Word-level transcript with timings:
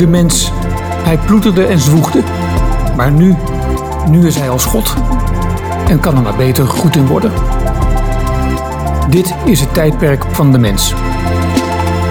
De 0.00 0.06
mens, 0.06 0.50
hij 1.04 1.18
ploeterde 1.18 1.64
en 1.64 1.78
zwoegde. 1.78 2.22
Maar 2.96 3.12
nu, 3.12 3.34
nu 4.08 4.26
is 4.26 4.36
hij 4.36 4.50
als 4.50 4.64
God. 4.64 4.94
En 5.88 6.00
kan 6.00 6.16
er 6.16 6.22
maar 6.22 6.36
beter 6.36 6.66
goed 6.66 6.96
in 6.96 7.06
worden. 7.06 7.32
Dit 9.10 9.34
is 9.44 9.60
het 9.60 9.74
tijdperk 9.74 10.24
van 10.24 10.52
de 10.52 10.58
mens. 10.58 10.94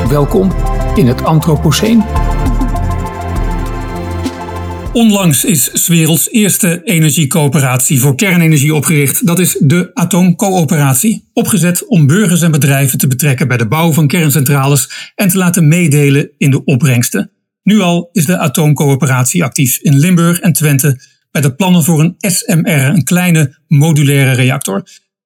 Welkom 0.09 0.51
in 0.95 1.07
het 1.07 1.23
Anthropoceen. 1.23 2.03
Onlangs 4.93 5.45
is 5.45 5.69
's 5.73 5.87
werelds 5.87 6.31
eerste 6.31 6.81
energiecoöperatie 6.83 7.99
voor 7.99 8.15
kernenergie 8.15 8.75
opgericht. 8.75 9.25
Dat 9.25 9.39
is 9.39 9.57
de 9.59 9.91
Atoomcoöperatie. 9.93 11.29
Opgezet 11.33 11.87
om 11.87 12.07
burgers 12.07 12.41
en 12.41 12.51
bedrijven 12.51 12.97
te 12.97 13.07
betrekken 13.07 13.47
bij 13.47 13.57
de 13.57 13.67
bouw 13.67 13.93
van 13.93 14.07
kerncentrales 14.07 15.11
en 15.15 15.29
te 15.29 15.37
laten 15.37 15.67
meedelen 15.67 16.29
in 16.37 16.51
de 16.51 16.63
opbrengsten. 16.63 17.31
Nu 17.63 17.79
al 17.79 18.09
is 18.11 18.25
de 18.25 18.37
Atoomcoöperatie 18.37 19.43
actief 19.43 19.77
in 19.77 19.99
Limburg 19.99 20.39
en 20.39 20.53
Twente 20.53 21.01
bij 21.31 21.41
de 21.41 21.55
plannen 21.55 21.83
voor 21.83 21.99
een 21.99 22.15
SMR, 22.17 22.85
een 22.85 23.03
kleine 23.03 23.57
modulaire 23.67 24.31
reactor. 24.31 24.83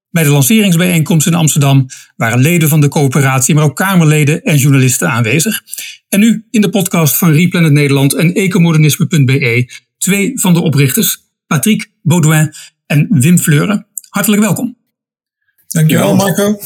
Bij 0.09 0.23
de 0.23 0.30
lanceringsbijeenkomst 0.30 1.27
in 1.27 1.34
Amsterdam 1.34 1.85
waren 2.16 2.39
leden 2.39 2.70
van 2.70 2.81
de 2.81 2.88
coöperatie, 2.88 3.55
maar 3.55 3.63
ook 3.63 3.75
Kamerleden 3.75 4.41
en 4.41 4.58
journalisten 4.58 5.09
aanwezig. 5.09 5.61
En 6.09 6.20
nu 6.20 6.48
in 6.52 6.61
de 6.61 6.70
podcast 6.70 7.17
van 7.17 7.31
Replanet 7.31 7.72
Nederland 7.72 8.13
en 8.13 8.34
ecomodernisme.be 8.34 9.72
twee 9.97 10.39
van 10.39 10.53
de 10.53 10.61
oprichters, 10.61 11.17
Patrick 11.47 11.91
Baudouin 12.02 12.53
en 12.86 13.08
Wim 13.09 13.38
Fleuren. 13.38 13.88
Hartelijk 14.09 14.41
welkom. 14.41 14.77
Dankjewel 15.67 16.16
Marco. 16.16 16.59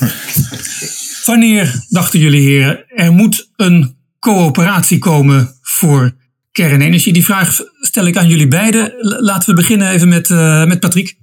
Wanneer 1.25 1.85
dachten 1.89 2.19
jullie 2.19 2.47
heren, 2.47 2.85
er 2.87 3.13
moet 3.13 3.51
een 3.55 3.96
coöperatie 4.27 4.97
komen 4.97 5.57
voor 5.61 6.15
kernenergie? 6.51 7.13
Die 7.13 7.25
vraag 7.25 7.59
stel 7.81 8.07
ik 8.07 8.17
aan 8.17 8.27
jullie 8.27 8.47
beiden. 8.47 8.93
Laten 8.99 9.49
we 9.49 9.55
beginnen 9.55 9.89
even 9.89 10.07
met, 10.07 10.29
uh, 10.29 10.65
met 10.65 10.79
Patrick. 10.79 11.17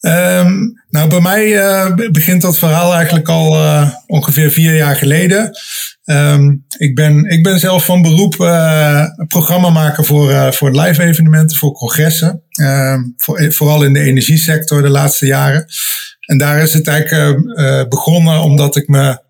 Um, 0.00 0.82
nou, 0.90 1.08
bij 1.08 1.20
mij 1.20 1.46
uh, 1.46 1.94
begint 2.10 2.42
dat 2.42 2.58
verhaal 2.58 2.94
eigenlijk 2.94 3.28
al 3.28 3.54
uh, 3.54 3.90
ongeveer 4.06 4.50
vier 4.50 4.74
jaar 4.74 4.96
geleden. 4.96 5.50
Um, 6.04 6.64
ik, 6.76 6.94
ben, 6.94 7.24
ik 7.24 7.42
ben 7.42 7.58
zelf 7.58 7.84
van 7.84 8.02
beroep 8.02 8.36
programmamaker 9.28 10.04
voor, 10.04 10.54
voor 10.54 10.80
live 10.80 11.02
evenementen, 11.02 11.56
voor 11.56 11.72
congressen. 11.72 12.42
Um, 12.60 13.14
voor, 13.16 13.52
vooral 13.52 13.84
in 13.84 13.92
de 13.92 14.00
energiesector 14.00 14.82
de 14.82 14.88
laatste 14.88 15.26
jaren. 15.26 15.66
En 16.20 16.38
daar 16.38 16.62
is 16.62 16.74
het 16.74 16.86
eigenlijk 16.88 17.88
begonnen 17.88 18.42
omdat 18.42 18.76
ik 18.76 18.88
me 18.88 19.26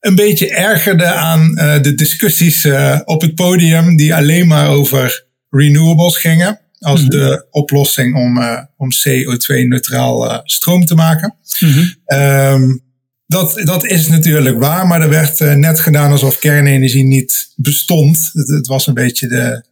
een 0.00 0.14
beetje 0.14 0.54
ergerde 0.54 1.06
aan 1.06 1.54
de 1.82 1.94
discussies 1.94 2.68
op 3.04 3.20
het 3.20 3.34
podium 3.34 3.96
die 3.96 4.14
alleen 4.14 4.46
maar 4.46 4.68
over 4.68 5.24
renewables 5.50 6.16
gingen 6.16 6.60
als 6.80 7.00
mhm. 7.00 7.10
de 7.10 7.46
oplossing 7.50 8.14
om, 8.14 8.38
uh, 8.38 8.60
om 8.76 8.88
CO2-neutraal 8.92 10.26
uh, 10.26 10.34
eh, 10.34 10.40
stroom 10.44 10.84
te 10.84 10.94
maken. 10.94 11.34
Mm 11.58 11.94
um, 12.06 12.88
dat, 13.26 13.60
dat 13.64 13.86
is 13.86 14.08
natuurlijk 14.08 14.58
waar, 14.58 14.86
maar 14.86 15.00
er 15.00 15.08
werd 15.08 15.38
net 15.56 15.80
gedaan 15.80 16.10
alsof 16.10 16.38
kernenergie 16.38 17.04
niet 17.04 17.52
bestond. 17.56 18.30
Het, 18.32 18.48
het, 18.48 18.66
was 18.66 18.86
een 18.86 18.94
beetje 18.94 19.28
de, 19.28 19.64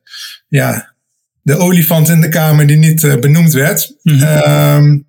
ja, 0.48 0.94
de 1.42 1.56
olifant 1.56 2.08
in 2.08 2.20
de 2.20 2.28
kamer 2.28 2.66
die 2.66 2.76
niet 2.76 3.20
benoemd 3.20 3.52
werd. 3.52 3.94
Mm 4.02 4.22
um, 4.22 5.06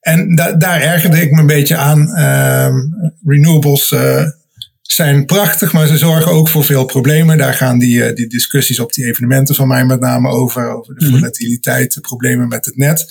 en 0.00 0.34
da 0.34 0.52
daar 0.52 0.80
ergerde 0.80 1.20
ik 1.20 1.30
me 1.30 1.40
een 1.40 1.46
beetje 1.46 1.76
aan. 1.76 2.18
Um, 2.22 2.94
renewables 3.26 3.94
zijn 4.92 5.24
prachtig, 5.24 5.72
maar 5.72 5.86
ze 5.86 5.96
zorgen 5.96 6.32
ook 6.32 6.48
voor 6.48 6.64
veel 6.64 6.84
problemen. 6.84 7.38
Daar 7.38 7.54
gaan 7.54 7.78
die, 7.78 8.04
eh, 8.04 8.14
die 8.14 8.26
discussies 8.26 8.80
op 8.80 8.92
die 8.92 9.04
evenementen 9.04 9.54
van 9.54 9.68
mij 9.68 9.84
met 9.84 10.00
name 10.00 10.28
over. 10.28 10.70
Over 10.70 10.94
de 10.94 11.04
mhm. 11.04 11.14
volatiliteit, 11.14 11.94
de 11.94 12.00
problemen 12.00 12.48
met 12.48 12.64
het 12.64 12.76
net. 12.76 13.06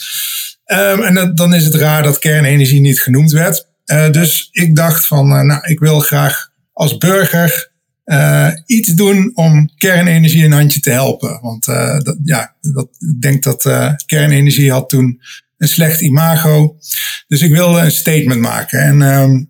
Um, 0.66 1.04
en 1.04 1.36
dan 1.36 1.54
is 1.54 1.66
het 1.66 1.76
raar 1.76 2.04
dat 2.04 2.20
kernenergie 2.20 2.82
niet 2.82 3.02
genoemd 3.02 3.32
werd. 3.32 3.68
Uh, 3.86 4.12
dus 4.12 4.50
ik 4.52 4.76
dacht 4.76 5.08
van, 5.08 5.32
uh, 5.32 5.42
nou, 5.42 5.68
ik 5.68 5.80
wil 5.80 6.00
graag 6.00 6.50
als 6.74 6.98
burger 6.98 7.72
uh, 8.06 8.52
iets 8.66 8.94
doen 8.94 9.32
om 9.34 9.70
kernenergie 9.78 10.46
een 10.46 10.52
handje 10.52 10.80
te 10.80 10.92
helpen. 10.92 11.42
Want 11.42 11.66
dat, 11.66 12.18
ja, 12.24 12.56
dat, 12.62 12.88
ik 13.00 13.22
denk 13.22 13.44
dat 13.44 13.62
kernenergie 14.06 14.72
had 14.72 14.90
toen 14.90 15.22
een 15.58 15.68
slecht 15.68 16.02
imago. 16.02 16.78
Dus 17.28 17.42
ik 17.42 17.52
wilde 17.52 17.80
een 17.80 17.92
statement 17.92 18.42
maken. 18.42 18.80
En 18.80 19.02
um, 19.02 19.50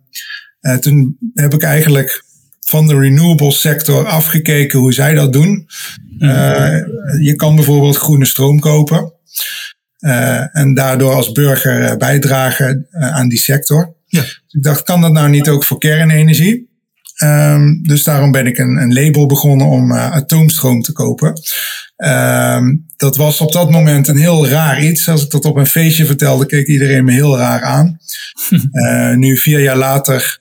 uh, 0.61 0.75
toen 0.75 1.17
heb 1.33 1.53
ik 1.53 1.63
eigenlijk 1.63 2.25
van 2.67 2.87
de 2.87 2.99
renewable 2.99 3.51
sector 3.51 4.05
afgekeken 4.05 4.79
hoe 4.79 4.93
zij 4.93 5.13
dat 5.13 5.33
doen. 5.33 5.67
Uh, 6.19 6.77
je 7.21 7.33
kan 7.35 7.55
bijvoorbeeld 7.55 7.97
groene 7.97 8.25
stroom 8.25 8.59
kopen. 8.59 9.13
Uh, 9.99 10.55
en 10.55 10.73
daardoor 10.73 11.13
als 11.13 11.31
burger 11.31 11.97
bijdragen 11.97 12.87
aan 12.91 13.29
die 13.29 13.37
sector. 13.37 13.95
Ja. 14.05 14.21
Dus 14.21 14.41
ik 14.49 14.63
dacht, 14.63 14.83
kan 14.83 15.01
dat 15.01 15.11
nou 15.11 15.29
niet 15.29 15.49
ook 15.49 15.63
voor 15.63 15.77
kernenergie? 15.77 16.69
Um, 17.23 17.83
dus 17.83 18.03
daarom 18.03 18.31
ben 18.31 18.47
ik 18.47 18.57
een, 18.57 18.77
een 18.81 18.93
label 18.93 19.25
begonnen 19.25 19.67
om 19.67 19.93
atoomstroom 19.93 20.81
te 20.81 20.91
kopen. 20.91 21.33
Um, 21.97 22.85
dat 22.97 23.15
was 23.15 23.41
op 23.41 23.51
dat 23.51 23.71
moment 23.71 24.07
een 24.07 24.17
heel 24.17 24.47
raar 24.47 24.83
iets. 24.83 25.09
Als 25.09 25.23
ik 25.23 25.29
dat 25.29 25.45
op 25.45 25.55
een 25.55 25.67
feestje 25.67 26.05
vertelde, 26.05 26.45
keek 26.45 26.67
iedereen 26.67 27.05
me 27.05 27.11
heel 27.11 27.37
raar 27.37 27.61
aan. 27.61 27.99
uh, 28.71 29.15
nu, 29.23 29.37
vier 29.37 29.59
jaar 29.59 29.77
later, 29.77 30.39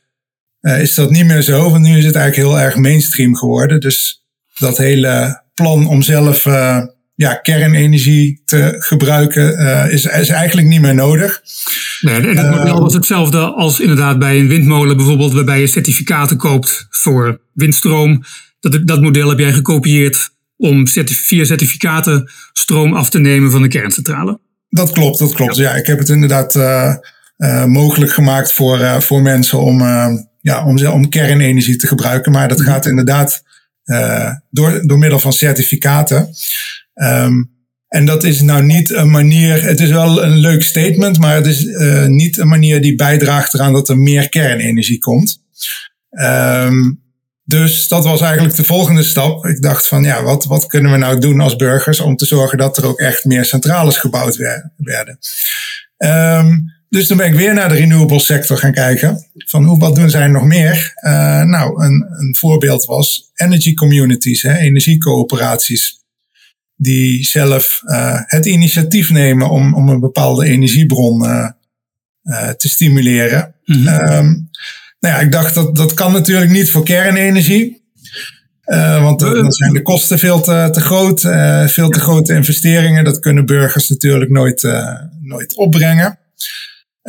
uh, 0.67 0.81
is 0.81 0.95
dat 0.95 1.11
niet 1.11 1.27
meer 1.27 1.43
zo. 1.43 1.71
Want 1.71 1.85
nu 1.85 1.99
is 1.99 2.05
het 2.05 2.15
eigenlijk 2.15 2.49
heel 2.49 2.61
erg 2.61 2.77
mainstream 2.77 3.37
geworden. 3.37 3.81
Dus 3.81 4.25
dat 4.59 4.77
hele 4.77 5.43
plan 5.55 5.87
om 5.87 6.03
zelf 6.03 6.47
uh, 6.47 6.79
ja, 7.15 7.35
kernenergie 7.35 8.43
te 8.45 8.75
gebruiken 8.79 9.61
uh, 9.61 9.93
is, 9.93 10.05
is 10.05 10.29
eigenlijk 10.29 10.69
niet 10.69 10.81
meer 10.81 10.95
nodig. 10.95 11.43
Nee, 12.01 12.15
en 12.15 12.37
het 12.37 12.51
model 12.51 12.81
was 12.81 12.95
hetzelfde 12.95 13.39
als 13.39 13.81
inderdaad 13.81 14.19
bij 14.19 14.39
een 14.39 14.49
windmolen 14.49 14.97
bijvoorbeeld, 14.97 15.33
waarbij 15.33 15.61
je 15.61 15.67
certificaten 15.67 16.37
koopt 16.37 16.87
voor 16.91 17.41
windstroom. 17.53 18.25
Dat, 18.61 18.87
dat 18.87 19.01
model 19.01 19.29
heb 19.29 19.39
jij 19.39 19.53
gekopieerd 19.53 20.31
om 20.57 20.89
via 20.89 21.45
certificaten 21.45 22.31
stroom 22.53 22.95
af 22.95 23.11
te 23.11 23.19
nemen 23.19 23.51
van 23.51 23.63
de 23.63 23.69
kerncentrale. 23.69 24.41
Dat 24.69 24.93
klopt, 24.93 25.19
dat 25.19 25.35
klopt. 25.35 25.57
Ja, 25.57 25.75
ik 25.75 25.87
heb 25.87 25.99
het 25.99 26.09
inderdaad 26.09 26.55
mogelijk 27.67 28.13
gemaakt 28.13 28.53
voor, 28.53 29.03
voor 29.03 29.23
mensen 29.23 29.59
om 29.59 29.83
ja, 30.47 30.65
om, 30.65 30.87
om 30.87 31.09
kernenergie 31.09 31.77
te 31.77 31.87
gebruiken. 31.87 32.33
Maar 32.33 32.49
dat 32.49 32.59
mhm. 32.59 32.67
gaat 32.67 32.87
inderdaad 32.87 33.43
uh, 33.85 34.31
door, 34.51 34.87
door 34.87 34.99
middel 34.99 35.19
van 35.19 35.33
certificaten. 35.33 36.29
Um, 36.95 37.55
en 37.89 38.07
dat 38.07 38.25
is 38.25 38.41
nou 38.41 38.63
niet 38.63 38.91
een 38.91 39.11
manier, 39.11 39.63
het 39.63 39.81
is 39.81 39.91
wel 39.91 40.23
een 40.23 40.37
leuk 40.37 40.63
statement, 40.63 41.19
maar 41.19 41.35
het 41.35 41.47
is 41.47 41.65
uh, 41.65 42.07
niet 42.07 42.39
een 42.39 42.49
manier 42.49 42.81
die 42.81 42.95
bijdraagt 42.95 43.55
eraan 43.55 43.73
dat 43.73 43.89
er 43.89 43.99
meer 43.99 44.29
kernenergie 44.29 44.99
komt. 44.99 45.43
Um, 46.11 47.05
dus 47.45 47.89
dat 47.89 48.05
was 48.05 48.21
eigenlijk 48.21 48.57
de 48.57 48.65
volgende 48.65 49.03
stap. 49.03 49.45
Ik 49.45 49.63
dacht 49.63 49.89
van 49.89 50.03
ja, 50.03 50.23
wat, 50.23 50.45
wat 50.45 50.67
kunnen 50.67 50.93
we 50.93 50.97
nou 50.97 51.19
doen 51.19 51.41
als 51.41 51.57
burgers 51.57 52.01
om 52.01 52.17
te 52.17 52.27
zorgen 52.27 52.59
dat 52.59 52.77
er 52.77 52.87
ook 52.87 52.99
echt 52.99 53.25
meer 53.25 53.45
centrales 53.45 53.97
gebouwd 53.97 54.37
werden. 54.77 55.19
Um, 55.97 56.76
dus 56.89 57.07
toen 57.07 57.17
ben 57.17 57.27
ik 57.27 57.35
weer 57.35 57.55
naar 57.55 57.69
de 57.69 57.75
renewable 57.75 58.19
sector 58.19 58.59
gaan 58.59 58.73
kijken. 58.73 59.27
Van 59.35 59.65
hoe, 59.65 59.79
wat 59.79 59.95
doen 59.95 60.11
zij 60.11 60.27
nog 60.27 60.45
meer? 60.45 60.93
Uh, 61.07 61.43
nou, 61.43 61.85
een, 61.85 62.07
een 62.19 62.35
voorbeeld 62.39 62.85
was 62.85 63.31
energy 63.35 63.75
communities, 63.75 64.43
hè, 64.43 64.57
energiecoöperaties. 64.57 66.05
Die 66.77 67.25
zelf 67.25 67.81
uh, 67.85 68.21
het 68.25 68.47
initiatief 68.47 69.11
nemen 69.11 69.51
om, 69.51 69.75
om 69.75 69.89
een 69.89 70.01
bepaalde 70.01 70.47
energiebron 70.47 71.25
uh, 71.25 72.49
te 72.49 72.69
stimuleren. 72.69 73.55
Mm 73.65 73.87
-hmm. 73.87 74.49
nou 75.01 75.15
ja, 75.15 75.21
ik 75.21 75.33
dacht 75.33 75.55
dat 75.55 75.77
dat 75.77 75.95
kan 75.95 76.13
natuurlijk 76.13 76.51
niet 76.51 76.71
voor 76.71 76.85
kernenergie. 76.85 77.85
want 79.01 79.21
dan 79.21 79.53
zijn 79.53 79.73
de 79.73 79.83
kosten 79.83 80.19
veel 80.19 80.41
te, 80.41 80.69
te 80.73 80.81
groot. 80.81 81.21
veel 81.71 81.89
te 81.89 82.01
grote 82.01 82.35
investeringen. 82.35 83.05
Dat 83.05 83.19
kunnen 83.19 83.47
burgers 83.47 83.89
natuurlijk 83.89 84.31
nooit, 84.31 84.63
nooit 85.21 85.57
opbrengen. 85.57 86.19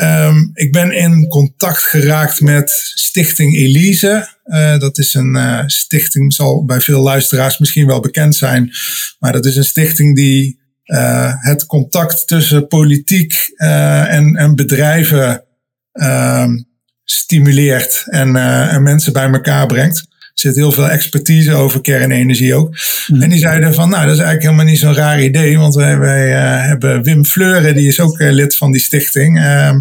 Um, 0.02 0.52
ik 0.54 0.72
ben 0.72 0.92
in 0.92 1.28
contact 1.28 1.80
geraakt 1.80 2.42
met 2.42 2.72
Stichting 2.96 3.56
Elise. 3.56 4.30
Uh, 4.46 4.80
dat 4.80 4.98
is 4.98 5.14
een 5.14 5.36
uh, 5.36 5.64
stichting, 5.66 6.34
zal 6.34 6.66
bij 6.66 6.80
veel 6.80 7.02
luisteraars 7.02 7.58
misschien 7.58 7.88
wel 7.88 8.00
bekend 8.00 8.36
zijn. 8.36 8.72
Maar 9.20 9.32
dat 9.32 9.46
is 9.46 9.56
een 9.56 9.64
stichting 9.64 10.16
die 10.16 10.60
uh, 10.86 11.34
het 11.36 11.66
contact 11.66 12.28
tussen 12.28 12.68
politiek 12.68 13.54
en, 13.56 14.36
en 14.36 14.56
bedrijven 14.56 15.44
ehm, 15.92 16.58
stimuleert 17.04 18.04
en, 18.06 18.36
en 18.70 18.84
mensen 18.84 19.14
bij 19.14 19.30
elkaar 19.30 19.66
brengt. 19.66 20.08
Er 20.38 20.44
zit 20.44 20.56
heel 20.56 20.72
veel 20.72 20.90
expertise 20.90 21.54
over 21.54 21.82
kernenergie 21.82 22.56
ook. 22.56 22.78
Mm. 23.08 23.22
En 23.22 23.30
die 23.30 23.40
zeiden 23.40 23.74
van, 23.74 23.90
nou, 23.90 24.04
dat 24.04 24.14
is 24.14 24.22
eigenlijk 24.22 24.44
helemaal 24.44 24.72
niet 24.72 24.80
zo'n 24.80 24.96
raar 24.96 25.22
idee. 25.22 25.58
Want 25.58 25.76
wij, 25.76 25.98
wij 25.98 26.28
uh, 26.30 26.68
hebben 26.68 27.04
Wim 27.04 27.26
Fleuren, 27.26 27.76
die 27.76 27.88
is 27.88 28.00
ook 28.00 28.20
uh, 28.20 28.32
lid 28.32 28.56
van 28.56 28.72
die 28.72 28.82
stichting. 28.82 29.38
Uh, 29.38 29.78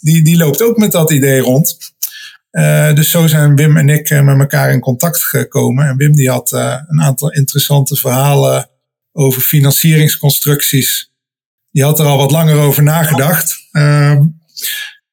die, 0.00 0.22
die 0.22 0.36
loopt 0.36 0.62
ook 0.62 0.76
met 0.76 0.92
dat 0.92 1.10
idee 1.10 1.40
rond. 1.40 1.76
dus 2.94 3.10
zo 3.10 3.26
zijn 3.26 3.56
Wim 3.56 3.76
en 3.76 3.88
ik 3.88 4.10
met 4.10 4.38
elkaar 4.38 4.72
in 4.72 4.80
contact 4.80 5.22
gekomen. 5.22 5.86
En 5.86 5.96
Wim 5.96 6.12
die 6.12 6.30
had 6.30 6.52
een 6.52 7.00
aantal 7.00 7.32
interessante 7.32 7.96
verhalen 7.96 8.68
over 9.12 9.42
financieringsconstructies. 9.42 11.10
Die 11.70 11.84
had 11.84 11.98
er 11.98 12.06
al 12.06 12.18
wat 12.18 12.30
langer 12.30 12.56
over 12.56 12.82
nagedacht. 12.82 13.68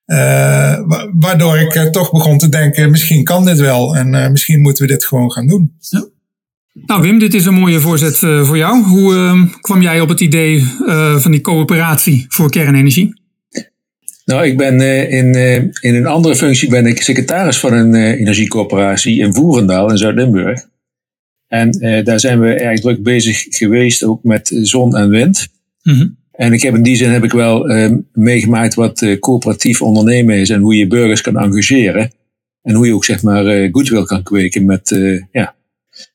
Ehm, 0.06 0.82
waardoor 1.14 1.58
ik 1.58 1.92
toch 1.92 2.12
begon 2.12 2.38
te 2.38 2.50
denken, 2.50 2.92
misschien 2.92 3.24
kan 3.24 3.46
dit 3.46 3.60
wel. 3.60 3.96
En 3.96 4.32
misschien 4.32 4.62
moeten 4.62 4.86
we 4.86 4.92
dit 4.92 5.06
gewoon 5.06 5.32
gaan 5.32 5.48
doen. 5.48 5.78
Ja. 5.80 6.12
Nou 6.74 7.02
Wim, 7.02 7.20
dit 7.20 7.34
is 7.34 7.46
een 7.46 7.54
mooie 7.54 7.80
voorzet 7.80 8.22
uh, 8.22 8.44
voor 8.44 8.58
jou. 8.58 8.84
Hoe 8.84 9.14
uh, 9.14 9.44
kwam 9.62 9.82
jij 9.82 10.02
op 10.02 10.10
het 10.10 10.20
idee 10.20 10.60
uh, 10.60 11.18
van 11.18 11.32
die 11.32 11.42
coöperatie 11.42 12.26
voor 12.28 12.50
kernenergie? 12.50 13.22
Nou, 14.26 14.46
ik 14.46 14.58
ben 14.58 14.82
in, 15.10 15.34
in 15.82 15.96
een 15.96 16.06
andere 16.06 16.36
functie 16.36 16.70
ben 16.70 16.86
ik 16.86 17.02
secretaris 17.02 17.60
van 17.60 17.74
een 17.74 17.96
energiecoöperatie 17.96 19.20
in 19.20 19.34
Voerendaal 19.34 19.90
in 19.90 19.98
Zuid-Limburg. 19.98 20.62
En 21.48 21.72
daar 22.04 22.20
zijn 22.20 22.40
we 22.40 22.54
erg 22.54 22.80
druk 22.80 23.04
bezig 23.04 23.46
geweest, 23.50 24.04
ook 24.04 24.24
met 24.24 24.52
zon 24.62 24.96
en 24.96 25.10
wind. 25.10 25.48
Mm 25.82 25.94
-hmm. 25.94 26.18
En 26.34 26.54
ik 26.54 26.62
heb 26.62 26.76
in 26.76 26.84
die 26.84 26.96
zin 26.96 27.10
heb 27.10 27.24
ik 27.24 27.32
wel 27.32 27.68
meegemaakt 28.14 28.74
wat 28.74 29.18
coöperatief 29.20 29.82
ondernemen 29.82 30.36
is 30.38 30.50
en 30.50 30.62
hoe 30.62 30.76
je 30.76 30.88
burgers 30.88 31.22
kan 31.22 31.38
engageren. 31.38 32.12
En 32.62 32.76
hoe 32.76 32.86
je 32.86 32.94
ook 32.94 33.06
zeg 33.06 33.24
maar 33.24 33.70
goodwill 33.72 34.04
kan 34.04 34.24
kweken 34.24 34.66
met, 34.66 34.90
ja, 35.32 35.56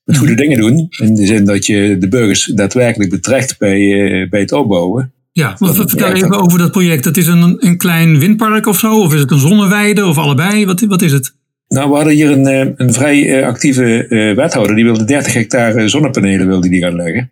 met 0.05 0.17
goede 0.17 0.33
mhm. 0.33 0.43
dingen 0.43 0.59
doen. 0.59 0.89
In 0.99 1.15
de 1.15 1.27
zin 1.27 1.45
dat 1.45 1.67
je 1.67 1.97
de 1.99 2.09
burgers 2.09 2.45
daadwerkelijk 2.45 3.11
betrekt 3.11 3.59
bij, 3.59 3.81
uh, 3.81 4.29
bij 4.31 4.41
het 4.41 4.53
opbouwen. 4.53 5.13
Ja, 5.33 5.57
wat, 5.59 5.77
vertel 5.77 6.13
even 6.13 6.43
over 6.43 6.59
dat 6.59 6.73
project. 6.73 7.05
Dat 7.05 7.17
is 7.17 7.27
een, 7.27 7.67
een 7.67 7.77
klein 7.77 8.19
windpark 8.19 8.67
of 8.67 8.79
zo? 8.79 9.01
Of 9.01 9.15
is 9.15 9.21
het 9.21 9.31
een 9.31 9.39
zonneweide 9.39 10.07
of 10.07 10.19
allebei? 10.19 10.67
Wat, 10.67 10.81
wat 10.81 11.03
is 11.03 11.13
het? 11.13 11.35
Nou, 11.69 11.89
we 11.89 11.95
hadden 11.95 12.13
hier 12.13 12.31
een, 12.31 12.47
eh, 12.47 12.67
een 12.77 12.93
vrij 12.93 13.39
eh, 13.39 13.47
actieve 13.47 14.07
wethouder. 14.37 14.75
Die 14.75 14.85
wilde 14.85 15.05
30 15.05 15.33
hectare 15.33 15.89
zonnepanelen 15.89 16.47
wilde 16.47 16.69
die 16.69 16.81
gaan 16.81 16.97
leggen. 16.97 17.31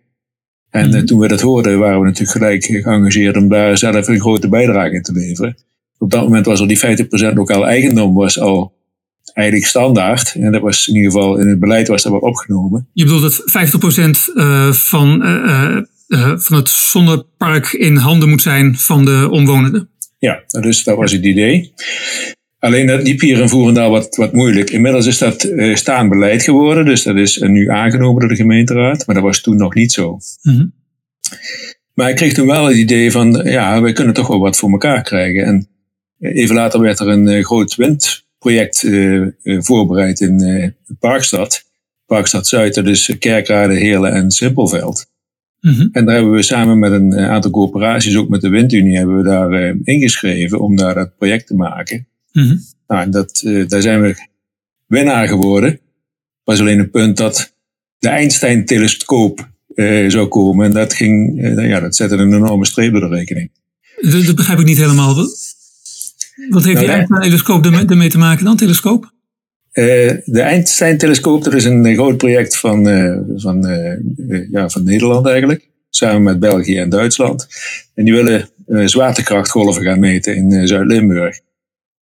En 0.76 0.90
mm 0.90 1.06
toen 1.06 1.18
we 1.18 1.28
dat 1.28 1.40
hoorden, 1.40 1.78
waren 1.78 1.98
we 1.98 2.04
natuurlijk 2.04 2.38
gelijk 2.38 2.64
geëngageerd 2.64 3.36
om 3.36 3.48
daar 3.48 3.78
zelf 3.78 4.08
een 4.08 4.20
grote 4.20 4.48
bijdrage 4.48 4.94
in 4.94 5.02
te 5.02 5.12
leveren. 5.12 5.56
Op 5.98 6.10
dat 6.10 6.22
moment 6.22 6.46
was 6.46 6.60
al 6.60 6.66
die 6.66 6.78
50% 6.78 7.34
lokaal 7.34 7.66
eigendom 7.66 8.14
was 8.14 8.40
al 8.40 8.74
eigenlijk 9.32 9.68
standaard. 9.68 10.34
En 10.34 10.52
dat 10.52 10.60
was 10.60 10.86
in 10.86 10.94
ieder 10.94 11.10
geval 11.10 11.38
in 11.38 11.48
het 11.48 11.60
beleid 11.60 11.88
was 11.88 12.02
dat 12.02 12.12
wel 12.12 12.20
opgenomen. 12.20 12.88
Je 12.92 13.04
bedoelt 13.04 13.22
dat 13.22 13.66
50% 14.28 14.34
uh, 14.34 14.72
van, 14.72 15.26
uh, 15.26 15.78
van 16.36 16.56
het 16.56 16.68
zonnepark 16.68 17.72
in 17.72 17.96
handen 17.96 18.28
moet 18.28 18.42
zijn 18.42 18.78
van 18.78 19.04
de 19.04 19.28
omwonenden? 19.30 19.88
Ja, 20.18 20.42
dus 20.60 20.84
dat 20.84 20.96
was 20.96 21.12
het 21.12 21.24
idee. 21.24 21.72
Alleen 22.66 22.86
dat 22.86 23.02
liep 23.02 23.20
hier 23.20 23.40
in 23.40 23.48
Voerendaal 23.48 23.90
wat, 23.90 24.16
wat 24.16 24.32
moeilijk. 24.32 24.70
Inmiddels 24.70 25.06
is 25.06 25.18
dat 25.18 25.44
uh, 25.44 25.74
staand 25.74 26.08
beleid 26.08 26.42
geworden, 26.42 26.84
dus 26.84 27.02
dat 27.02 27.16
is 27.16 27.38
nu 27.38 27.68
aangenomen 27.68 28.20
door 28.20 28.28
de 28.28 28.36
gemeenteraad, 28.36 29.06
maar 29.06 29.14
dat 29.14 29.24
was 29.24 29.40
toen 29.40 29.56
nog 29.56 29.74
niet 29.74 29.92
zo. 29.92 30.18
Mm 30.42 30.54
-hmm. 30.54 30.72
Maar 31.94 32.10
ik 32.10 32.16
kreeg 32.16 32.32
toen 32.32 32.46
wel 32.46 32.64
het 32.64 32.76
idee 32.76 33.10
van, 33.10 33.40
ja, 33.44 33.80
wij 33.80 33.92
kunnen 33.92 34.14
toch 34.14 34.26
wel 34.26 34.38
wat 34.38 34.56
voor 34.56 34.70
elkaar 34.70 35.02
krijgen. 35.02 35.44
En 35.44 35.68
even 36.18 36.54
later 36.54 36.80
werd 36.80 37.00
er 37.00 37.08
een 37.08 37.44
groot 37.44 37.74
wind 37.74 38.24
project 38.38 38.82
uh, 38.82 39.26
voorbereid 39.42 40.20
in 40.20 40.74
Parkstad. 40.98 41.64
Parkstad 42.06 42.46
Zuid, 42.46 42.74
dat 42.74 42.86
is 42.86 43.16
Kerkrade, 43.18 43.74
Heerlen 43.74 44.12
en 44.12 44.30
Simpelveld. 44.30 45.06
Mm 45.60 45.88
En 45.92 46.04
daar 46.04 46.14
hebben 46.14 46.32
we 46.32 46.42
samen 46.42 46.78
met 46.78 46.92
een 46.92 47.18
aantal 47.18 47.50
corporaties, 47.50 48.16
ook 48.16 48.28
met 48.28 48.40
de 48.40 48.48
Windunie, 48.48 48.96
hebben 48.96 49.16
we 49.16 49.22
daar 49.22 49.74
ingeschreven 49.82 50.60
om 50.60 50.76
daar 50.76 50.94
dat 50.94 51.16
project 51.16 51.46
te 51.46 51.54
maken. 51.54 52.06
Mm 52.36 52.64
Nou, 52.86 53.10
dat, 53.10 53.42
daar 53.68 53.82
zijn 53.82 54.02
we 54.02 54.26
winnaar 54.86 55.28
geworden. 55.28 55.80
was 56.44 56.60
alleen 56.60 56.78
een 56.78 56.90
punt 56.90 57.16
dat 57.16 57.54
de 57.98 58.08
Einstein-telescoop 58.08 59.48
zou 60.08 60.26
komen. 60.26 60.66
En 60.66 60.72
dat 60.72 60.94
ging, 60.94 61.40
ja, 61.56 61.80
dat 61.80 61.96
zette 61.96 62.14
een 62.14 62.34
enorme 62.34 62.66
streep 62.66 62.92
door 62.92 63.00
de 63.00 63.16
rekening. 63.16 63.50
Dat, 64.00 64.24
dat 64.24 64.34
begrijp 64.34 64.58
ik 64.58 64.66
niet 64.66 64.76
helemaal. 64.76 65.14
Wat 65.14 66.64
heeft 66.64 66.64
nou, 66.64 66.78
die 66.78 66.88
Einstein-telescoop 66.88 67.64
ermee 67.64 68.08
te 68.08 68.18
maken 68.18 68.44
dan, 68.44 68.56
telescoop? 68.56 69.12
De 69.72 70.40
Einstein-telescoop, 70.40 71.44
dat 71.44 71.54
is 71.54 71.64
een 71.64 71.94
groot 71.94 72.16
project 72.16 72.56
van, 72.56 72.84
van, 73.36 73.66
ja, 74.50 74.68
van 74.68 74.84
Nederland 74.84 75.26
eigenlijk. 75.26 75.68
Samen 75.90 76.22
met 76.22 76.40
België 76.40 76.76
en 76.78 76.88
Duitsland. 76.88 77.46
En 77.94 78.04
die 78.04 78.14
willen 78.14 78.48
zwaartekrachtgolven 78.88 79.82
gaan 79.82 79.98
meten 79.98 80.36
in 80.36 80.68
Zuid-Limburg. 80.68 81.40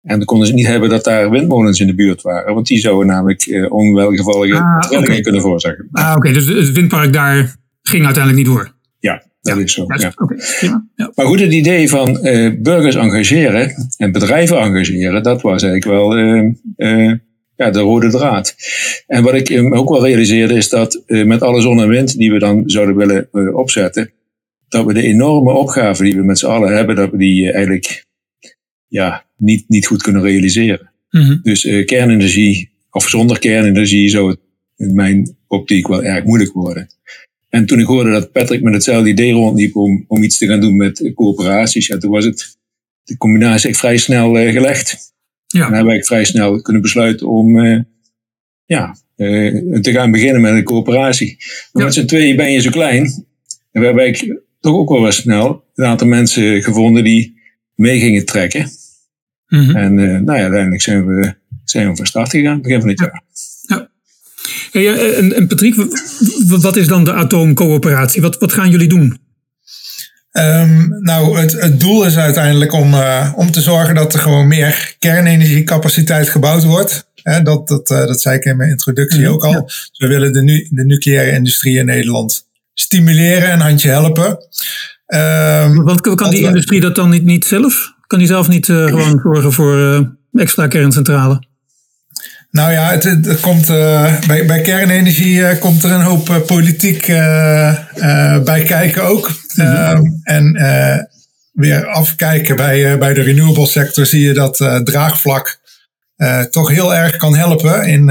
En 0.04 0.18
dan 0.18 0.26
konden 0.26 0.48
ze 0.48 0.54
niet 0.54 0.68
hebben 0.68 0.90
dat 0.90 1.04
daar 1.04 1.30
windmolens 1.30 1.80
in 1.80 1.88
de 1.88 1.96
buurt 1.96 2.22
waren. 2.22 2.54
Want 2.54 2.68
die 2.68 2.80
zouden 2.80 3.08
namelijk 3.08 3.68
onwelgevallige 3.70 4.58
ah, 4.58 5.22
kunnen 5.22 5.42
veroorzaken. 5.42 5.88
Ah, 5.92 6.14
oké. 6.16 6.32
Dus 6.32 6.46
het 6.48 6.72
windpark 6.72 7.14
daar 7.14 7.56
ging 7.82 8.06
uiteindelijk 8.06 8.48
niet 8.48 8.56
door? 8.56 8.74
Ja, 9.00 9.24
dat 9.42 9.58
is 9.58 9.74
zo. 9.74 9.86
Ja. 9.88 10.14
ja. 10.96 11.12
Maar 11.16 11.26
goed, 11.26 11.40
het 11.40 11.54
idee 11.54 11.90
van 11.90 12.28
uh, 12.28 12.52
burgers 12.60 12.96
engageren 12.96 13.90
en 13.98 14.12
bedrijven 14.12 14.60
engageren, 14.60 15.24
dat 15.24 15.42
was 15.42 15.64
eigenlijk 15.64 16.00
wel 16.00 16.18
uh, 16.18 16.52
uh, 16.78 17.14
ja, 17.56 17.70
de 17.70 17.80
rode 17.80 18.10
draad. 18.10 18.56
En 19.08 19.24
wat 19.24 19.34
ik 19.34 19.74
ook 19.74 19.90
wel 19.90 20.06
realiseerde 20.06 20.54
is 20.54 20.70
dat 20.70 21.04
met 21.08 21.42
alle 21.42 21.62
zon 21.62 21.82
en 21.82 21.88
wind 21.88 22.18
die 22.18 22.32
we 22.32 22.40
dan 22.40 22.64
zouden 22.66 22.96
willen 22.96 23.56
opzetten, 23.56 24.12
dat 24.68 24.86
we 24.86 24.94
de 24.94 25.04
enorme 25.04 25.52
opgave 25.52 26.04
die 26.04 26.16
we 26.16 26.24
met 26.24 26.40
z'n 26.40 26.46
allen 26.46 26.76
hebben, 26.76 26.96
dat 26.96 27.12
we 27.12 27.18
die 27.18 27.52
eigenlijk 27.52 28.06
ja, 28.88 29.26
niet, 29.44 29.64
niet 29.68 29.86
goed 29.86 30.02
kunnen 30.02 30.22
realiseren. 30.22 30.92
Mm 31.10 31.22
-hmm. 31.22 31.40
Dus 31.44 31.62
kernenergie, 31.86 32.72
of 32.90 33.10
zonder 33.10 33.40
kernenergie, 33.40 34.10
zou 34.10 34.30
het 34.30 34.40
in 34.78 34.96
mijn 34.96 35.36
optiek 35.48 35.88
wel 35.88 36.04
erg 36.04 36.24
moeilijk 36.24 36.54
worden. 36.54 36.88
En 37.50 37.66
toen 37.66 37.80
ik 37.80 37.86
hoorde 37.86 38.12
dat 38.12 38.32
Patrick 38.32 38.62
met 38.62 38.74
hetzelfde 38.74 39.10
idee 39.10 39.32
rondliep 39.32 39.76
om, 39.76 40.06
om 40.08 40.24
iets 40.24 40.38
te 40.38 40.48
gaan 40.48 40.60
doen 40.60 40.76
met 40.76 41.12
coöperaties, 41.16 41.88
ja, 41.88 41.98
toen 41.98 42.12
was 42.12 42.26
het 42.26 42.58
de 43.04 43.18
combinatie 43.18 43.70
echt 43.70 43.80
vrij 43.80 43.98
snel 43.98 44.40
uh, 44.40 44.52
gelegd. 44.52 45.14
Ja. 45.48 45.68
En 45.68 45.74
hebben 45.74 45.96
we 45.96 46.04
vrij 46.04 46.24
snel 46.24 46.62
kunnen 46.62 46.82
besluiten 46.82 47.28
om 47.28 47.58
uh, 47.58 47.80
ja, 48.66 48.98
uh, 49.18 49.80
te 49.80 49.92
gaan 49.92 50.12
beginnen 50.12 50.42
met 50.42 50.54
een 50.54 50.64
coöperatie. 50.64 51.38
Maar 51.72 51.84
met 51.84 51.94
z'n 51.94 52.06
tweeën 52.06 52.36
ben 52.36 52.52
je 52.52 52.62
zo 52.62 52.70
klein. 52.70 53.06
En 53.72 53.82
we 53.82 53.86
hebben 53.86 54.04
eigenlijk 54.04 54.42
toch 54.60 54.76
ook 54.76 54.90
wel 54.90 55.02
wat 55.02 55.14
snel 55.14 55.64
een 55.76 55.86
aantal 55.86 56.08
mensen 56.08 56.64
gevonden 56.64 57.04
die 57.04 57.42
mee 57.76 58.00
gingen 58.00 58.26
trekken. 58.26 58.70
Mm 59.54 59.66
-hmm. 59.66 59.76
En 59.76 59.94
nou 59.96 60.38
ja, 60.38 60.44
uiteindelijk 60.44 60.82
zijn 60.82 61.06
we, 61.06 61.34
zijn 61.64 61.90
we 61.90 61.96
van 61.96 62.06
start 62.06 62.30
gegaan, 62.30 62.62
begin 62.62 62.80
van 62.80 62.90
dit 62.90 63.00
jaar. 63.00 63.22
Hey, 64.72 65.16
en, 65.16 65.36
en 65.36 65.48
Patrick, 65.48 65.76
wat 66.48 66.76
is 66.76 66.88
dan 66.88 67.04
de 67.04 67.14
atoomcoöperatie? 67.14 68.22
Wat, 68.22 68.38
wat 68.40 68.54
gaan 68.54 68.70
jullie 68.70 68.88
doen? 68.88 69.18
Um, 70.32 70.98
nou, 71.00 71.40
het, 71.40 71.62
het 71.62 71.80
doel 71.80 72.06
is 72.06 72.18
uiteindelijk 72.18 72.74
om, 72.74 72.94
uh, 72.94 73.34
om 73.36 73.52
te 73.52 73.62
zorgen 73.62 73.96
dat 73.96 74.14
er 74.14 74.20
gewoon 74.20 74.48
meer 74.48 74.96
kernenergiecapaciteit 75.00 76.30
gebouwd 76.30 76.64
wordt. 76.64 77.08
dat, 77.44 77.68
dat, 77.68 77.92
uh, 77.92 77.98
dat 77.98 78.22
zei 78.22 78.36
ik 78.36 78.46
in 78.46 78.58
mijn 78.58 78.70
introductie 78.70 79.22
mhm, 79.22 79.32
ook 79.32 79.44
al. 79.44 79.52
Ja. 79.52 79.66
we 79.98 80.08
willen 80.08 80.34
de, 80.34 80.42
nu, 80.42 80.68
de 80.70 80.86
nucleaire 80.86 81.32
industrie 81.32 81.78
in 81.78 81.86
Nederland 81.86 82.48
stimuleren 82.74 83.52
en 83.52 83.60
handje 83.60 83.90
helpen. 83.90 84.38
Um, 85.08 85.84
Want 85.84 86.02
kan 86.02 86.30
die 86.30 86.44
industrie 86.44 86.82
dat 86.82 86.96
dan 86.96 87.10
niet, 87.10 87.24
niet 87.24 87.46
zelf? 87.46 87.93
Kan 88.08 88.20
die 88.20 88.28
zelf 88.28 88.48
niet 88.48 88.68
uh, 88.68 88.86
gewoon 88.86 89.20
zorgen 89.24 89.54
voor 89.54 90.10
extra 90.34 90.68
kerncentrale? 90.68 91.44
Nou 92.54 92.72
ja, 92.72 92.92
het, 92.92 93.04
het 93.04 93.40
komt, 93.40 93.70
uh, 93.70 94.20
bij, 94.28 94.46
bij 94.46 94.62
kernenergie 94.62 95.40
uh, 95.40 95.60
komt 95.60 95.84
er 95.84 95.92
een 95.92 96.02
hoop 96.02 96.30
uh, 96.30 96.42
politiek 96.46 97.06
bij 98.44 98.64
kijken 98.66 99.04
ook. 99.04 99.32
Mm 99.56 99.66
-hmm. 99.66 100.20
en 100.24 100.58
weer 101.52 101.88
afkijken 101.88 102.56
bij, 102.56 102.98
bij 102.98 103.14
de 103.14 103.22
renewable 103.22 103.68
sector 103.68 104.06
zie 104.06 104.22
je 104.22 104.34
dat 104.34 104.56
draagvlak 104.84 105.60
toch 106.50 106.70
heel 106.70 106.96
erg 106.96 107.18
kan 107.18 107.36
helpen 107.36 107.88
in, 107.88 108.10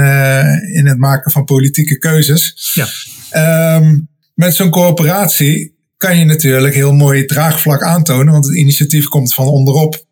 in 0.74 0.86
het 0.86 0.98
maken 0.98 1.30
van 1.30 1.44
politieke 1.44 1.98
keuzes. 1.98 2.72
Ja. 2.74 3.76
Um, 3.76 4.08
met 4.34 4.54
zo'n 4.54 4.70
coöperatie 4.70 5.81
kan 6.02 6.18
je 6.18 6.24
natuurlijk 6.24 6.74
heel 6.74 6.92
mooi 6.92 7.24
draagvlak 7.24 7.82
aantonen, 7.82 8.32
want 8.32 8.46
het 8.46 8.56
initiatief 8.56 9.08
komt 9.08 9.34
van 9.34 9.46
onderop. 9.46 10.06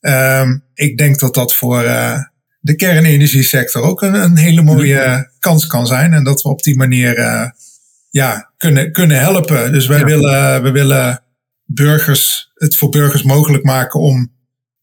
Um, 0.00 0.64
ik 0.74 0.98
denk 0.98 1.18
dat 1.18 1.34
dat 1.34 1.54
voor 1.54 1.82
de 2.60 2.74
kernenergiesector 2.76 3.82
ook 3.82 4.02
een, 4.02 4.14
een 4.14 4.36
hele 4.36 4.62
mooie 4.62 5.30
kans 5.38 5.66
kan 5.66 5.86
zijn. 5.86 6.12
En 6.12 6.24
dat 6.24 6.42
we 6.42 6.48
op 6.48 6.62
die 6.62 6.76
manier 6.76 7.18
uh, 7.18 7.48
ja, 8.10 8.52
kunnen, 8.56 8.92
kunnen 8.92 9.18
helpen. 9.18 9.72
Dus 9.72 9.86
wij 9.86 10.04
willen, 10.04 10.62
we 10.62 10.70
willen 10.70 11.22
burgers, 11.64 12.50
het 12.54 12.76
voor 12.76 12.88
burgers 12.88 13.22
mogelijk 13.22 13.64
maken 13.64 14.00
om 14.00 14.32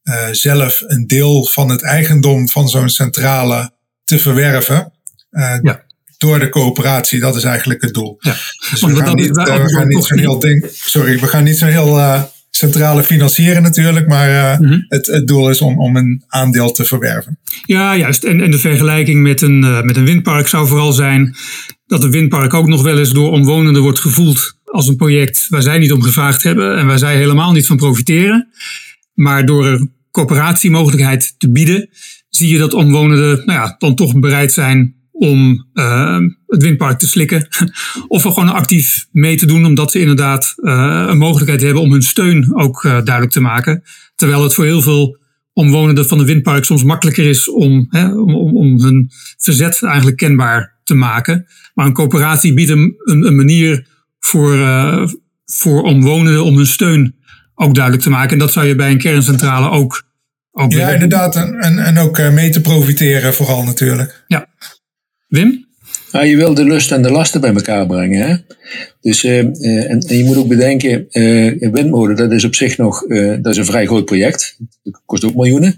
uh, 0.04 0.28
zelf 0.32 0.84
een 0.88 1.08
deel 1.08 1.46
van 1.46 1.70
het 1.70 1.84
eigendom 1.84 2.50
van 2.50 2.70
zo'n 2.70 2.90
centrale 2.90 3.72
te 4.04 4.20
verwerven. 4.20 4.94
Uh, 5.32 5.58
ja. 5.62 5.84
Door 6.20 6.40
de 6.40 6.50
coöperatie, 6.50 7.20
dat 7.20 7.36
is 7.36 7.44
eigenlijk 7.44 7.82
het 7.82 7.94
doel. 7.94 8.16
Ja. 8.20 8.36
Dus 8.72 8.82
we 8.82 8.96
gaan, 8.96 9.16
niet, 9.16 9.30
we 9.30 9.74
gaan 9.76 9.88
niet 9.88 10.06
zo'n 10.06 10.18
heel 10.18 10.40
ding. 10.40 10.68
Sorry, 10.72 11.20
we 11.20 11.28
gaan 11.28 11.44
niet 11.44 11.58
zo'n 11.58 11.70
heel 11.70 12.30
centrale 12.50 13.04
financieren 13.04 13.62
natuurlijk, 13.62 14.08
maar 14.08 14.62
mhm. 14.62 14.80
het, 14.88 15.08
het 15.08 15.28
doel 15.28 15.50
is 15.50 15.62
om, 15.62 15.80
om 15.80 15.96
een 15.96 16.24
aandeel 16.28 16.72
te 16.72 16.86
verwerven. 16.86 17.40
Ja, 17.66 17.96
juist. 17.96 18.24
En, 18.24 18.42
en 18.42 18.52
de 18.52 18.60
vergelijking 18.60 19.22
met 19.22 19.42
een, 19.42 19.60
met 19.86 19.98
een 19.98 20.06
windpark 20.06 20.48
zou 20.48 20.68
vooral 20.68 20.92
zijn 20.92 21.36
dat 21.86 22.04
een 22.04 22.12
windpark 22.12 22.54
ook 22.54 22.68
nog 22.68 22.82
wel 22.82 23.00
eens 23.00 23.12
door 23.12 23.32
omwonenden 23.32 23.82
wordt 23.82 24.00
gevoeld 24.00 24.58
als 24.66 24.88
een 24.88 24.96
project 24.96 25.46
waar 25.50 25.62
zij 25.62 25.78
niet 25.78 25.92
om 25.92 26.02
gevraagd 26.02 26.44
hebben 26.44 26.78
en 26.78 26.88
waar 26.88 26.98
zij 26.98 27.16
helemaal 27.16 27.52
niet 27.52 27.66
van 27.66 27.78
profiteren. 27.78 28.50
Maar 29.14 29.46
door 29.46 29.68
een 29.68 29.94
coöperatiemogelijkheid 30.12 31.36
te 31.38 31.52
bieden, 31.52 31.90
zie 32.30 32.50
je 32.50 32.58
dat 32.58 32.74
omwonenden 32.74 33.46
nou 33.46 33.60
ja, 33.60 33.76
dan 33.78 33.96
toch 33.96 34.20
bereid 34.20 34.54
zijn 34.54 34.96
om 35.20 35.68
uh, 35.74 36.18
het 36.48 36.64
windpark 36.64 37.00
te 37.00 37.08
slikken. 37.08 37.48
of 38.08 38.26
er 38.26 38.32
gewoon 38.32 38.50
actief 38.50 39.08
mee 39.12 39.38
te 39.38 39.46
doen, 39.46 39.66
omdat 39.66 39.92
ze 39.92 40.00
inderdaad 40.00 40.54
uh, 40.58 41.06
een 41.08 41.18
mogelijkheid 41.18 41.62
hebben 41.62 41.82
om 41.82 41.92
hun 41.92 42.02
steun 42.02 42.56
ook 42.56 42.84
uh, 42.84 42.92
duidelijk 42.92 43.32
te 43.32 43.42
maken. 43.42 43.84
Terwijl 44.16 44.44
het 44.44 44.54
voor 44.54 44.66
heel 44.66 44.82
veel 44.82 45.18
omwonenden 45.54 46.08
van 46.08 46.18
de 46.18 46.26
windpark 46.26 46.64
soms 46.64 46.84
makkelijker 46.84 47.26
is 47.26 47.50
om, 47.50 47.88
hè, 47.90 48.12
om, 48.12 48.36
om, 48.36 48.58
om 48.58 48.82
hun 48.82 49.10
verzet 49.38 49.84
eigenlijk 49.84 50.18
kenbaar 50.18 50.80
te 50.84 50.94
maken. 50.94 51.46
Maar 51.74 51.86
een 51.86 51.94
coöperatie 51.94 52.54
biedt 52.54 52.70
een, 52.70 52.96
een, 53.04 53.36
manier 53.36 53.88
voor, 54.20 54.58
voor 55.46 55.82
omwonenden 55.82 56.44
om 56.44 56.56
hun 56.56 56.68
steun 56.68 57.16
ook 57.56 57.74
duidelijk 57.74 58.04
te 58.04 58.10
maken. 58.10 58.32
En 58.32 58.40
dat 58.40 58.52
zou 58.52 58.66
je 58.66 58.76
bij 58.76 58.92
een 58.92 58.98
kerncentrale 58.98 59.70
ook. 59.70 60.04
ook 60.52 60.72
ja, 60.72 60.90
inderdaad. 60.90 61.36
En, 61.36 61.80
en 61.80 61.98
ook 61.98 62.32
mee 62.32 62.50
te 62.50 62.62
profiteren, 62.62 63.34
vooral 63.34 63.64
natuurlijk. 63.64 64.24
Ja. 64.28 64.48
Wim? 65.30 65.68
Nou, 66.12 66.26
je 66.26 66.36
wil 66.36 66.54
de 66.54 66.64
lust 66.64 66.92
en 66.92 67.02
de 67.02 67.12
lasten 67.12 67.42
bij 67.42 67.54
elkaar 67.54 67.86
brengen. 67.86 68.28
Hè? 68.28 68.36
Dus, 69.02 69.24
uh, 69.24 69.40
en, 69.40 70.00
en, 70.00 70.18
je 70.18 70.24
moet 70.24 70.38
ook 70.38 70.48
bedenken, 70.48 71.08
uh, 71.12 71.72
windmolen, 71.72 72.16
dat 72.16 72.32
is 72.32 72.44
op 72.44 72.56
zich 72.56 72.78
nog 72.78 73.08
dat 73.42 73.48
is 73.48 73.58
een 73.58 73.66
vrij 73.66 73.86
groot 73.86 74.06
project. 74.06 74.58
Dat 74.84 75.02
kost 75.06 75.24
ook 75.24 75.36
miljoenen. 75.36 75.76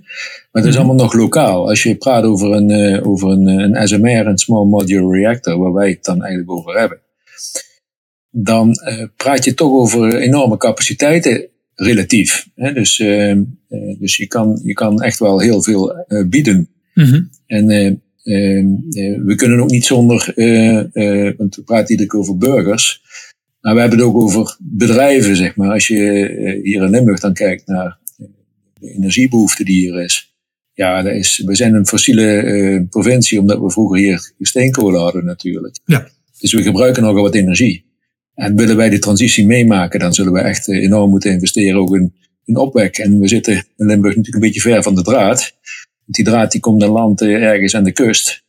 Maar 0.51 0.61
dat 0.61 0.65
is 0.65 0.69
mhm. 0.69 0.77
allemaal 0.77 1.05
nog 1.05 1.13
lokaal. 1.13 1.67
Als 1.67 1.83
je 1.83 1.95
praat 1.95 2.23
over 2.23 2.51
een, 2.51 3.03
over 3.03 3.29
een, 3.29 3.47
een 3.47 3.87
SMR, 3.87 4.27
een 4.27 4.37
Small 4.37 4.65
Modular 4.65 5.19
Reactor, 5.19 5.57
waar 5.57 5.73
wij 5.73 5.89
het 5.89 6.03
dan 6.03 6.21
eigenlijk 6.21 6.51
over 6.51 6.79
hebben. 6.79 6.99
Dan 8.29 8.75
praat 9.15 9.45
je 9.45 9.53
toch 9.53 9.71
over 9.71 10.15
enorme 10.15 10.57
capaciteiten 10.57 11.47
relatief. 11.75 12.47
Hè? 12.55 12.73
Dus, 12.73 12.97
dus 13.99 14.17
je, 14.17 14.27
kan, 14.27 14.59
je 14.63 14.73
kan 14.73 15.01
echt 15.01 15.19
wel 15.19 15.39
heel 15.39 15.63
veel 15.63 16.05
bieden. 16.29 16.69
Mm 16.93 17.29
En 17.47 17.69
Ehm, 17.69 17.69
eh, 17.69 17.91
we 18.23 19.33
kunnen 19.35 19.59
ook 19.59 19.69
niet 19.69 19.85
zonder, 19.85 20.33
eh, 20.35 20.77
eh, 20.77 21.37
want 21.37 21.55
we 21.55 21.61
praten 21.61 21.89
iedere 21.89 22.09
keer 22.09 22.19
over 22.19 22.37
burgers. 22.37 23.01
Maar 23.61 23.73
we 23.73 23.79
hebben 23.79 23.99
het 23.99 24.07
ook 24.07 24.15
over 24.15 24.57
bedrijven, 24.59 25.35
zeg 25.35 25.55
maar. 25.55 25.71
Als 25.71 25.87
je 25.87 26.59
hier 26.63 26.83
in 26.83 26.89
Limburg 26.89 27.19
dan 27.19 27.33
kijkt 27.33 27.67
naar 27.67 27.97
de 28.79 28.91
energiebehoefte 28.93 29.63
die 29.63 29.75
hier 29.75 30.03
is. 30.03 30.35
Ja, 30.73 31.01
dat 31.01 31.13
is, 31.13 31.43
we 31.45 31.55
zijn 31.55 31.73
een 31.73 31.87
fossiele 31.87 32.87
provincie, 32.89 33.39
omdat 33.39 33.59
we 33.59 33.71
vroeger 33.71 33.97
hier 33.97 34.33
steenkolen 34.39 35.01
hadden 35.01 35.25
natuurlijk. 35.25 35.79
Ja. 35.85 36.07
Dus 36.39 36.53
we 36.53 36.61
gebruiken 36.61 37.03
nogal 37.03 37.21
wat 37.21 37.35
energie. 37.35 37.85
En 38.35 38.55
willen 38.55 38.75
wij 38.75 38.89
de 38.89 38.99
transitie 38.99 39.45
meemaken, 39.45 39.99
dan 39.99 40.13
zullen 40.13 40.33
we 40.33 40.39
echt 40.39 40.67
enorm 40.67 41.09
moeten 41.09 41.31
investeren 41.31 41.79
ook 41.79 41.95
in, 41.95 42.13
in 42.45 42.57
opwek. 42.57 42.97
En 42.97 43.19
we 43.19 43.27
zitten 43.27 43.53
in 43.53 43.85
Limburg 43.85 44.15
natuurlijk 44.15 44.43
een 44.43 44.51
beetje 44.51 44.69
ver 44.69 44.83
van 44.83 44.95
de 44.95 45.03
draad 45.03 45.53
die 46.11 46.25
draad 46.25 46.51
die 46.51 46.61
komt 46.61 46.79
naar 46.79 46.89
land 46.89 47.21
eh, 47.21 47.43
ergens 47.43 47.75
aan 47.75 47.83
de 47.83 47.91
kust. 47.91 48.43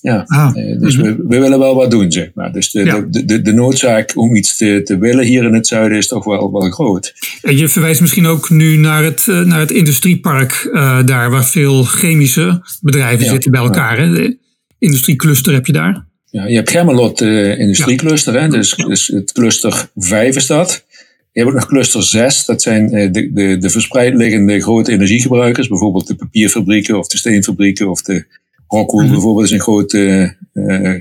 Ja, 0.00 0.24
ah, 0.26 0.56
eh, 0.56 0.80
dus 0.80 0.96
mhm. 0.96 1.06
we, 1.06 1.24
we, 1.28 1.38
willen 1.38 1.58
wel 1.58 1.74
wat 1.74 1.90
doen, 1.90 2.12
zeg 2.12 2.30
maar. 2.34 2.52
Dus 2.52 2.70
de, 2.70 3.06
de, 3.10 3.24
de, 3.24 3.42
de, 3.42 3.52
noodzaak 3.52 4.16
om 4.16 4.36
iets 4.36 4.56
te, 4.56 4.80
te 4.84 4.98
willen 4.98 5.24
hier 5.24 5.44
in 5.44 5.54
het 5.54 5.66
zuiden 5.66 5.98
is 5.98 6.08
toch 6.08 6.24
wel, 6.24 6.52
wel 6.52 6.70
groot. 6.70 7.14
En 7.42 7.56
je 7.56 7.68
verwijst 7.68 8.00
misschien 8.00 8.26
ook 8.26 8.50
nu 8.50 8.76
naar 8.76 9.04
het, 9.04 9.28
eh, 9.28 9.40
naar 9.40 9.60
het 9.60 9.70
industriepark 9.70 10.70
daar, 11.04 11.30
waar 11.30 11.44
veel 11.44 11.82
chemische 11.82 12.62
bedrijven 12.80 13.26
zitten 13.26 13.50
bij 13.50 13.60
elkaar. 13.60 13.98
Hè? 13.98 14.10
De 14.10 14.38
industriecluster 14.78 15.52
heb 15.52 15.66
je 15.66 15.72
daar. 15.72 16.10
Ja, 16.32 16.46
je 16.46 16.54
hebt 16.54 16.70
Gemmelot 16.70 17.20
uh, 17.20 17.58
industriecluster, 17.58 18.40
hè? 18.40 18.48
Dus, 18.48 18.74
dus 18.74 19.06
het 19.06 19.32
cluster 19.32 19.88
5 19.96 20.36
is 20.36 20.46
dat. 20.46 20.84
Je 21.32 21.40
hebt 21.40 21.52
ook 21.52 21.60
nog 21.60 21.68
cluster 21.68 22.02
6, 22.02 22.44
dat 22.44 22.62
zijn 22.62 22.92
eh, 22.92 23.12
de, 23.12 23.32
de, 23.32 23.58
de 23.58 23.70
verspreid 23.70 24.14
liggende 24.14 24.60
grote 24.60 24.92
energiegebruikers, 24.92 25.68
bijvoorbeeld 25.68 26.06
de 26.06 26.14
papierfabrieken 26.14 26.98
of 26.98 27.08
de 27.08 27.16
steenfabrieken 27.16 27.90
of 27.90 28.02
de 28.02 28.26
Rockwool 28.68 29.02
mhm. 29.02 29.12
bijvoorbeeld 29.12 29.46
is 29.46 29.52
een 29.52 29.60
groot 29.60 29.92
uh, 29.92 30.28
uh, 30.52 30.96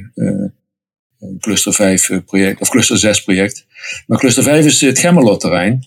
cluster 1.39 1.73
5 1.73 2.21
project, 2.25 2.61
of 2.61 2.69
cluster 2.69 2.97
6 2.97 3.23
project. 3.23 3.65
Maar 4.07 4.19
cluster 4.19 4.43
5 4.43 4.65
is 4.65 4.81
het 4.81 4.99
Gemmelot-terrein. 4.99 5.83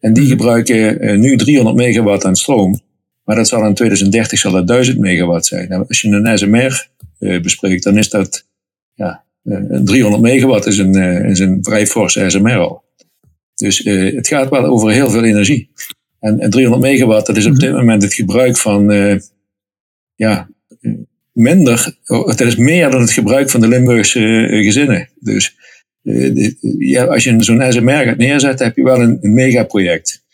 En 0.00 0.12
die 0.12 0.22
mhm. 0.22 0.32
gebruiken 0.32 1.20
nu 1.20 1.36
300 1.36 1.76
megawatt 1.76 2.24
aan 2.24 2.36
stroom. 2.36 2.80
Maar 3.24 3.36
dat 3.36 3.48
zal 3.48 3.66
in 3.66 3.74
2030 3.74 4.38
zal 4.38 4.52
dat 4.52 4.66
1000 4.66 4.98
megawatt 4.98 5.46
zijn. 5.46 5.68
Nou, 5.68 5.84
als 5.88 6.00
je 6.00 6.08
een 6.08 6.38
SMR 6.38 6.88
bespreekt, 7.18 7.82
dan 7.82 7.98
is 7.98 8.08
dat 8.08 8.46
ja, 8.94 9.24
300 9.84 10.22
megawatt 10.22 10.66
is 10.66 10.78
een, 10.78 10.94
is 11.24 11.38
een 11.38 11.58
vrij 11.62 11.86
forse 11.86 12.30
SMR 12.30 12.58
al. 12.58 12.84
Dus 13.56 13.84
uh, 13.84 14.14
het 14.14 14.28
gaat 14.28 14.50
wel 14.50 14.64
over 14.64 14.90
heel 14.90 15.10
veel 15.10 15.24
energie. 15.24 15.70
En, 16.20 16.40
en 16.40 16.50
300 16.50 16.82
megawatt, 16.82 17.26
dat 17.26 17.36
is 17.36 17.46
op 17.46 17.52
mhm. 17.52 17.60
dit 17.60 17.72
moment 17.72 18.02
het 18.02 18.14
gebruik 18.14 18.56
van, 18.56 18.92
uh, 18.92 19.18
ja, 20.14 20.48
minder, 21.32 21.96
oh, 22.06 22.26
dat 22.26 22.40
is 22.40 22.56
meer 22.56 22.90
dan 22.90 23.00
het 23.00 23.10
gebruik 23.12 23.50
van 23.50 23.60
de 23.60 23.68
Limburgse 23.68 24.20
uh, 24.20 24.64
gezinnen. 24.64 25.08
Dus 25.20 25.56
ja, 26.78 27.04
als 27.04 27.24
je 27.24 27.36
zo'n 27.38 27.72
SMR 27.72 28.04
gaat 28.04 28.16
neerzetten, 28.16 28.66
heb 28.66 28.76
je 28.76 28.82
wel 28.82 29.00
een, 29.00 29.18
een 29.20 29.34
megaproject. 29.34 30.24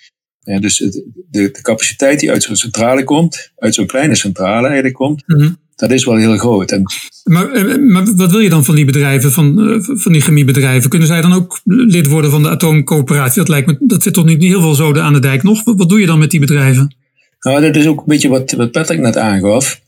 Ja, 0.45 0.61
dus 0.61 0.77
de, 0.77 1.05
de, 1.31 1.51
capaciteit 1.63 2.21
die 2.21 2.31
uit 2.31 2.43
zo'n 2.43 2.57
centrale 2.57 3.05
komt, 3.05 3.53
uit 3.57 3.75
zo'n 3.75 3.87
kleine 3.87 4.15
centrale 4.15 4.67
eigenlijk 4.67 4.95
komt, 4.95 5.23
mm 5.27 5.61
dat 5.83 5.91
is 5.91 6.05
wel 6.05 6.17
heel 6.17 6.39
groot. 6.39 6.71
En, 6.73 6.83
maar, 7.25 7.53
eh, 7.53 7.79
maar 7.79 8.15
wat 8.15 8.31
wil 8.31 8.41
je 8.41 8.49
dan 8.49 8.65
van 8.65 8.75
die 8.75 8.85
bedrijven, 8.85 9.33
van, 9.33 9.71
eh, 9.71 9.79
van 9.81 10.13
die 10.13 10.21
chemiebedrijven? 10.21 10.91
Kunnen 10.91 11.09
zij 11.09 11.21
dan 11.21 11.33
ook 11.33 11.61
lid 11.65 12.07
worden 12.07 12.31
van 12.31 12.43
de 12.43 12.49
atoomcoöperatie? 12.49 13.39
Dat 13.39 13.49
lijkt 13.49 13.67
me, 13.67 13.77
dat 13.81 14.03
zit 14.03 14.15
toch 14.15 14.25
niet 14.25 14.43
heel 14.43 14.61
veel 14.61 14.75
zoden 14.75 15.03
aan 15.03 15.13
de 15.13 15.19
dijk 15.19 15.43
nog? 15.43 15.65
Wat, 15.65 15.89
doe 15.89 16.01
je 16.01 16.07
dan 16.07 16.19
met 16.19 16.31
die 16.31 16.41
bedrijven? 16.41 16.95
Nou, 17.41 17.61
dat 17.61 17.77
is 17.77 17.87
ook 17.87 17.99
een 17.99 18.07
beetje 18.07 18.29
wat, 18.29 18.53
wat 18.53 18.71
Patrick 18.71 18.99
net 18.99 19.17
aangaf. 19.17 19.81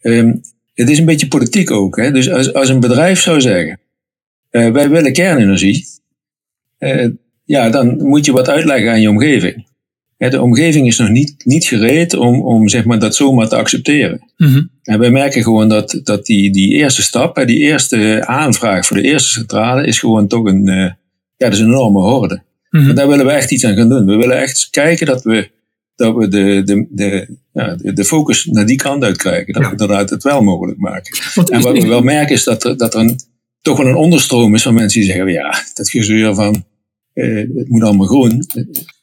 Um, 0.00 0.40
het 0.74 0.90
is 0.90 0.98
een 0.98 1.04
beetje 1.04 1.28
politiek 1.28 1.70
ook. 1.70 1.96
Hè? 1.96 2.12
Dus 2.12 2.30
als, 2.30 2.52
als 2.52 2.68
een 2.68 2.80
bedrijf 2.80 3.20
zou 3.20 3.40
zeggen, 3.40 3.80
uh, 4.50 4.70
wij 4.70 4.90
willen 4.90 5.12
kernenergie, 5.12 5.86
uh, 6.78 7.08
ja, 7.44 7.70
dan 7.70 7.96
moet 7.96 8.24
je 8.24 8.32
wat 8.32 8.48
uitleggen 8.48 8.90
aan 8.90 9.00
je 9.00 9.08
omgeving 9.08 9.66
de 10.30 10.42
omgeving 10.42 10.86
is 10.86 10.98
nog 10.98 11.08
niet, 11.08 11.34
niet 11.44 11.64
gereed 11.64 12.16
om, 12.16 12.42
om 12.42 12.68
zeg 12.68 12.84
maar, 12.84 12.98
dat 12.98 13.14
zomaar 13.14 13.48
te 13.48 13.56
accepteren. 13.56 14.20
Mm 14.36 14.70
En 14.82 14.98
wij 14.98 15.10
merken 15.10 15.42
gewoon 15.42 15.68
dat, 15.68 16.00
dat 16.04 16.26
die, 16.26 16.52
die 16.52 16.72
eerste 16.72 17.02
stap, 17.02 17.42
die 17.46 17.58
eerste 17.58 18.22
aanvraag 18.26 18.86
voor 18.86 18.96
de 18.96 19.02
eerste 19.02 19.28
centrale, 19.28 19.86
is 19.86 19.98
gewoon 19.98 20.26
toch 20.26 20.44
een, 20.44 20.68
uh, 20.68 20.74
ja, 20.74 20.94
dat 21.36 21.52
is 21.52 21.58
een 21.58 21.66
enorme 21.66 22.00
horde. 22.00 22.42
Mm 22.70 22.88
En 22.88 22.94
daar 22.94 23.08
willen 23.08 23.26
we 23.26 23.32
echt 23.32 23.50
iets 23.50 23.64
aan 23.64 23.76
gaan 23.76 23.88
doen. 23.88 24.06
We 24.06 24.16
willen 24.16 24.40
echt 24.40 24.68
kijken 24.70 25.06
dat 25.06 25.22
we, 25.22 25.50
dat 25.94 26.16
we 26.16 26.28
de, 26.28 26.62
de, 26.64 26.86
de, 26.90 27.36
ja, 27.52 27.76
de, 27.80 28.04
focus 28.04 28.44
naar 28.44 28.66
die 28.66 28.76
kant 28.76 29.04
uit 29.04 29.16
krijgen. 29.16 29.52
Dat 29.52 29.62
we 29.62 29.70
inderdaad 29.70 30.10
het 30.10 30.22
wel 30.22 30.42
mogelijk 30.42 30.78
maken. 30.78 31.18
en 31.50 31.60
wat 31.60 31.82
we 31.82 31.88
wel 31.88 32.02
merken 32.02 32.34
is 32.34 32.44
dat 32.44 32.64
er, 32.64 32.76
dat 32.76 32.94
er 32.94 33.00
een, 33.00 33.18
toch 33.60 33.76
wel 33.76 33.86
een 33.86 33.94
onderstroom 33.94 34.54
is 34.54 34.62
van 34.62 34.74
mensen 34.74 35.00
die 35.00 35.10
zeggen, 35.10 35.32
ja, 35.32 35.64
dat 35.74 35.88
gezeur 35.88 36.34
van, 36.34 36.64
uh, 37.14 37.38
het 37.56 37.68
moet 37.68 37.82
allemaal 37.82 38.06
groen 38.06 38.44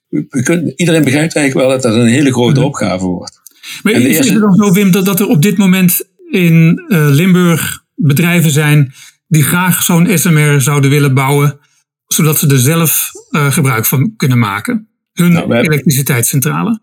we 0.10 0.44
kunnen, 0.44 0.74
iedereen 0.76 1.04
begrijpt 1.04 1.36
eigenlijk 1.36 1.68
wel 1.68 1.78
dat 1.80 1.92
dat 1.92 2.02
een 2.02 2.08
hele 2.08 2.32
grote 2.32 2.60
mhm. 2.60 2.68
opgave 2.68 3.06
wordt. 3.06 3.42
Maar 3.84 3.94
is, 3.94 4.04
eerste... 4.04 4.34
het 4.34 4.42
dan 4.42 4.54
zo, 4.56 4.72
Wim, 4.72 4.92
dat, 4.92 5.06
dat 5.06 5.20
er 5.20 5.28
op 5.28 5.42
dit 5.42 5.58
moment 5.58 6.02
in 6.32 6.84
uh, 6.88 7.08
Limburg 7.10 7.84
bedrijven 7.96 8.52
zijn 8.52 8.94
die 9.28 9.44
graag 9.44 9.84
zo'n 9.84 10.18
SMR 10.18 10.62
zouden 10.62 10.90
willen 10.90 11.14
bouwen, 11.14 11.60
zodat 12.08 12.40
ze 12.40 12.48
er 12.48 12.60
zelf 12.60 13.12
uh, 13.32 13.52
gebruik 13.52 13.86
van 13.86 14.14
kunnen 14.16 14.40
maken? 14.40 14.88
Hun 15.14 15.32
nou, 15.32 15.56
elektriciteitscentrale? 15.56 16.80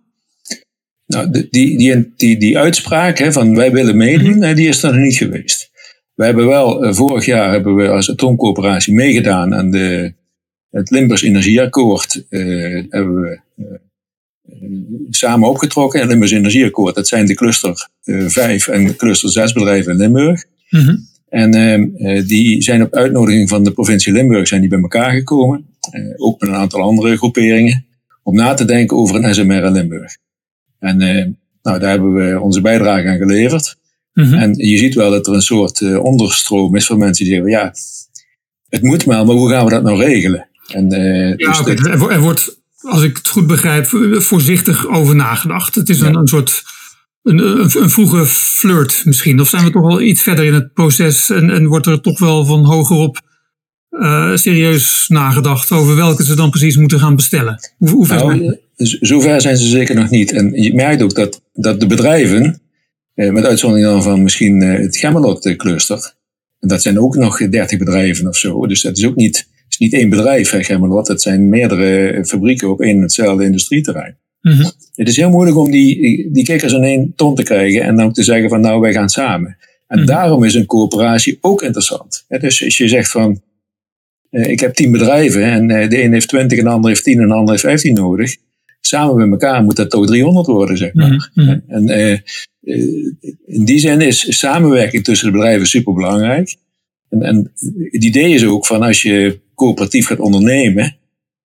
Nou, 1.06 1.30
die, 1.30 1.78
die, 1.78 2.12
die, 2.16 2.38
die 2.38 2.59
uitspraak 2.59 3.18
hè, 3.18 3.33
van 3.33 3.54
wij 3.54 3.73
willen 3.73 3.97
meedoen, 3.97 4.37
mm 4.37 4.54
die 4.54 4.68
is 4.68 4.83
er 4.83 4.92
nog 4.92 5.02
niet 5.02 5.16
geweest. 5.16 5.71
We 6.14 6.25
hebben 6.25 6.47
wel, 6.47 6.85
uh, 6.85 6.92
vorig 6.92 7.25
jaar 7.25 7.50
hebben 7.50 7.75
we 7.75 7.88
als 7.88 8.11
atoomcoöperatie 8.11 8.95
meegedaan 8.95 9.54
aan 9.54 9.71
de 9.71 10.14
het 10.76 10.90
Limburgs 10.90 11.23
Energieakkoord 11.23 12.25
uh, 12.30 12.85
hebben 12.90 13.21
we 13.21 13.40
uh, 13.56 13.66
samen 15.11 15.49
opgetrokken. 15.49 16.00
Het 16.00 16.09
Limburgs 16.09 16.35
Energieakkoord, 16.35 16.95
dat 16.95 17.09
zijn 17.09 17.26
de 17.26 17.35
cluster 17.35 17.88
uh, 18.04 18.25
eh, 18.25 18.30
5 18.30 18.68
en 18.68 18.97
cluster 18.97 19.30
6 19.30 19.52
bedrijven 19.52 19.92
in 19.92 19.99
Limburg. 19.99 20.45
Mm 20.71 20.80
-hmm. 20.80 21.09
En 21.28 21.54
ehm, 21.54 22.26
die 22.26 22.62
zijn 22.62 22.83
op 22.83 22.95
uitnodiging 22.95 23.49
van 23.49 23.64
de 23.64 23.73
provincie 23.73 24.12
Limburg 24.12 24.49
zijn 24.49 24.61
die 24.61 24.71
bij 24.71 24.80
elkaar 24.80 25.12
gekomen. 25.12 25.66
ook 26.16 26.40
met 26.40 26.49
een 26.49 26.56
aantal 26.56 26.80
andere 26.80 27.16
groeperingen. 27.16 27.87
Om 28.23 28.35
na 28.35 28.54
te 28.54 28.64
denken 28.64 28.97
over 28.97 29.25
een 29.25 29.35
SMR 29.35 29.64
in 29.64 29.73
Limburg. 29.73 30.16
En 30.78 30.97
nou, 31.62 31.78
daar 31.78 31.90
hebben 31.90 32.14
we 32.14 32.40
onze 32.40 32.61
bijdrage 32.61 33.09
aan 33.09 33.16
geleverd. 33.16 33.76
Mm 34.12 34.25
-hmm. 34.25 34.35
En 34.35 34.54
je 34.54 34.76
ziet 34.76 34.95
wel 34.95 35.11
dat 35.11 35.26
er 35.26 35.35
een 35.35 35.40
soort 35.40 35.99
onderstroom 35.99 36.76
is 36.76 36.87
van 36.87 36.99
mensen 36.99 37.25
die 37.25 37.35
zeggen: 37.35 37.50
ja, 37.50 37.73
het 38.68 38.83
moet 38.83 39.04
wel, 39.04 39.25
maar 39.25 39.35
hoe 39.35 39.50
gaan 39.50 39.64
we 39.64 39.71
dat 39.71 39.83
nou 39.83 40.04
regelen? 40.04 40.49
En, 40.68 40.94
uh, 40.94 41.37
ja, 41.37 41.62
dus 41.62 41.85
er, 41.85 42.20
wordt 42.20 42.61
als 42.80 43.02
ik 43.02 43.16
het 43.16 43.28
goed 43.28 43.46
begrijp, 43.46 43.87
voorzichtig 44.12 44.87
over 44.88 45.14
nagedacht. 45.14 45.75
Het 45.75 45.88
is 45.88 46.00
een, 46.00 46.14
een 46.14 46.26
soort 46.26 46.62
een, 47.23 47.38
een, 47.82 47.90
vroege 47.90 48.26
flirt 48.26 49.02
misschien. 49.04 49.40
Of 49.40 49.49
zijn 49.49 49.64
we 49.64 49.70
toch 49.70 49.87
wel 49.87 50.00
iets 50.00 50.23
verder 50.23 50.44
in 50.44 50.54
het 50.54 50.73
proces 50.73 51.30
en, 51.30 51.50
en 51.50 51.66
wordt 51.66 51.87
er 51.87 52.00
toch 52.00 52.18
wel 52.18 52.44
van 52.44 52.64
hogerop 52.64 53.20
uh, 53.90 54.37
serieus 54.37 55.04
nagedacht 55.08 55.70
over 55.70 55.96
welke 55.96 56.25
ze 56.25 56.35
dan 56.35 56.50
precies 56.50 56.76
moeten 56.76 56.99
gaan 56.99 57.16
bestellen? 57.16 57.61
Hoe, 57.78 57.90
hoe 57.90 58.06
ver 58.06 58.16
nou, 58.16 58.58
zover 58.76 59.40
zijn 59.40 59.56
ze 59.56 59.66
zeker 59.68 59.94
nog 59.94 60.11
niet. 60.11 60.32
En 60.32 60.62
je 60.62 60.75
merkt 60.75 61.02
ook 61.02 61.14
dat, 61.14 61.42
dat 61.52 61.80
de 61.80 61.87
bedrijven, 61.87 62.61
eh, 63.14 63.30
met 63.30 63.44
uitzondering 63.44 63.88
dan 63.88 64.02
van 64.02 64.23
misschien 64.23 64.62
eh, 64.62 64.82
het 64.82 64.96
Gemmelot-cluster, 64.96 66.14
en 66.61 66.68
dat 66.68 66.82
zijn 66.82 67.00
ook 67.00 67.16
nog 67.16 67.38
30 67.38 67.78
bedrijven 67.78 68.28
of 68.28 68.37
zo. 68.37 68.66
Dus 68.66 68.82
dat 68.82 68.96
is 68.96 69.06
ook 69.06 69.16
niet, 69.16 69.49
is 69.68 69.78
niet 69.78 69.92
één 69.92 70.08
bedrijf, 70.08 70.50
Gemmelot. 70.50 71.08
Het 71.08 71.23
zijn 71.23 71.49
meerdere 71.49 72.25
fabrieken 72.25 72.70
op 72.70 72.80
één 72.80 72.96
en 72.96 73.02
hetzelfde 73.02 73.44
industrieterrein. 73.44 74.16
Mm 74.40 74.52
-hmm. 74.52 74.70
Het 74.94 75.08
is 75.08 75.16
heel 75.16 75.30
moeilijk 75.30 75.56
om 75.56 75.70
die, 75.70 76.28
die 76.32 76.44
kikkers 76.44 76.73
in 76.73 76.82
één 76.82 77.12
ton 77.16 77.35
te 77.35 77.42
krijgen 77.42 77.82
en 77.82 77.96
dan 77.96 78.12
te 78.12 78.23
zeggen 78.23 78.49
van 78.49 78.61
nou 78.61 78.80
wij 78.80 78.92
gaan 78.92 79.08
samen. 79.08 79.56
En 79.87 79.99
mhm. 79.99 80.06
daarom 80.06 80.44
is 80.44 80.54
een 80.54 80.66
coöperatie 80.66 81.38
ook 81.40 81.62
interessant. 81.62 82.25
Dus 82.28 82.64
als 82.64 82.76
je 82.76 82.88
zegt 82.88 83.11
van 83.11 83.40
uh, 84.30 84.46
ik 84.46 84.61
heb 84.61 84.75
tien 84.75 84.90
bedrijven 84.90 85.42
en 85.42 85.70
uh, 85.70 85.88
de 85.88 86.02
een 86.02 86.12
heeft 86.12 86.28
twintig 86.28 86.58
en 86.58 86.64
de 86.64 86.70
ander 86.70 86.90
heeft 86.90 87.04
tien 87.04 87.20
en 87.20 87.28
de 87.28 87.35
ander 87.35 87.50
heeft 87.50 87.64
vijftien 87.64 87.94
nodig. 87.94 88.37
Samen 88.80 89.16
met 89.16 89.30
elkaar 89.30 89.62
moet 89.62 89.76
dat 89.76 89.90
toch 89.90 90.06
300 90.06 90.46
worden, 90.46 90.76
zeg 90.76 90.94
maar. 90.94 91.30
Mm 91.35 91.44
-hmm. 91.44 91.62
En 91.66 91.88
uh, 91.88 92.18
in 93.46 93.64
die 93.64 93.78
zin 93.78 94.00
is 94.00 94.38
samenwerking 94.38 95.04
tussen 95.04 95.26
de 95.26 95.32
bedrijven 95.32 95.66
super 95.66 95.94
belangrijk. 95.94 96.56
En, 97.08 97.23
en 97.23 97.52
het 97.90 98.04
idee 98.04 98.35
is 98.35 98.44
ook 98.44 98.66
van 98.66 98.82
als 98.82 99.02
je 99.02 99.40
coöperatief 99.56 100.06
gaat 100.06 100.20
ondernemen, 100.20 100.96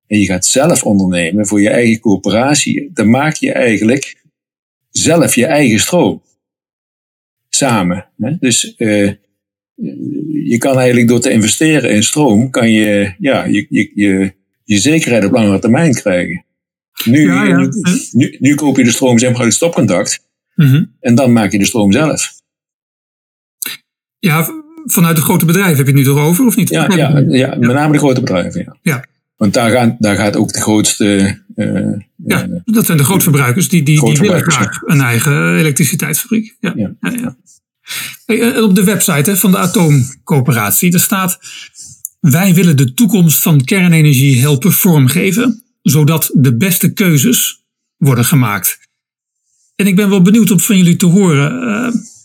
en 0.06 0.18
je 0.18 0.26
gaat 0.26 0.46
zelf 0.46 0.82
ondernemen 0.82 1.46
voor 1.46 1.60
je 1.60 1.70
eigen 1.70 2.00
coöperatie, 2.00 2.90
dan 2.92 3.10
maak 3.10 3.34
je 3.34 3.52
eigenlijk 3.52 4.22
zelf 4.90 5.34
je 5.34 5.46
eigen 5.46 5.80
stroom. 5.80 6.22
Samen. 7.48 8.06
Hè? 8.16 8.36
Dus 8.38 8.74
uh, 8.78 9.12
je 10.44 10.56
kan 10.58 10.76
eigenlijk 10.76 11.08
door 11.08 11.20
te 11.20 11.30
investeren 11.30 11.90
in 11.90 12.02
stroom, 12.02 12.50
kan 12.50 12.70
je 12.70 13.14
ja, 13.18 13.44
je, 13.44 13.66
je, 13.68 13.90
je, 13.94 14.32
je 14.64 14.78
zekerheid 14.78 15.24
op 15.24 15.32
langere 15.32 15.58
termijn 15.58 15.94
krijgen. 15.94 16.44
Nu, 17.04 17.26
ja, 17.26 17.44
ja. 17.44 17.68
nu, 18.12 18.36
nu, 18.38 18.54
koop 18.54 18.76
je 18.76 18.84
de 18.84 18.90
stroom 18.90 19.18
zeg 19.18 19.32
maar 19.32 19.40
uit 19.40 19.54
stopcontact 19.54 20.28
mm 20.54 20.98
en 21.00 21.14
dan 21.14 21.32
maak 21.32 21.52
je 21.52 21.58
de 21.58 21.64
stroom 21.64 21.92
zelf. 21.92 22.32
Ja, 24.18 24.59
vanuit 24.84 25.16
de 25.16 25.22
grote 25.22 25.44
bedrijven 25.44 25.76
heb 25.76 25.86
je 25.86 25.92
het 25.92 26.00
nu 26.00 26.04
toch 26.04 26.24
over, 26.24 26.46
of 26.46 26.56
niet? 26.56 26.68
Ja, 26.68 26.88
ja, 26.96 27.24
ja, 27.28 27.56
met 27.58 27.72
name 27.72 27.92
de 27.92 27.98
grote 27.98 28.20
bedrijven. 28.20 28.62
Ja. 28.64 28.76
ja. 28.82 29.04
Want 29.36 29.54
daar, 29.54 29.70
gaan, 29.70 29.96
daar 29.98 30.16
gaat 30.16 30.36
ook 30.36 30.52
de 30.52 30.60
grootste. 30.60 31.38
Uh, 31.56 31.92
ja, 32.26 32.46
uh, 32.46 32.56
dat 32.64 32.86
zijn 32.86 32.98
de 32.98 33.04
grootverbruikers. 33.04 33.68
Die, 33.68 33.82
die, 33.82 34.04
die 34.04 34.18
willen 34.18 34.42
graag 34.42 34.82
een 34.82 35.00
eigen 35.00 35.56
elektriciteitsfabriek. 35.56 36.56
Ja. 36.60 36.72
ja. 36.76 36.92
ja, 37.00 37.36
ja. 38.26 38.62
op 38.62 38.74
de 38.74 38.84
website 38.84 39.30
hè, 39.30 39.36
van 39.36 39.50
de 39.50 39.58
Atoomcoöperatie 39.58 40.90
daar 40.90 41.00
staat. 41.00 41.38
Wij 42.20 42.54
willen 42.54 42.76
de 42.76 42.94
toekomst 42.94 43.42
van 43.42 43.64
kernenergie 43.64 44.40
helpen 44.40 44.72
vormgeven, 44.72 45.62
zodat 45.82 46.30
de 46.32 46.56
beste 46.56 46.92
keuzes 46.92 47.64
worden 47.96 48.24
gemaakt. 48.24 48.78
En 49.76 49.86
ik 49.86 49.96
ben 49.96 50.08
wel 50.08 50.22
benieuwd 50.22 50.50
om 50.50 50.60
van 50.60 50.76
jullie 50.76 50.96
te 50.96 51.06
horen. 51.06 51.62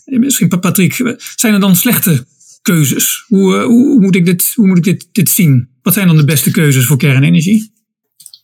Uh, 0.04 0.18
misschien 0.18 0.48
Patrick, 0.48 1.16
zijn 1.36 1.54
er 1.54 1.60
dan 1.60 1.76
slechte 1.76 2.26
keuzes? 2.66 3.24
Hoe, 3.26 3.62
hoe, 3.62 4.00
moet 4.00 4.14
ik, 4.14 4.24
dit, 4.24 4.52
hoe 4.54 4.66
moet 4.66 4.78
ik 4.78 4.84
dit, 4.84 5.08
dit 5.12 5.28
zien? 5.28 5.68
Wat 5.82 5.94
zijn 5.94 6.06
dan 6.06 6.16
de 6.16 6.24
beste 6.24 6.50
keuzes 6.50 6.86
voor 6.86 6.96
kernenergie? 6.96 7.72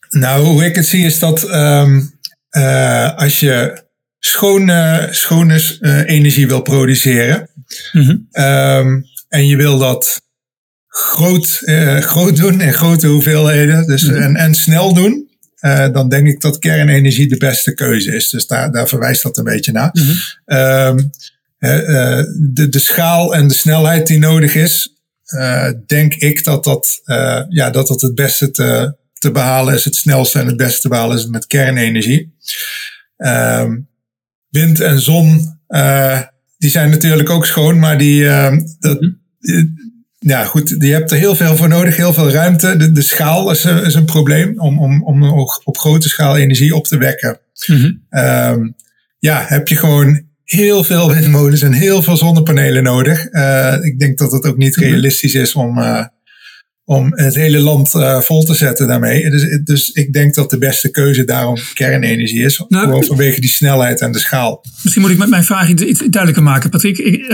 Nou, 0.09 0.45
hoe 0.45 0.65
ik 0.65 0.75
het 0.75 0.85
zie 0.85 1.05
is 1.05 1.19
dat 1.19 1.43
um, 1.53 2.11
uh, 2.57 3.17
als 3.17 3.39
je 3.39 3.83
schone, 4.19 5.07
schone 5.11 5.77
uh, 5.79 6.09
energie 6.09 6.47
wil 6.47 6.61
produceren 6.61 7.49
mm 7.91 8.01
-hmm. 8.01 8.43
um, 8.43 9.05
en 9.27 9.47
je 9.47 9.55
wil 9.55 9.77
dat 9.77 10.21
groot, 10.87 11.61
groot 11.99 12.37
doen 12.37 12.61
in 12.61 12.73
grote 12.73 13.07
hoeveelheden 13.07 13.87
dus, 13.87 14.03
mm 14.03 14.09
-hmm. 14.09 14.21
en, 14.21 14.35
en 14.35 14.55
snel 14.55 14.93
doen, 14.93 15.29
dan 15.91 16.09
denk 16.09 16.27
ik 16.27 16.41
dat 16.41 16.59
kernenergie 16.59 17.27
de 17.27 17.37
beste 17.37 17.73
keuze 17.73 18.15
is. 18.15 18.29
Dus 18.29 18.47
daar, 18.47 18.71
daar 18.71 18.87
verwijst 18.87 19.23
dat 19.23 19.37
een 19.37 19.43
beetje 19.43 19.71
naar. 19.71 19.89
Mm 19.93 20.03
-hmm. 20.03 20.57
um, 20.97 21.11
de, 22.53 22.67
de 22.69 22.79
schaal 22.79 23.35
en 23.35 23.47
de 23.47 23.53
snelheid 23.53 24.07
die 24.07 24.19
nodig 24.19 24.55
is, 24.55 24.93
uh, 25.33 25.69
denk 25.85 26.13
ik 26.13 26.43
dat 26.43 26.63
dat, 26.63 27.01
uh, 27.05 27.41
ja, 27.49 27.69
dat 27.69 27.87
dat 27.87 28.01
het 28.01 28.15
beste 28.15 28.51
te, 28.51 28.95
te 29.13 29.31
behalen 29.31 29.73
is, 29.73 29.85
het 29.85 29.95
snelste 29.95 30.39
en 30.39 30.47
het 30.47 30.57
beste 30.57 30.81
te 30.81 30.87
behalen 30.87 31.17
is 31.17 31.27
met 31.27 31.47
kernenergie. 31.47 32.35
Uh, 33.17 33.69
wind 34.49 34.79
en 34.79 34.99
zon, 34.99 35.57
die 36.57 36.69
zijn 36.69 36.89
natuurlijk 36.89 37.29
ook 37.29 37.45
schoon, 37.45 37.79
maar 37.79 37.97
die, 37.97 38.23
dat, 38.79 39.01
mhm. 39.01 39.11
ja 40.19 40.45
goed, 40.45 40.79
die 40.79 40.93
hebt 40.93 41.11
er 41.11 41.17
heel 41.17 41.35
veel 41.35 41.55
voor 41.55 41.67
nodig, 41.67 41.95
heel 41.95 42.13
veel 42.13 42.29
ruimte. 42.29 42.77
De, 42.77 42.91
de 42.91 43.01
schaal 43.01 43.51
is, 43.51 43.65
is 43.65 43.93
een 43.93 44.05
probleem 44.05 44.59
om, 44.59 44.79
om, 44.79 45.03
om 45.03 45.23
op 45.63 45.77
grote 45.77 46.09
schaal 46.09 46.37
energie 46.37 46.75
op 46.75 46.87
te 46.87 46.97
wekken. 46.97 47.39
Mm 47.65 47.99
-hmm. 48.09 48.75
ja, 49.19 49.45
heb 49.47 49.67
je 49.67 49.75
gewoon 49.75 50.31
heel 50.43 50.83
veel 50.83 51.13
windmolens 51.13 51.61
en 51.61 51.73
heel 51.73 52.01
veel 52.01 52.17
zonnepanelen 52.17 52.83
nodig. 52.83 53.31
Uh, 53.31 53.75
ik 53.81 53.99
denk 53.99 54.17
dat 54.17 54.31
het 54.31 54.45
ook 54.45 54.57
niet 54.57 54.75
mhm. 54.75 54.85
realistisch 54.85 55.33
is 55.33 55.53
om, 55.53 55.77
uh, 55.77 56.05
om 56.85 57.11
het 57.11 57.35
hele 57.35 57.59
land 57.59 57.93
uh, 57.93 58.19
vol 58.19 58.43
te 58.43 58.53
zetten 58.53 58.87
daarmee. 58.87 59.29
Dus, 59.29 59.59
dus 59.63 59.89
ik 59.89 60.13
denk 60.13 60.33
dat 60.33 60.49
de 60.49 60.57
beste 60.57 60.91
keuze 60.91 61.23
daarom 61.23 61.57
kernenergie 61.73 62.43
is. 62.43 62.63
Nou, 62.67 62.83
gewoon 62.83 63.03
vanwege 63.03 63.39
die 63.39 63.49
snelheid 63.49 64.01
en 64.01 64.11
de 64.11 64.19
schaal. 64.19 64.65
Misschien 64.81 65.01
moet 65.01 65.11
ik 65.11 65.17
met 65.17 65.29
mijn 65.29 65.43
vraag 65.43 65.69
iets, 65.69 65.99
duidelijker 65.99 66.43
maken, 66.43 66.69
Patrick. 66.69 66.97
Ik, 66.97 67.27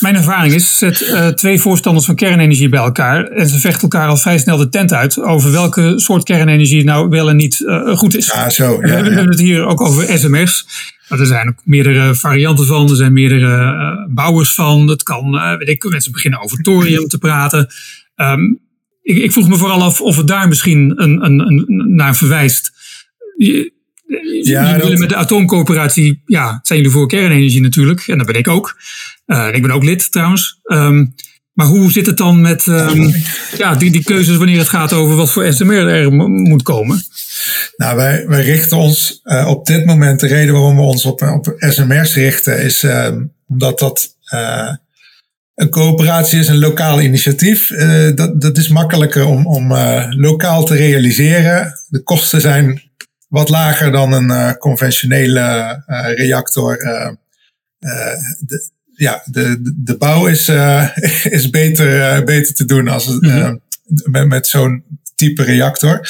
Mijn 0.00 0.14
ervaring 0.14 0.54
is, 0.54 0.78
zet 0.78 1.12
twee 1.34 1.60
voorstanders 1.60 2.06
van 2.06 2.14
kernenergie 2.14 2.68
bij 2.68 2.80
elkaar. 2.80 3.24
En 3.24 3.48
ze 3.48 3.58
vechten 3.58 3.82
elkaar 3.82 4.08
al 4.08 4.16
vrij 4.16 4.38
snel 4.38 4.56
de 4.56 4.68
tent 4.68 4.92
uit 4.92 5.20
over 5.20 5.52
welke 5.52 5.92
soort 5.96 6.24
kernenergie 6.24 6.84
nou 6.84 7.08
wel 7.08 7.28
en 7.28 7.36
niet 7.36 7.64
goed 7.94 8.16
is. 8.16 8.26
Ja, 8.26 8.50
zo. 8.50 8.72
Ja, 8.72 8.78
we, 8.80 8.92
hebben 8.92 9.28
het 9.28 9.40
hier 9.40 9.66
ook 9.66 9.80
over 9.80 10.18
SMR's. 10.18 10.66
Maar 11.08 11.20
er 11.20 11.26
zijn 11.26 11.48
ook 11.48 11.60
meerdere 11.64 12.14
varianten 12.14 12.66
van. 12.66 12.90
Er 12.90 12.96
zijn 12.96 13.12
meerdere 13.12 13.72
uh, 13.72 14.14
bouwers 14.14 14.54
van. 14.54 14.88
Het 14.88 15.02
kan, 15.02 15.34
uh, 15.34 15.56
weet 15.56 15.68
ik, 15.68 15.88
mensen 15.88 16.12
beginnen 16.12 16.40
over 16.40 16.62
thorium 16.62 17.08
te 17.08 17.18
praten. 17.18 17.68
Um, 18.16 18.60
ik, 19.02 19.16
ik, 19.16 19.32
vroeg 19.32 19.48
me 19.48 19.56
vooral 19.56 19.82
af 19.82 20.00
of 20.00 20.16
het 20.16 20.26
daar 20.26 20.48
misschien 20.48 21.02
een, 21.02 21.24
een, 21.24 21.40
een, 21.40 21.94
naar 21.94 22.16
verwijst. 22.16 22.72
Je, 23.36 23.72
ja, 24.42 24.66
jullie 24.66 24.82
willen 24.82 24.98
met 24.98 25.08
de 25.08 25.16
atoomcoöperatie, 25.16 26.22
ja, 26.24 26.60
zijn 26.62 26.78
jullie 26.78 26.94
voor 26.94 27.08
kernenergie 27.08 27.60
natuurlijk. 27.60 28.00
En 28.00 28.18
dat 28.18 28.26
ben 28.26 28.36
ik 28.36 28.48
ook. 28.48 28.76
Uh, 29.26 29.48
ik 29.52 29.62
ben 29.62 29.70
ook 29.70 29.84
lid 29.84 30.12
trouwens. 30.12 30.60
Um, 30.64 31.14
maar 31.56 31.66
hoe 31.66 31.92
zit 31.92 32.06
het 32.06 32.16
dan 32.16 32.40
met 32.40 32.66
um, 32.66 33.14
ja, 33.62 33.74
die, 33.74 33.90
die 33.90 34.04
keuzes 34.04 34.36
wanneer 34.36 34.58
het 34.58 34.68
gaat 34.68 34.92
over 34.92 35.16
wat 35.16 35.30
voor 35.30 35.52
SMR 35.52 35.88
er 35.88 36.12
moet 36.12 36.62
komen? 36.62 37.02
Nou, 37.76 37.96
wij, 37.96 38.26
wij 38.26 38.42
richten 38.42 38.76
ons 38.76 39.20
uh, 39.24 39.46
op 39.48 39.66
dit 39.66 39.84
moment, 39.84 40.20
de 40.20 40.26
reden 40.26 40.52
waarom 40.52 40.76
we 40.76 40.82
ons 40.82 41.04
op, 41.04 41.22
op 41.22 41.54
SMR's 41.56 42.14
richten, 42.14 42.62
is 42.62 42.82
uh, 42.82 43.08
omdat 43.48 43.78
dat 43.78 44.16
uh, 44.34 44.74
een 45.54 45.68
coöperatie 45.68 46.38
is, 46.38 46.48
een 46.48 46.58
lokaal 46.58 47.00
initiatief. 47.00 47.68
dat, 48.14 48.40
dat 48.40 48.58
is 48.58 48.68
makkelijker 48.68 49.24
om, 49.24 49.46
om 49.46 49.72
lokaal 50.16 50.64
te 50.64 50.74
realiseren. 50.74 51.72
De 51.88 52.02
kosten 52.02 52.40
zijn 52.40 52.82
wat 53.28 53.48
lager 53.48 53.92
dan 53.92 54.12
een 54.12 54.58
conventionele 54.58 55.82
reactor. 56.16 56.76
De, 58.38 58.70
ja, 58.96 59.22
de, 59.24 59.72
de 59.76 59.96
bouw 59.96 60.26
is, 60.26 60.48
is 61.38 61.50
beter, 61.50 62.24
beter 62.24 62.54
te 62.54 62.64
doen 62.64 62.88
als, 62.88 63.06
mm 63.06 63.30
-hmm. 63.30 63.60
met, 64.04 64.28
met 64.28 64.46
zo'n 64.46 64.84
type 65.14 65.42
reactor. 65.42 66.08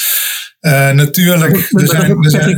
Uh, 0.61 0.91
natuurlijk. 0.91 1.69
Dat, 1.71 1.91
zijn, 1.91 2.23
dat, 2.23 2.33
zijn... 2.33 2.55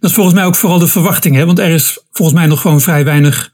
dat, 0.00 0.10
is 0.10 0.12
volgens 0.12 0.34
mij 0.34 0.44
ook 0.44 0.56
vooral 0.56 0.78
de 0.78 0.86
verwachting. 0.86 1.36
Hè? 1.36 1.46
Want 1.46 1.58
er 1.58 1.70
is 1.70 1.98
volgens 2.10 2.38
mij 2.38 2.46
nog 2.46 2.60
gewoon 2.60 2.80
vrij 2.80 3.04
weinig 3.04 3.52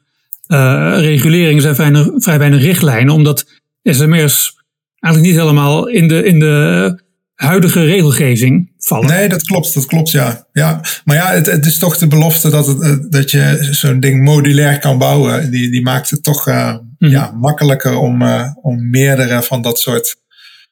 uh, 0.48 0.94
regulering. 0.98 1.64
Er 1.64 1.74
zijn 1.74 2.12
vrij 2.16 2.38
weinig, 2.38 2.60
richtlijnen. 2.60 3.14
Omdat 3.14 3.44
SMR's 3.82 4.56
eigenlijk 5.00 5.32
niet 5.32 5.42
helemaal 5.42 5.88
in 5.88 6.08
de, 6.08 6.24
in 6.24 6.38
de 6.38 7.00
huidige 7.34 7.84
regelgeving 7.84 8.72
vallen. 8.88 9.06
Nee, 9.06 9.28
dat 9.28 9.42
klopt. 9.42 9.74
Dat 9.74 9.86
klopt, 9.86 10.10
ja. 10.10 10.46
ja. 10.52 10.80
Maar 11.04 11.16
ja, 11.16 11.32
het, 11.32 11.46
het 11.46 11.66
is 11.66 11.78
toch 11.78 11.98
de 11.98 12.06
belofte 12.06 12.50
dat, 12.50 12.66
het, 12.66 12.80
eh, 12.80 12.96
dat 13.08 13.30
je 13.30 13.68
zo'n 13.70 14.00
ding 14.00 14.24
modulair 14.24 14.78
kan 14.78 14.98
bouwen. 14.98 15.50
Die, 15.50 15.70
die 15.70 15.82
maakt 15.82 16.10
het 16.10 16.22
toch 16.22 16.48
uh, 16.48 16.76
mm. 16.98 17.08
ja, 17.08 17.30
makkelijker 17.30 17.96
om, 17.96 18.22
uh, 18.22 18.50
om 18.62 18.90
meerdere 18.90 19.42
van 19.42 19.62
dat 19.62 19.78
soort 19.78 20.16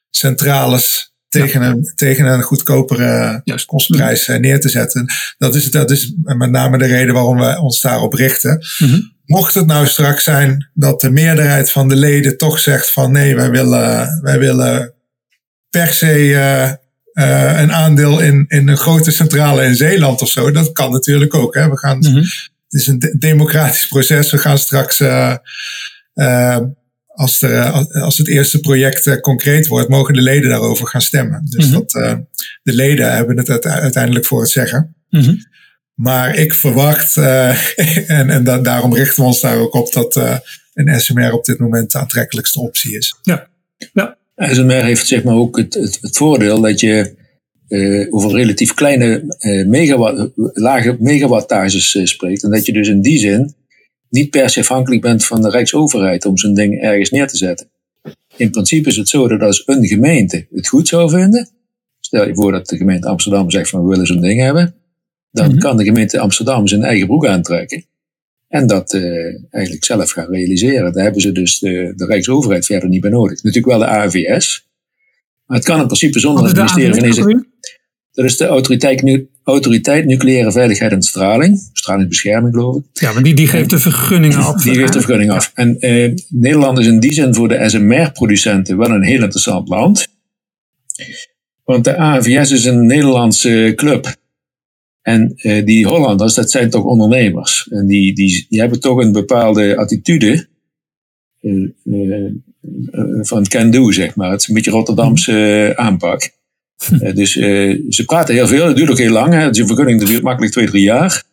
centrales 0.09 1.15
tegen, 1.29 1.61
een, 1.61 1.91
tegen 1.95 2.25
een 2.25 2.41
goedkopere 2.41 3.41
Juist. 3.43 3.65
kostprijs 3.65 4.27
eh, 4.27 4.39
neer 4.39 4.59
te 4.59 4.69
zetten. 4.69 5.05
Dat 5.37 5.55
is, 5.55 5.71
dat 5.71 5.91
is 5.91 6.13
met 6.23 6.51
name 6.51 6.77
de 6.77 6.85
reden 6.85 7.13
waarom 7.13 7.37
we 7.37 7.61
ons 7.61 7.81
daarop 7.81 8.13
richten. 8.13 8.65
Mm-hmm. 8.77 9.15
Mocht 9.25 9.53
het 9.53 9.65
nou 9.65 9.87
straks 9.87 10.23
zijn 10.23 10.69
dat 10.73 11.01
de 11.01 11.11
meerderheid 11.11 11.71
van 11.71 11.87
de 11.87 11.95
leden 11.95 12.37
toch 12.37 12.59
zegt 12.59 12.91
van 12.91 13.11
nee, 13.11 13.35
wij 13.35 13.49
willen, 13.49 14.19
wij 14.21 14.39
willen 14.39 14.93
per 15.69 15.87
se 15.87 16.27
uh, 16.27 16.71
een 17.23 17.73
aandeel 17.73 18.19
in, 18.19 18.45
in 18.47 18.67
een 18.67 18.77
grote 18.77 19.11
centrale 19.11 19.63
in 19.63 19.75
Zeeland 19.75 20.21
of 20.21 20.29
zo. 20.29 20.51
Dat 20.51 20.71
kan 20.71 20.91
natuurlijk 20.91 21.33
ook. 21.33 21.53
Hè. 21.53 21.69
We 21.69 21.77
gaan, 21.77 21.97
mhm. 21.97 22.15
Het 22.15 22.81
is 22.81 22.87
een 22.87 23.15
democratisch 23.19 23.87
proces. 23.87 24.31
We 24.31 24.37
gaan 24.37 24.57
straks, 24.57 25.01
als, 27.07 27.39
de, 27.39 27.87
als 27.91 28.17
het 28.17 28.27
eerste 28.27 28.59
project 28.59 29.21
concreet 29.21 29.67
wordt, 29.67 29.89
mogen 29.89 30.13
de 30.13 30.21
leden 30.21 30.49
daarover 30.49 30.87
gaan 30.87 31.01
stemmen. 31.01 31.45
Dus 31.45 31.65
mhm. 31.65 31.73
dat, 31.73 31.91
de 32.63 32.73
leden 32.73 33.13
hebben 33.13 33.37
het 33.37 33.65
uiteindelijk 33.65 34.25
voor 34.25 34.41
het 34.41 34.49
zeggen. 34.49 34.95
Mhm. 35.09 35.35
Maar 35.93 36.35
ik 36.35 36.53
verwacht, 36.53 37.17
en, 37.17 38.29
en 38.29 38.43
daarom 38.43 38.95
richten 38.95 39.23
we 39.23 39.27
ons 39.27 39.41
daar 39.41 39.57
ook 39.57 39.73
op, 39.73 39.93
dat 39.93 40.15
een 40.73 40.99
SMR 40.99 41.31
op 41.31 41.45
dit 41.45 41.59
moment 41.59 41.91
de 41.91 41.97
aantrekkelijkste 41.97 42.59
optie 42.59 42.97
is. 42.97 43.15
Ja, 43.21 43.47
ja. 43.93 44.17
SMR 44.37 44.83
heeft 44.83 45.07
zeg 45.07 45.23
maar 45.23 45.35
ook 45.35 45.57
het, 45.57 45.73
het, 45.73 45.97
het 46.01 46.17
voordeel 46.17 46.61
dat 46.61 46.79
je 46.79 47.15
uh, 47.67 48.13
over 48.13 48.31
relatief 48.31 48.73
kleine 48.73 49.37
uh, 49.39 49.67
megawatt, 49.67 50.31
lage 50.35 50.97
megawattages 50.99 51.95
uh, 51.95 52.05
spreekt. 52.05 52.43
En 52.43 52.51
dat 52.51 52.65
je 52.65 52.73
dus 52.73 52.87
in 52.87 53.01
die 53.01 53.17
zin 53.17 53.55
niet 54.09 54.29
per 54.29 54.49
se 54.49 54.59
afhankelijk 54.59 55.01
bent 55.01 55.25
van 55.25 55.41
de 55.41 55.49
Rijksoverheid 55.49 56.25
om 56.25 56.37
zo'n 56.37 56.53
ding 56.53 56.81
ergens 56.81 57.09
neer 57.09 57.27
te 57.27 57.37
zetten. 57.37 57.69
In 58.35 58.51
principe 58.51 58.89
is 58.89 58.97
het 58.97 59.09
zo 59.09 59.27
dat 59.27 59.41
als 59.41 59.63
een 59.65 59.85
gemeente 59.85 60.47
het 60.51 60.67
goed 60.67 60.87
zou 60.87 61.09
vinden, 61.09 61.49
stel 61.99 62.27
je 62.27 62.35
voor 62.35 62.51
dat 62.51 62.67
de 62.67 62.77
gemeente 62.77 63.07
Amsterdam 63.07 63.51
zegt 63.51 63.69
van 63.69 63.83
we 63.83 63.89
willen 63.89 64.07
zo'n 64.07 64.21
ding 64.21 64.39
hebben, 64.39 64.75
dan 65.31 65.47
mhm. 65.47 65.57
kan 65.57 65.77
de 65.77 65.83
gemeente 65.83 66.19
Amsterdam 66.19 66.67
zijn 66.67 66.83
eigen 66.83 67.07
broek 67.07 67.27
aantrekken. 67.27 67.85
En 68.47 68.67
dat 68.67 68.93
uh, 68.93 69.03
eigenlijk 69.49 69.85
zelf 69.85 70.11
gaan 70.11 70.29
realiseren. 70.29 70.93
Daar 70.93 71.03
hebben 71.03 71.21
ze 71.21 71.31
dus 71.31 71.59
de, 71.59 71.93
de 71.95 72.05
Rijksoverheid 72.05 72.65
verder 72.65 72.89
niet 72.89 73.01
bij 73.01 73.09
nodig. 73.09 73.43
Natuurlijk 73.43 73.65
wel 73.65 73.79
de 73.79 73.87
AVS. 73.87 74.67
Maar 75.45 75.57
het 75.57 75.65
kan 75.65 75.79
in 75.79 75.85
principe 75.85 76.19
zonder 76.19 76.43
het 76.43 76.55
ministerie 76.55 76.93
van 76.93 77.03
deze. 77.03 77.45
Dat 78.11 78.25
is 78.25 78.37
de 78.37 78.45
autoriteit, 78.45 79.01
nu, 79.01 79.29
autoriteit 79.43 80.05
Nucleaire 80.05 80.51
Veiligheid 80.51 80.91
en 80.91 81.01
Straling. 81.01 81.69
Stralingsbescherming, 81.73 82.53
geloof 82.53 82.75
ik. 82.75 82.83
Ja, 82.93 83.13
maar 83.13 83.23
die, 83.23 83.35
die 83.35 83.47
geeft 83.47 83.69
de 83.69 83.79
vergunningen 83.79 84.37
af. 84.37 84.63
Die 84.63 84.73
geeft 84.73 84.93
de 84.93 84.99
vergunning 84.99 85.31
af. 85.31 85.51
En 85.53 85.77
uh, 85.79 86.13
Nederland 86.29 86.79
is 86.79 86.85
in 86.85 86.99
die 86.99 87.13
zin 87.13 87.33
voor 87.33 87.47
de 87.47 87.69
SMR-producenten 87.69 88.77
wel 88.77 88.89
een 88.89 89.03
heel 89.03 89.21
interessant 89.21 89.67
land. 89.67 90.07
Want 91.63 91.83
de 91.83 91.97
AVS 91.97 92.51
is 92.51 92.65
een 92.65 92.85
Nederlandse 92.85 93.73
club 93.75 94.15
en 95.07 95.33
uh, 95.41 95.65
die 95.65 95.87
Hollanders, 95.87 96.33
dat 96.33 96.51
zijn 96.51 96.69
toch 96.69 96.83
ondernemers. 96.83 97.67
En 97.69 97.85
die, 97.85 98.13
die, 98.13 98.45
die 98.49 98.59
hebben 98.59 98.79
toch 98.79 98.99
een 98.99 99.11
bepaalde 99.11 99.77
attitude 99.77 100.47
uh, 101.41 101.69
uh, 101.83 102.31
van 103.21 103.47
can-do, 103.47 103.91
zeg 103.91 104.15
maar. 104.15 104.31
Het 104.31 104.41
is 104.41 104.47
een 104.47 104.53
beetje 104.53 104.71
Rotterdamse 104.71 105.73
aanpak. 105.75 106.29
dus 107.13 107.31
ze 107.31 108.03
praten 108.05 108.33
heel 108.33 108.47
veel, 108.47 108.67
het 108.67 108.75
duurt 108.75 108.89
ook 108.89 108.97
heel 108.97 109.11
lang. 109.11 109.33
Hè. 109.33 109.49
Dus 109.49 109.65
vergunning 109.65 110.03
duurt 110.03 110.23
makkelijk 110.23 110.51
twee, 110.51 110.67
drie 110.67 110.83
jaar. 110.83 111.23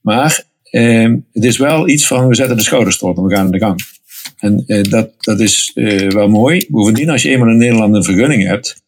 Maar 0.00 0.44
ehm, 0.62 1.16
het 1.32 1.44
is 1.44 1.58
wel 1.58 1.88
iets 1.88 2.06
van, 2.06 2.28
we 2.28 2.34
zetten 2.34 2.56
de 2.56 2.62
schouders 2.62 3.02
erop 3.02 3.16
en 3.16 3.24
we 3.24 3.34
gaan 3.34 3.44
aan 3.44 3.50
de 3.50 3.58
gang. 3.58 3.80
En 4.38 4.64
dat, 4.90 5.10
dat 5.18 5.40
is 5.40 5.70
wel 6.08 6.28
mooi. 6.28 6.66
Bovendien, 6.68 7.10
als 7.10 7.22
je 7.22 7.30
eenmaal 7.30 7.50
in 7.50 7.56
Nederland 7.56 7.94
een 7.94 8.04
vergunning 8.04 8.46
hebt, 8.46 8.84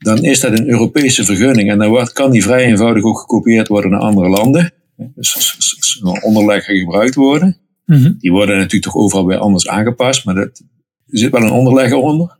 dan 0.00 0.24
is 0.24 0.40
dat 0.40 0.58
een 0.58 0.68
Europese 0.68 1.24
vergunning. 1.24 1.70
En 1.70 1.78
dan 1.78 2.08
kan 2.12 2.30
die 2.30 2.42
vrij 2.42 2.64
eenvoudig 2.64 3.04
ook 3.04 3.18
gekopieerd 3.18 3.68
worden 3.68 3.90
naar 3.90 4.00
andere 4.00 4.28
landen. 4.28 4.72
Dus 5.14 6.02
onderleggen 6.22 6.78
gebruikt 6.78 7.14
worden. 7.14 7.56
Mhm. 7.86 8.12
Die 8.18 8.30
worden 8.30 8.56
natuurlijk 8.56 8.84
toch 8.84 8.96
overal 8.96 9.26
weer 9.26 9.38
anders 9.38 9.68
aangepast, 9.68 10.24
maar 10.24 10.34
dat, 10.34 10.62
er 11.06 11.18
zit 11.18 11.30
wel 11.30 11.42
een 11.42 11.50
onderlegger 11.50 11.96
onder. 11.96 12.36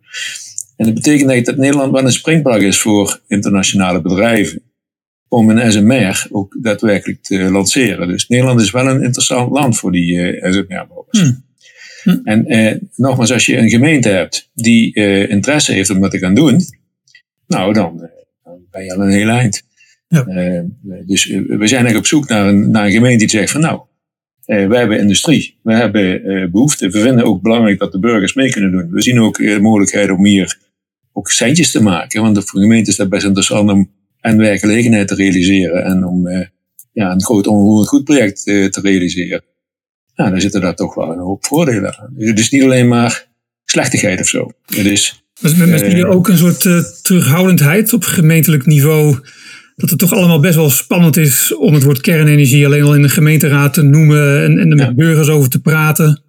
En 0.77 0.87
dat 0.87 0.94
betekent 0.94 1.46
dat 1.46 1.57
Nederland 1.57 1.92
wel 1.92 2.05
een 2.05 2.12
springplank 2.12 2.62
is 2.62 2.81
voor 2.81 3.20
internationale 3.27 4.01
bedrijven. 4.01 4.62
Om 5.29 5.51
een 5.51 5.73
SMR 5.73 6.27
ook 6.31 6.57
daadwerkelijk 6.62 7.23
te 7.23 7.51
lanceren. 7.51 8.09
Dus 8.09 8.29
Nederland 8.29 8.61
is 8.61 8.70
wel 8.70 8.87
een 8.87 9.03
interessant 9.03 9.51
land 9.51 9.79
voor 9.79 9.92
die 9.92 10.12
uh, 10.14 10.53
SMR-bouwers. 10.53 11.23
Mhm. 11.23 11.33
Mhm. 12.05 12.18
En 12.25 12.46
eh, 12.46 12.77
nogmaals, 12.96 13.33
als 13.33 13.46
je 13.46 13.57
een 13.57 13.70
gemeente 13.70 14.09
hebt 14.09 14.51
die 14.55 14.94
eh, 14.94 15.31
interesse 15.31 15.73
heeft 15.73 15.90
om 15.90 16.01
dat 16.01 16.11
te 16.11 16.18
gaan 16.18 16.35
doen, 16.35 16.61
nou, 17.50 17.72
dan, 17.72 18.02
eh, 18.02 18.10
dan 18.44 18.58
ben 18.70 18.84
je 18.84 18.94
al 18.94 19.02
een 19.02 19.10
heel 19.10 19.28
eind. 19.28 19.62
Ja. 20.08 20.26
Uh, 20.26 20.60
dus 21.06 21.28
eh, 21.28 21.38
we 21.38 21.46
zijn 21.46 21.58
eigenlijk 21.58 21.96
op 21.96 22.06
zoek 22.06 22.28
naar 22.28 22.48
een, 22.48 22.70
naar 22.70 22.84
een 22.84 22.92
gemeente 22.92 23.18
die 23.18 23.28
zegt 23.28 23.50
van 23.50 23.60
nou, 23.60 23.80
uh, 24.46 24.66
wij 24.66 24.78
hebben 24.78 24.98
industrie, 24.98 25.58
we 25.62 25.74
hebben 25.74 26.50
behoefte. 26.50 26.88
We 26.88 27.00
vinden 27.00 27.24
ook 27.24 27.42
belangrijk 27.42 27.78
dat 27.78 27.92
de 27.92 27.98
burgers 27.98 28.34
mee 28.34 28.50
kunnen 28.50 28.70
doen. 28.70 28.90
We 28.90 29.02
zien 29.02 29.20
ook 29.20 29.38
mogelijkheden 29.38 30.16
om 30.16 30.24
hier 30.24 30.58
ook 31.12 31.30
centjes 31.30 31.70
te 31.70 31.82
maken. 31.82 32.22
Want 32.22 32.44
voor 32.44 32.60
de 32.60 32.66
gemeente 32.66 32.90
is 32.90 32.96
dat 32.96 33.08
best 33.08 33.24
interessant 33.24 33.70
om 33.70 33.90
en 34.20 34.36
werkgelegenheid 34.36 35.08
te 35.08 35.14
realiseren 35.14 35.84
en 35.84 36.04
om 36.04 36.28
ja, 36.92 37.10
een 37.10 37.22
groot 37.22 37.46
onroerend 37.46 37.88
goed 37.88 38.04
project 38.04 38.44
te 38.44 38.78
realiseren. 38.82 39.42
Nou, 40.14 40.30
dan 40.30 40.40
zitten 40.40 40.60
daar 40.60 40.74
toch 40.74 40.94
wel 40.94 41.12
een 41.12 41.18
hoop 41.18 41.46
voordelen 41.46 41.98
aan. 41.98 42.14
Dus 42.14 42.28
het 42.28 42.38
is 42.38 42.50
niet 42.50 42.62
alleen 42.62 42.88
maar 42.88 43.26
slechtigheid 43.64 44.20
of 44.20 44.28
zo. 44.28 44.50
Het 44.66 44.86
is 44.86 45.19
met, 45.40 45.57
met 45.57 45.81
jullie 45.81 46.07
ook 46.07 46.29
een 46.29 46.38
soort 46.38 46.64
uh, 46.64 46.83
terughoudendheid 47.03 47.92
op 47.92 48.05
gemeentelijk 48.05 48.66
niveau. 48.66 49.18
Dat 49.76 49.90
het 49.90 49.98
toch 49.98 50.12
allemaal 50.12 50.40
best 50.40 50.55
wel 50.55 50.70
spannend 50.70 51.16
is 51.16 51.55
om 51.57 51.74
het 51.74 51.83
woord 51.83 52.00
kernenergie 52.00 52.66
alleen 52.66 52.83
al 52.83 52.94
in 52.94 53.03
de 53.03 53.09
gemeenteraad 53.09 53.74
te 53.74 53.83
noemen 53.83 54.44
en, 54.44 54.59
en 54.59 54.70
er 54.70 54.76
met 54.76 54.96
burgers 54.96 55.29
over 55.29 55.50
te 55.50 55.61
praten. 55.61 56.22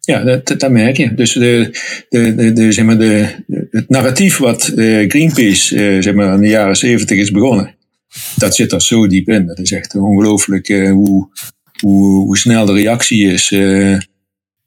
Ja, 0.00 0.24
dat, 0.24 0.54
dat, 0.58 0.70
merk 0.70 0.96
je. 0.96 1.14
Dus 1.14 1.32
de, 1.32 1.78
de, 2.08 2.34
de, 2.34 2.52
de, 2.52 2.72
zeg 2.72 2.84
maar 2.84 2.98
de, 2.98 3.26
het 3.70 3.88
narratief 3.88 4.36
wat 4.36 4.72
uh, 4.76 5.08
Greenpeace 5.08 5.98
zeg 6.02 6.14
maar 6.14 6.34
in 6.34 6.40
de 6.40 6.48
jaren 6.48 6.76
zeventig 6.76 7.18
is 7.18 7.30
begonnen, 7.30 7.74
dat 8.36 8.54
zit 8.54 8.72
er 8.72 8.82
zo 8.82 9.06
diep 9.06 9.28
in. 9.28 9.46
Dat 9.46 9.58
is 9.58 9.72
echt 9.72 9.94
ongelooflijk 9.94 10.68
hoe, 10.68 11.28
hoe, 11.80 12.24
hoe 12.24 12.38
snel 12.38 12.66
de 12.66 12.72
reactie 12.72 13.32
is. 13.32 13.50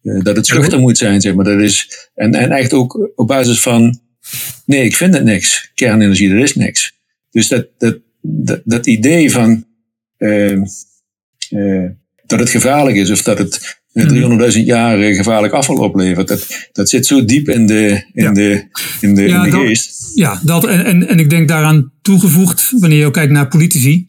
Eh, 0.01 0.21
dat 0.21 0.35
het 0.35 0.45
schuchter 0.45 0.79
moet 0.79 0.97
zijn, 0.97 1.21
zeg 1.21 1.33
maar. 1.33 1.45
Dat 1.45 1.59
is, 1.59 2.07
en, 2.15 2.33
en 2.33 2.51
echt 2.51 2.73
ook 2.73 3.11
op 3.15 3.27
basis 3.27 3.61
van, 3.61 3.99
nee, 4.65 4.83
ik 4.83 4.95
vind 4.95 5.13
het 5.13 5.23
niks. 5.23 5.71
Kernenergie, 5.73 6.33
dat 6.33 6.43
is 6.43 6.55
niks. 6.55 6.93
Dus 7.29 7.47
dat, 7.47 7.67
dat, 7.77 7.97
dat, 8.21 8.61
dat 8.65 8.87
idee 8.87 9.31
van 9.31 9.65
uh, 10.17 10.61
uh, 11.49 11.89
dat 12.25 12.39
het 12.39 12.49
gevaarlijk 12.49 12.97
is 12.97 13.09
of 13.09 13.21
dat 13.21 13.37
het 13.37 13.79
300.000 13.99 14.05
mhm. 14.05 14.59
jaar 14.59 15.13
gevaarlijk 15.13 15.53
afval 15.53 15.77
oplevert, 15.77 16.27
dat, 16.27 16.69
dat 16.71 16.89
zit 16.89 17.05
zo 17.05 17.25
diep 17.25 17.49
in 17.49 17.65
de, 17.65 18.03
in 18.13 18.33
de, 18.33 18.63
in 19.01 19.15
de, 19.15 19.25
in 19.25 19.41
de 19.41 19.51
geest. 19.51 20.11
ja, 20.15 20.39
dat, 20.43 20.67
en, 20.67 20.85
en, 20.85 21.07
en 21.07 21.19
ik 21.19 21.29
denk 21.29 21.47
daaraan 21.47 21.91
toegevoegd, 22.01 22.71
wanneer 22.79 22.99
je 22.99 23.05
ook 23.05 23.13
kijkt 23.13 23.31
naar 23.31 23.47
politici, 23.47 24.05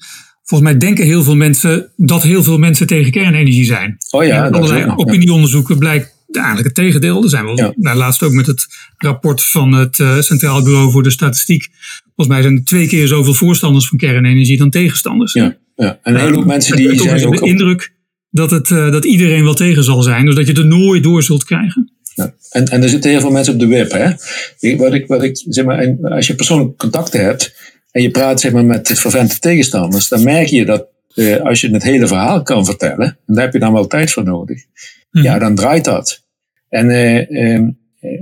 Volgens 0.51 0.71
mij 0.71 0.81
denken 0.81 1.05
heel 1.05 1.23
veel 1.23 1.37
mensen 1.37 1.93
dat 1.97 2.23
heel 2.23 2.43
veel 2.43 2.59
mensen 2.59 2.87
tegen 2.87 3.11
kernenergie 3.11 3.65
zijn. 3.65 3.97
Oh 4.11 4.25
ja, 4.25 4.45
en 4.45 4.53
allerlei 4.53 4.93
opinieonderzoeken 4.97 5.79
blijkt 5.79 6.15
eigenlijk 6.33 6.67
het 6.67 6.75
tegendeel. 6.75 7.23
Er 7.23 7.29
zijn 7.29 7.45
wel, 7.45 7.57
ja. 7.57 7.73
nou, 7.77 7.97
laatst 7.97 8.23
ook 8.23 8.33
met 8.33 8.47
het 8.47 8.67
rapport 8.97 9.43
van 9.43 9.73
het 9.73 9.99
uh, 9.99 10.21
Centraal 10.21 10.63
Bureau 10.63 10.91
voor 10.91 11.03
de 11.03 11.11
Statistiek. 11.11 11.69
Volgens 12.17 12.37
mij 12.37 12.43
zijn 12.43 12.57
er 12.57 12.65
twee 12.65 12.89
keer 12.89 13.07
zoveel 13.07 13.35
voorstanders 13.35 13.89
van 13.89 13.99
kernenergie 13.99 14.59
dan 14.59 14.71
tegenstanders. 14.71 15.33
Ja, 15.33 15.57
ja. 15.77 15.99
en 16.03 16.15
een 16.15 16.21
heleboel 16.21 16.45
mensen 16.45 16.77
die 16.77 17.01
zijn 17.01 17.27
ook... 17.27 17.41
de 17.41 17.47
indruk 17.47 17.93
dat, 18.31 18.51
het, 18.51 18.71
uh, 18.71 18.91
dat 18.91 19.05
iedereen 19.05 19.45
wel 19.45 19.55
tegen 19.55 19.85
zal 19.85 20.03
zijn. 20.03 20.25
Dus 20.25 20.35
dat 20.35 20.47
je 20.47 20.53
er 20.53 20.67
nooit 20.67 21.03
door 21.03 21.23
zult 21.23 21.45
krijgen. 21.45 21.93
Ja. 22.15 22.35
En, 22.51 22.65
en 22.65 22.83
er 22.83 22.89
zitten 22.89 23.11
heel 23.11 23.21
veel 23.21 23.31
mensen 23.31 23.53
op 23.53 23.61
de 23.61 23.67
web. 23.67 23.93
Hè? 23.93 24.77
Wat 24.77 24.95
ik, 24.95 25.07
wat 25.07 25.23
ik, 25.23 25.45
zeg 25.49 25.65
maar, 25.65 25.97
als 26.03 26.27
je 26.27 26.35
persoonlijke 26.35 26.77
contacten 26.77 27.25
hebt 27.25 27.55
en 27.91 28.03
je 28.03 28.11
praat 28.11 28.41
zeg 28.41 28.53
maar, 28.53 28.65
met 28.65 28.99
vervente 28.99 29.39
tegenstanders, 29.39 30.09
dan 30.09 30.23
merk 30.23 30.47
je 30.47 30.65
dat 30.65 30.87
uh, 31.15 31.41
als 31.41 31.61
je 31.61 31.71
het 31.71 31.83
hele 31.83 32.07
verhaal 32.07 32.43
kan 32.43 32.65
vertellen, 32.65 33.19
en 33.27 33.35
daar 33.35 33.45
heb 33.45 33.53
je 33.53 33.59
dan 33.59 33.73
wel 33.73 33.87
tijd 33.87 34.11
voor 34.11 34.25
nodig, 34.25 34.65
hmm. 35.11 35.23
ja, 35.23 35.39
dan 35.39 35.55
draait 35.55 35.85
dat. 35.85 36.25
En, 36.69 36.91
uh, 36.91 37.69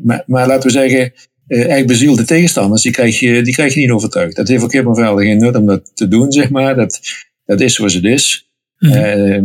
maar, 0.02 0.22
maar, 0.26 0.46
laten 0.46 0.66
we 0.66 0.70
zeggen, 0.70 1.12
eigenlijk 1.48 1.86
bezielde 1.86 2.24
tegenstanders, 2.24 2.82
die 2.82 2.92
krijg, 2.92 3.20
je, 3.20 3.42
die 3.42 3.54
krijg 3.54 3.74
je 3.74 3.80
niet 3.80 3.90
overtuigd. 3.90 4.36
Dat 4.36 4.48
heeft 4.48 4.62
ook 4.62 4.72
helemaal 4.72 4.94
verder 4.94 5.24
geen 5.24 5.38
nut 5.38 5.56
om 5.56 5.66
dat 5.66 5.90
te 5.94 6.08
doen, 6.08 6.32
zeg 6.32 6.50
maar. 6.50 6.76
Dat, 6.76 7.00
dat 7.44 7.60
is 7.60 7.74
zoals 7.74 7.94
het 7.94 8.04
is. 8.04 8.50
Hmm. 8.76 8.90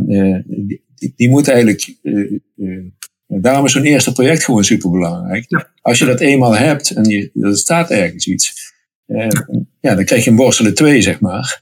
Die, 0.05 0.83
die, 0.95 1.13
die, 1.15 1.29
moet 1.29 1.47
eigenlijk. 1.47 1.95
daarom 3.27 3.65
is 3.65 3.71
zo'n 3.71 3.83
eerste 3.83 4.11
project 4.11 4.43
gewoon 4.43 4.63
superbelangrijk. 4.63 5.45
Ja. 5.47 5.71
Als 5.81 5.99
je 5.99 6.05
dat 6.05 6.19
eenmaal 6.19 6.55
hebt 6.55 6.89
en 6.89 7.03
je, 7.03 7.31
er 7.41 7.57
staat 7.57 7.89
ergens 7.89 8.27
iets, 8.27 8.72
ja, 9.81 9.95
dan 9.95 10.05
krijg 10.05 10.23
je 10.23 10.29
een 10.29 10.35
borstelen 10.35 10.73
2, 10.73 11.01
zeg 11.01 11.19
maar. 11.19 11.61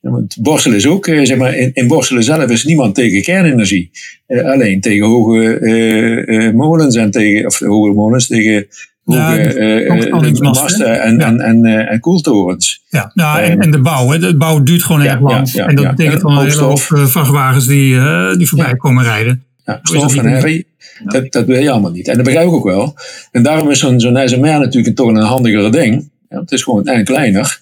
Want 0.00 0.36
borstelen 0.40 0.76
is 0.76 0.86
ook, 0.86 1.06
eh, 1.06 1.24
zeg 1.24 1.36
maar, 1.36 1.56
in, 1.56 1.70
in 1.74 1.86
borstelen 1.86 2.22
zelf 2.22 2.50
is 2.50 2.64
niemand 2.64 2.94
tegen 2.94 3.22
kernenergie. 3.22 3.90
Uh, 4.28 4.44
alleen 4.44 4.80
tegen 4.80 5.06
hoge 5.06 6.52
molens 6.54 6.96
en 6.96 7.10
tegen, 7.10 7.46
of 7.46 7.58
hoge 7.58 7.92
molens 7.92 8.26
tegen 8.26 8.66
hoge 9.04 10.38
masten 10.40 11.02
en, 11.02 11.18
ja. 11.18 11.26
en, 11.26 11.40
en, 11.40 11.88
en 11.88 12.00
koeltorens. 12.00 12.82
Ja, 12.88 13.10
ja 13.14 13.40
en, 13.40 13.60
en, 13.60 13.70
de 13.70 13.80
bouw. 13.80 14.08
Hè. 14.08 14.18
De 14.18 14.36
bouw 14.36 14.62
duurt 14.62 14.82
gewoon 14.82 15.02
erg 15.02 15.20
lang. 15.20 15.52
en 15.52 15.74
dat 15.74 15.96
betekent 15.96 16.20
gewoon 16.20 16.36
een 16.36 16.48
hele 16.48 16.62
hoop 16.62 16.80
vrachtwagens 16.80 17.66
die, 17.66 17.98
die 18.36 18.48
voorbij 18.48 18.76
komen 18.76 19.04
rijden. 19.04 19.44
Ja, 19.64 19.80
stof 19.82 20.16
en 20.16 20.26
herrie. 20.26 20.66
Dat, 21.04 21.32
dat 21.32 21.46
wil 21.46 21.60
je 21.60 21.70
allemaal 21.70 21.90
niet. 21.90 22.08
En 22.08 22.16
dat 22.16 22.24
begrijp 22.24 22.46
ik 22.46 22.52
ook 22.52 22.64
wel. 22.64 22.94
En 23.30 23.42
daarom 23.42 23.70
is 23.70 23.78
zo'n 23.78 24.00
zo'n 24.00 24.28
SMR 24.28 24.58
natuurlijk 24.58 24.96
toch 24.96 25.08
een 25.08 25.16
handigere 25.16 25.70
ding. 25.70 26.10
Ja, 26.32 26.40
het 26.40 26.52
is 26.52 26.62
gewoon 26.62 26.86
en 26.86 27.04
kleiner. 27.04 27.60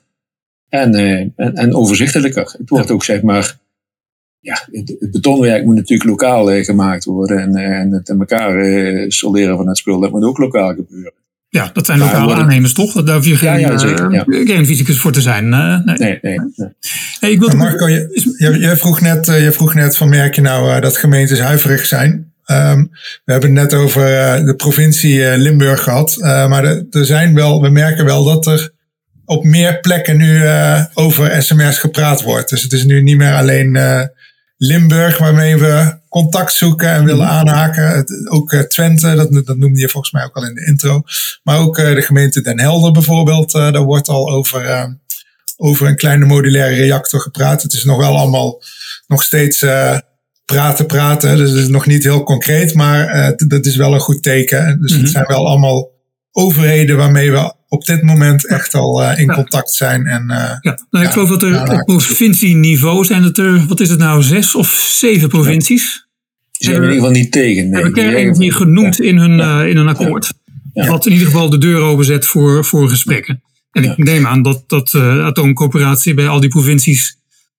En, 0.68 0.94
en, 0.94 1.32
en, 1.54 1.74
overzichtelijker. 1.74 2.54
Het 2.58 2.68
wordt 2.68 2.90
ook 2.90 3.04
zeg 3.04 3.22
maar 3.22 3.56
ja, 4.40 4.68
het 4.70 5.10
betonwerk 5.10 5.64
moet 5.64 5.74
natuurlijk 5.74 6.08
lokaal 6.08 6.62
gemaakt 6.62 7.04
worden. 7.04 7.38
En, 7.38 7.56
en 7.56 7.92
het 7.92 8.08
in 8.08 8.18
elkaar 8.18 8.64
solderen 9.08 9.56
van 9.56 9.68
het 9.68 9.76
spul, 9.78 10.00
dat 10.00 10.10
moet 10.10 10.24
ook 10.24 10.38
lokaal 10.38 10.74
gebeuren. 10.74 11.12
Ja, 11.48 11.70
dat 11.72 11.86
zijn 11.86 11.98
lokale 11.98 12.34
aannemers 12.34 12.72
toch? 12.72 13.02
Daar 13.02 13.16
hoef 13.16 13.26
je 13.26 13.36
geen, 13.36 13.58
ja, 13.58 14.24
ja, 14.44 14.64
fysicus 14.64 14.98
voor 14.98 15.12
te 15.12 15.20
zijn. 15.20 15.48
nee. 15.48 15.82
nee, 15.84 16.18
nee, 16.22 16.38
nee. 17.20 17.30
ik 17.30 17.38
wil, 17.40 17.56
Marco, 17.56 17.88
je, 17.88 18.56
je, 18.60 18.76
vroeg 18.76 19.00
net, 19.00 19.26
je 19.26 19.52
vroeg 19.52 19.74
net 19.74 19.96
van 19.96 20.08
merk 20.08 20.34
je 20.34 20.40
nou 20.40 20.80
dat 20.80 20.96
gemeentes 20.96 21.40
huiverig 21.40 21.86
zijn? 21.86 22.29
Um, 22.50 22.90
we 23.24 23.32
hebben 23.32 23.56
het 23.56 23.70
net 23.70 23.80
over 23.80 24.12
uh, 24.12 24.44
de 24.44 24.54
provincie 24.54 25.14
uh, 25.14 25.36
Limburg 25.36 25.82
gehad. 25.82 26.16
Uh, 26.18 26.48
maar 26.48 26.64
er 26.90 27.04
zijn 27.04 27.34
wel, 27.34 27.62
we 27.62 27.68
merken 27.68 28.04
wel 28.04 28.24
dat 28.24 28.46
er 28.46 28.72
op 29.24 29.44
meer 29.44 29.80
plekken 29.80 30.16
nu 30.16 30.48
over 30.94 31.42
sms 31.42 31.78
gepraat 31.78 32.22
wordt. 32.22 32.50
Dus 32.50 32.62
het 32.62 32.72
is 32.72 32.84
nu 32.84 33.02
niet 33.02 33.16
meer 33.16 33.34
alleen 33.34 33.78
Limburg 34.56 35.18
waarmee 35.18 35.56
we 35.56 35.98
contact 36.08 36.52
zoeken 36.52 36.88
en 36.88 37.04
willen 37.04 37.26
mhm. 37.26 37.34
aanhaken. 37.34 38.04
Ook 38.30 38.54
Twente, 38.54 39.14
dat, 39.14 39.46
dat 39.46 39.56
noemde 39.56 39.80
je 39.80 39.88
volgens 39.88 40.12
mij 40.12 40.24
ook 40.24 40.36
al 40.36 40.46
in 40.46 40.54
de 40.54 40.66
intro. 40.66 41.02
Maar 41.42 41.58
ook 41.58 41.76
de 41.76 42.02
gemeente 42.02 42.40
Den 42.40 42.60
Helder 42.60 42.92
bijvoorbeeld. 42.92 43.52
daar 43.52 43.82
wordt 43.82 44.08
al 44.08 44.30
over, 44.30 44.96
over 45.56 45.86
een 45.86 45.96
kleine 45.96 46.26
modulaire 46.26 46.76
reactor 46.76 47.20
gepraat. 47.20 47.62
Het 47.62 47.72
is 47.72 47.84
nog 47.84 47.96
wel 47.96 48.16
allemaal 48.16 48.62
nog 49.06 49.22
steeds 49.22 49.64
praten, 50.52 50.86
praten. 50.86 51.36
Dus 51.36 51.50
het 51.50 51.58
is 51.58 51.68
nog 51.68 51.86
niet 51.86 52.02
heel 52.02 52.22
concreet, 52.22 52.74
maar 52.74 53.16
uh, 53.16 53.48
dat 53.48 53.66
is 53.66 53.76
wel 53.76 53.94
een 53.94 54.00
goed 54.00 54.22
teken. 54.22 54.80
Dus 54.80 54.92
het 54.92 55.02
mhm. 55.02 55.10
zijn 55.10 55.24
wel 55.26 55.46
allemaal 55.46 55.90
overheden 56.32 56.96
waarmee 56.96 57.30
we 57.30 57.54
op 57.68 57.84
dit 57.84 58.02
moment 58.02 58.46
echt 58.46 58.74
al 58.74 59.02
uh, 59.02 59.18
in 59.18 59.32
contact 59.32 59.70
zijn. 59.70 60.06
En, 60.06 60.24
uh, 60.28 60.36
ja, 60.60 60.78
nou, 60.90 61.04
ik 61.04 61.10
geloof 61.10 61.28
dat 61.28 61.42
er 61.42 61.72
op 61.72 61.84
provincieniveau 61.84 63.04
zijn 63.04 63.22
het 63.22 63.38
er, 63.38 63.66
wat 63.66 63.80
is 63.80 63.90
het 63.90 63.98
nou, 63.98 64.22
zes 64.22 64.54
of 64.54 64.68
zeven 64.98 65.28
provincies? 65.28 66.08
Die 66.52 66.68
zijn 66.68 66.76
er 66.76 66.82
in 66.82 66.88
ieder 66.88 67.06
geval 67.06 67.20
niet 67.20 67.32
tegen. 67.32 67.62
Nee, 67.62 67.72
hebben 67.72 67.92
kernenergie 67.92 68.52
genoemd 68.52 69.00
in, 69.00 69.16
hun, 69.16 69.68
in 69.68 69.76
een 69.76 69.88
akkoord. 69.88 70.32
Wat 70.72 71.06
in 71.06 71.12
ieder 71.12 71.26
geval 71.26 71.50
de 71.50 71.58
deur 71.58 71.80
openzet 71.80 72.26
voor, 72.26 72.64
voor 72.64 72.88
gesprekken. 72.88 73.42
En 73.72 73.84
ik 73.84 73.96
neem 73.96 74.26
aan 74.26 74.42
dat, 74.42 74.64
dat 74.66 74.94
atoomcoöperatie 74.94 76.14
bij 76.14 76.28
al 76.28 76.40
die 76.40 76.50
provincies 76.50 77.18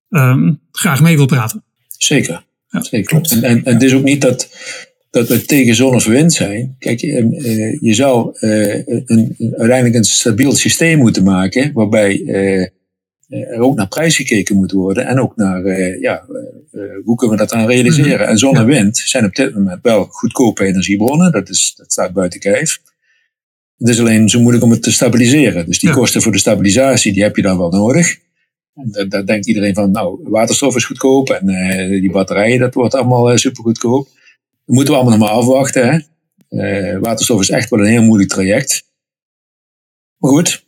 um, 0.09 0.59
graag 0.71 1.01
mee 1.01 1.15
wil 1.15 1.25
praten. 1.25 1.63
Zeker. 1.97 2.43
Ja, 2.71 3.01
klopt. 3.01 3.31
En, 3.31 3.43
en, 3.43 3.65
en 3.65 3.73
het 3.73 3.83
is 3.83 3.93
ook 3.93 4.03
niet 4.03 4.21
dat, 4.21 4.49
dat 5.09 5.27
we 5.27 5.45
tegen 5.45 5.75
zon 5.75 5.95
of 5.95 6.05
wind 6.05 6.33
zijn. 6.33 6.75
Kijk, 6.79 7.01
uh, 7.01 7.77
je 7.79 7.93
zou 7.93 8.37
uh, 8.39 8.87
een, 9.05 9.35
uiteindelijk 9.39 9.95
een 9.95 10.03
stabiel 10.03 10.55
systeem 10.55 10.97
moeten 10.97 11.23
maken, 11.23 11.73
waarbij 11.73 12.19
uh, 12.19 12.67
er 13.29 13.59
ook 13.59 13.75
naar 13.75 13.87
prijs 13.87 14.15
gekeken 14.15 14.55
moet 14.55 14.71
worden 14.71 15.05
en 15.05 15.19
ook 15.19 15.35
naar, 15.35 15.67
ja, 15.99 16.25
hoe 17.03 17.15
kunnen 17.15 17.37
we 17.37 17.43
dat 17.43 17.49
dan 17.49 17.67
realiseren? 17.67 18.19
Mhm. 18.19 18.29
En 18.29 18.37
zon 18.37 18.57
en 18.57 18.65
wind 18.65 18.97
zijn 18.97 19.25
op 19.25 19.35
dit 19.35 19.53
moment 19.53 19.79
wel 19.81 20.05
goedkope 20.05 20.65
energiebronnen, 20.65 21.31
dat, 21.31 21.49
is, 21.49 21.73
dat 21.77 21.91
staat 21.91 22.13
buiten 22.13 22.39
kijf. 22.39 22.79
Het 23.77 23.89
is 23.89 23.99
alleen 23.99 24.29
zo 24.29 24.39
moeilijk 24.39 24.63
om 24.63 24.71
het 24.71 24.83
te 24.83 24.91
stabiliseren. 24.91 25.65
Dus 25.65 25.79
die 25.79 25.91
kosten 25.91 26.21
voor 26.21 26.31
de 26.31 26.37
stabilisatie, 26.37 27.13
die 27.13 27.23
heb 27.23 27.35
je 27.35 27.41
dan 27.41 27.57
wel 27.57 27.69
nodig. 27.69 28.17
Daar 29.07 29.25
denkt 29.25 29.47
iedereen 29.47 29.73
van, 29.73 29.91
nou, 29.91 30.19
waterstof 30.23 30.75
is 30.75 30.85
goedkoop 30.85 31.29
en 31.29 31.49
uh, 31.49 32.01
die 32.01 32.11
batterijen, 32.11 32.59
dat 32.59 32.73
wordt 32.73 32.95
allemaal 32.95 33.31
uh, 33.31 33.37
super 33.37 33.63
goedkoop. 33.63 34.07
Dat 34.65 34.75
moeten 34.75 34.93
we 34.93 34.99
allemaal 34.99 35.17
nog 35.17 35.27
maar 35.27 35.37
afwachten. 35.37 35.89
Hè? 35.89 35.99
Uh, 36.93 36.99
waterstof 36.99 37.41
is 37.41 37.49
echt 37.49 37.69
wel 37.69 37.79
een 37.79 37.91
heel 37.91 38.03
moeilijk 38.03 38.29
traject. 38.29 38.89
Maar 40.17 40.31
goed, 40.31 40.65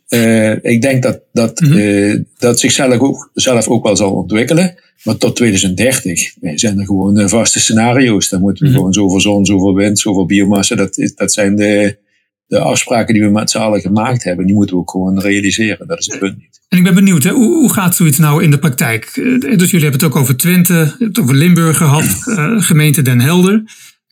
ik 0.62 0.82
denk 0.82 1.02
dat 1.02 1.20
dat, 1.32 1.60
mm 1.60 2.26
dat 2.38 2.60
zichzelf 2.60 2.98
ook, 2.98 3.30
zelf 3.34 3.68
ook 3.68 3.84
wel 3.84 3.96
zal 3.96 4.12
ontwikkelen. 4.12 4.74
Maar 5.04 5.16
tot 5.16 5.36
2030 5.36 6.34
zijn 6.54 6.78
er 6.78 6.86
gewoon 6.86 7.28
vaste 7.28 7.60
scenario's. 7.60 8.28
Dan 8.28 8.40
moeten 8.40 8.62
we 8.62 8.68
mm 8.68 8.74
-hmm. 8.74 8.84
gewoon 8.84 8.94
zoveel 8.94 9.20
zon, 9.20 9.44
zoveel 9.44 9.74
wind, 9.74 9.98
zoveel 9.98 10.26
biomassa. 10.26 10.74
Dat, 10.76 11.12
dat 11.14 11.32
zijn 11.32 11.56
de, 11.56 11.98
de 12.46 12.58
afspraken 12.58 13.14
die 13.14 13.22
we 13.22 13.30
met 13.30 13.50
z'n 13.50 13.58
allen 13.58 13.80
gemaakt 13.80 14.24
hebben. 14.24 14.46
Die 14.46 14.54
moeten 14.54 14.74
we 14.74 14.80
ook 14.80 14.90
gewoon 14.90 15.20
realiseren. 15.20 15.86
Dat 15.86 15.98
is 15.98 16.06
het 16.06 16.18
punt 16.18 16.36
niet. 16.36 16.60
En 16.68 16.78
ik 16.78 16.84
ben 16.84 16.94
benieuwd, 16.94 17.22
hè, 17.22 17.30
hoe, 17.30 17.54
hoe, 17.54 17.72
gaat 17.72 17.96
zoiets 17.96 18.18
nou 18.18 18.42
in 18.42 18.50
de 18.50 18.58
praktijk? 18.58 19.04
Eh, 19.04 19.40
dus 19.40 19.70
jullie 19.70 19.86
hebben 19.86 19.92
het 19.92 20.04
ook 20.04 20.16
over 20.16 20.36
Twente, 20.36 20.96
het 20.98 21.18
over 21.18 21.34
Limburg 21.34 21.76
gehad, 21.76 22.22
uh, 22.24 22.54
gemeente 22.70 23.02
Den 23.02 23.20
Helder. 23.20 23.62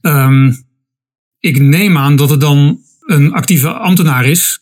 Um, 0.00 0.64
ik 1.38 1.58
neem 1.58 1.96
aan 1.96 2.16
dat 2.16 2.30
er 2.30 2.38
dan 2.38 2.80
een 3.06 3.32
actieve 3.32 3.72
ambtenaar 3.72 4.26
is 4.26 4.60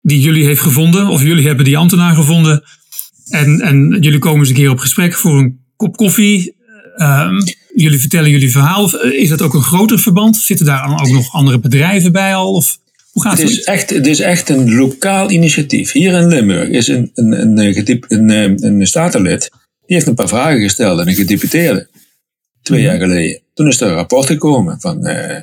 die 0.00 0.20
jullie 0.20 0.44
heeft 0.44 0.60
gevonden, 0.60 1.06
of 1.06 1.22
jullie 1.22 1.46
hebben 1.46 1.64
die 1.64 1.78
ambtenaar 1.78 2.14
gevonden. 2.14 2.62
En, 3.28 3.60
en 3.60 3.96
jullie 4.00 4.18
komen 4.18 4.38
eens 4.38 4.48
een 4.48 4.54
keer 4.54 4.70
op 4.70 4.78
gesprek 4.78 5.14
voor 5.14 5.38
een 5.38 5.60
kop 5.76 5.96
koffie. 5.96 6.56
Um, 6.96 7.38
jullie 7.74 8.00
vertellen 8.00 8.30
jullie 8.30 8.50
verhaal. 8.50 9.04
Is 9.04 9.28
dat 9.28 9.42
ook 9.42 9.54
een 9.54 9.62
groter 9.62 9.98
verband? 9.98 10.36
Zitten 10.36 10.66
daar 10.66 10.86
dan 10.86 11.00
ook 11.00 11.08
nog 11.08 11.32
andere 11.32 11.58
bedrijven 11.58 12.12
bij 12.12 12.34
al? 12.34 12.52
Of? 12.52 12.78
Hoe 13.12 13.22
gaat 13.22 13.38
het? 13.38 13.50
Is 13.50 13.64
echt, 13.64 13.90
het 13.90 14.06
is 14.06 14.20
echt 14.20 14.48
een 14.48 14.74
lokaal 14.74 15.30
initiatief. 15.30 15.92
Hier 15.92 16.12
in 16.12 16.26
Limburg 16.26 16.68
is 16.68 16.88
een, 16.88 17.10
een, 17.14 17.40
een, 17.40 17.58
een, 17.58 18.04
een, 18.08 18.30
eh, 18.30 18.68
een 18.68 18.86
statenlid. 18.86 19.50
Die 19.86 19.96
heeft 19.96 20.06
een 20.06 20.14
paar 20.14 20.28
vragen 20.28 20.60
gesteld 20.60 21.00
aan 21.00 21.08
een 21.08 21.14
gedeputeerde. 21.14 21.88
Twee 22.62 22.82
jaar 22.82 22.98
geleden. 22.98 23.40
Toen 23.54 23.68
is 23.68 23.80
er 23.80 23.88
een 23.88 23.94
rapport 23.94 24.26
gekomen 24.26 24.80
van 24.80 25.06
uh, 25.08 25.36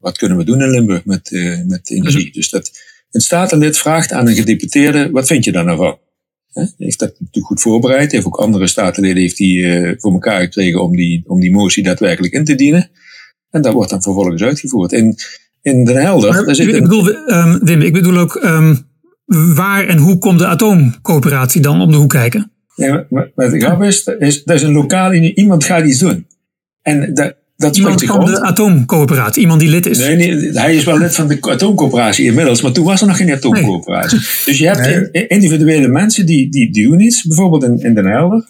wat 0.00 0.18
kunnen 0.18 0.38
we 0.38 0.44
doen 0.44 0.60
in 0.60 0.70
Limburg 0.70 1.04
met, 1.04 1.30
uh, 1.30 1.64
met 1.66 1.90
energie. 1.90 2.32
Dus 2.32 2.50
dat 2.50 2.70
een 3.10 3.20
statenlid 3.20 3.78
vraagt 3.78 4.12
aan 4.12 4.28
een 4.28 4.34
gedeputeerde, 4.34 5.10
wat 5.10 5.26
vind 5.26 5.44
je 5.44 5.52
daar 5.52 5.64
nou 5.64 5.76
van? 5.76 5.98
He, 6.52 6.66
heeft 6.78 6.98
dat 6.98 7.14
natuurlijk 7.18 7.46
goed 7.46 7.60
voorbereid. 7.60 8.12
Heeft 8.12 8.26
ook 8.26 8.36
andere 8.36 8.66
statenleden 8.66 9.22
heeft 9.22 9.36
die, 9.36 9.58
uh, 9.58 9.94
voor 9.96 10.12
elkaar 10.12 10.40
gekregen 10.40 10.82
om 10.82 10.96
die, 10.96 11.22
om 11.26 11.40
die 11.40 11.52
motie 11.52 11.82
daadwerkelijk 11.82 12.32
in 12.32 12.44
te 12.44 12.54
dienen. 12.54 12.90
En 13.50 13.62
dat 13.62 13.72
wordt 13.72 13.90
dan 13.90 14.02
vervolgens 14.02 14.42
uitgevoerd. 14.42 14.92
En 14.92 15.16
in 15.64 15.84
Den 15.84 15.96
Helder. 15.96 16.44
Daar 16.46 16.54
zit 16.54 16.74
ik, 16.74 16.82
bedoel, 16.82 17.08
um, 17.08 17.58
Wim, 17.62 17.80
ik 17.80 17.92
bedoel 17.92 18.18
ook 18.18 18.34
um, 18.44 18.78
waar 19.54 19.86
en 19.86 19.98
hoe 19.98 20.18
komt 20.18 20.38
de 20.38 20.46
atoomcoöperatie 20.46 21.60
dan 21.60 21.80
om 21.80 21.90
de 21.90 21.96
hoek 21.96 22.10
kijken? 22.10 22.52
Ja, 22.74 23.06
maar, 23.10 23.30
grap 23.34 23.82
is, 23.82 24.04
is, 24.18 24.44
dat 24.44 24.56
is 24.56 24.62
een 24.62 24.72
lokaal, 24.72 25.12
iemand 25.12 25.64
gaat 25.64 25.84
iets 25.84 25.98
doen. 25.98 26.26
En 26.82 27.14
dat, 27.14 27.34
dat 27.56 27.76
iemand 27.76 28.04
van 28.04 28.24
de 28.24 28.40
atoomcoöperatie, 28.40 29.42
iemand 29.42 29.60
die 29.60 29.68
lid 29.68 29.86
is. 29.86 29.98
Nee, 29.98 30.16
nee, 30.16 30.50
hij 30.52 30.76
is 30.76 30.84
wel 30.84 30.98
lid 30.98 31.14
van 31.14 31.28
de 31.28 31.38
atoomcoöperatie 31.40 32.26
inmiddels, 32.26 32.62
maar 32.62 32.72
toen 32.72 32.84
was 32.84 33.00
er 33.00 33.06
nog 33.06 33.16
geen 33.16 33.32
atoomcoöperatie. 33.32 34.18
Dus 34.18 34.58
je 34.58 34.66
hebt 34.66 35.16
individuele 35.30 35.88
mensen 35.88 36.26
die, 36.26 36.50
die, 36.50 36.72
die 36.72 36.88
doen 36.88 37.00
iets, 37.00 37.22
bijvoorbeeld 37.22 37.64
in, 37.64 37.82
in 37.82 37.94
Den 37.94 38.06
Helder. 38.06 38.44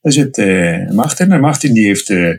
Daar 0.00 0.12
zit 0.12 0.38
uh, 0.38 0.90
Martin 0.90 1.32
en 1.32 1.40
Martin 1.40 1.72
die 1.72 1.86
heeft 1.86 2.08
uh, 2.08 2.34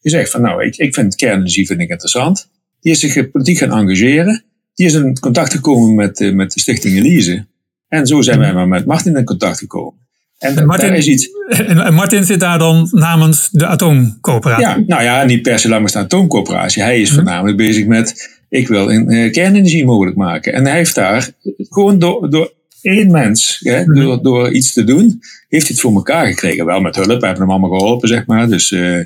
gezegd 0.00 0.30
van 0.30 0.40
nou, 0.40 0.64
ik, 0.64 0.76
ik 0.76 0.94
vind 0.94 1.14
kernenergie 1.14 1.66
vind 1.66 1.80
ik 1.80 1.90
interessant. 1.90 2.50
Die 2.80 2.92
is 2.92 3.00
zich 3.00 3.30
politiek 3.30 3.58
gaan 3.58 3.78
engageren. 3.78 4.44
Die 4.74 4.86
is 4.86 4.94
in 4.94 5.18
contact 5.18 5.52
gekomen 5.52 5.94
met, 5.94 6.20
uh, 6.20 6.34
met 6.34 6.52
de 6.52 6.60
Stichting 6.60 6.96
Elise. 6.96 7.46
En 7.88 8.06
zo 8.06 8.20
zijn 8.20 8.38
wij 8.38 8.54
maar 8.54 8.68
met 8.68 8.86
Martin 8.86 9.16
in 9.16 9.24
contact 9.24 9.58
gekomen. 9.58 10.06
En, 10.38 10.66
Martin, 10.66 10.94
is 10.94 11.06
iets... 11.06 11.28
en 11.48 11.94
Martin 11.94 12.24
zit 12.24 12.40
daar 12.40 12.58
dan 12.58 12.88
namens 12.90 13.50
de 13.50 13.66
atoomcoöperatie? 13.66 14.66
Ja, 14.66 14.82
nou 14.86 15.02
ja, 15.02 15.24
niet 15.24 15.42
per 15.42 15.58
se 15.58 15.68
namens 15.68 15.92
de 15.92 15.98
atoomcoöperatie. 15.98 16.82
Hij 16.82 17.00
is 17.00 17.08
mhm. 17.08 17.14
voornamelijk 17.16 17.56
bezig 17.56 17.86
met, 17.86 18.38
ik 18.48 18.68
wil 18.68 18.90
een, 18.90 19.12
uh, 19.12 19.32
kernenergie 19.32 19.84
mogelijk 19.84 20.16
maken. 20.16 20.52
En 20.52 20.66
hij 20.66 20.76
heeft 20.76 20.94
daar 20.94 21.30
gewoon 21.68 21.98
door, 21.98 22.30
door 22.30 22.52
één 22.82 23.10
mens, 23.10 23.60
hè, 23.62 23.82
mhm. 23.82 24.00
door, 24.00 24.22
door 24.22 24.52
iets 24.52 24.72
te 24.72 24.84
doen, 24.84 25.20
heeft 25.48 25.66
hij 25.66 25.72
het 25.72 25.80
voor 25.80 25.94
elkaar 25.94 26.26
gekregen. 26.26 26.64
Wel 26.64 26.80
met 26.80 26.96
hulp, 26.96 27.20
we 27.20 27.26
hebben 27.26 27.42
hem 27.42 27.50
allemaal 27.50 27.78
geholpen, 27.78 28.08
zeg 28.08 28.26
maar. 28.26 28.48
Dus 28.48 28.70
uh, 28.70 29.02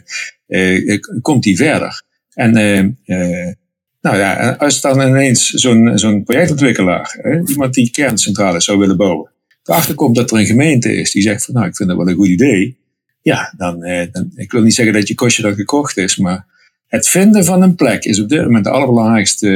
uh, 0.48 0.98
komt 1.20 1.44
hij 1.44 1.56
verder. 1.56 2.02
En 2.34 2.52
nou 4.02 4.16
ja, 4.16 4.50
als 4.58 4.80
dan 4.80 5.00
ineens 5.00 5.48
zo'n 5.48 5.98
zo'n 5.98 6.24
projectontwikkelaar, 6.24 7.18
hè, 7.22 7.42
iemand 7.46 7.74
die 7.74 7.90
kerncentrales 7.90 8.64
zou 8.64 8.78
willen 8.78 8.96
bouwen, 8.96 9.30
erachter 9.62 9.94
komt 9.94 10.16
dat 10.16 10.30
er 10.30 10.38
een 10.38 10.46
gemeente 10.46 10.94
is 10.94 11.12
die 11.12 11.22
zegt 11.22 11.44
van 11.44 11.54
nou, 11.54 11.66
ik 11.66 11.76
vind 11.76 11.88
dat 11.88 11.98
wel 11.98 12.08
een 12.08 12.14
goed 12.14 12.28
idee. 12.28 12.80
Ja, 13.22 13.54
dan, 13.56 13.82
eh, 13.82 14.06
dan 14.12 14.30
ik 14.34 14.52
wil 14.52 14.62
niet 14.62 14.74
zeggen 14.74 14.94
dat 14.94 15.08
je 15.08 15.14
kostje 15.14 15.42
dan 15.42 15.54
gekocht 15.54 15.96
is, 15.96 16.16
maar 16.16 16.46
het 16.86 17.08
vinden 17.08 17.44
van 17.44 17.62
een 17.62 17.74
plek 17.74 18.04
is 18.04 18.20
op 18.20 18.28
dit 18.28 18.42
moment 18.42 18.64
de 18.64 18.70
allerbelangrijkste 18.70 19.48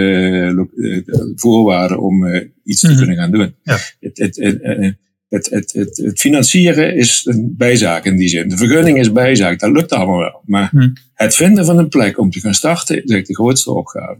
uh, 0.74 1.00
voorwaarde 1.34 2.00
om 2.00 2.24
uh, 2.24 2.44
iets 2.64 2.80
te 2.80 2.88
mhm. 2.88 2.96
kunnen 2.98 3.16
gaan 3.16 3.30
doen. 3.30 3.54
Ja. 3.62 3.78
Het, 4.00 4.18
het, 4.18 4.36
het, 4.36 4.96
het, 5.28 5.50
het, 5.50 5.72
het, 5.72 5.96
het, 5.96 6.20
financieren 6.20 6.96
is 6.96 7.22
een 7.24 7.54
bijzaak 7.56 8.04
in 8.04 8.16
die 8.16 8.28
zin. 8.28 8.48
De 8.48 8.56
vergunning 8.56 8.98
is 8.98 9.12
bijzaak, 9.12 9.58
dat 9.58 9.70
lukt 9.70 9.92
allemaal 9.92 10.18
wel. 10.18 10.42
Maar 10.44 10.68
hm. 10.70 10.88
het 11.14 11.34
vinden 11.34 11.64
van 11.64 11.78
een 11.78 11.88
plek 11.88 12.18
om 12.18 12.30
te 12.30 12.40
gaan 12.40 12.54
starten 12.54 13.04
is 13.04 13.10
echt 13.10 13.26
de 13.26 13.34
grootste 13.34 13.72
opgave. 13.72 14.18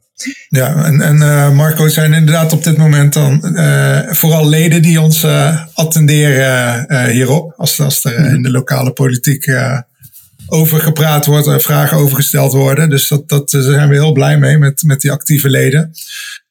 Ja, 0.48 0.84
en, 0.84 1.00
en 1.00 1.16
uh, 1.16 1.56
Marco, 1.56 1.88
zijn 1.88 2.12
inderdaad 2.12 2.52
op 2.52 2.64
dit 2.64 2.76
moment 2.76 3.12
dan 3.12 3.40
uh, 3.44 4.12
vooral 4.12 4.48
leden 4.48 4.82
die 4.82 5.00
ons 5.00 5.24
uh, 5.24 5.66
attenderen 5.74 7.10
hierop. 7.10 7.52
Als, 7.56 7.80
als 7.80 8.04
er 8.04 8.16
hm. 8.16 8.34
in 8.34 8.42
de 8.42 8.50
lokale 8.50 8.92
politiek 8.92 9.48
over 10.46 10.80
gepraat 10.80 11.26
wordt 11.26 11.46
en 11.46 11.60
vragen 11.60 11.96
over 11.96 12.16
gesteld 12.16 12.52
worden. 12.52 12.90
Dus 12.90 13.08
dat, 13.08 13.28
dat, 13.28 13.50
daar 13.50 13.62
zijn 13.62 13.88
we 13.88 13.94
heel 13.94 14.12
blij 14.12 14.38
mee 14.38 14.58
met, 14.58 14.82
met 14.82 15.00
die 15.00 15.12
actieve 15.12 15.50
leden. 15.50 15.92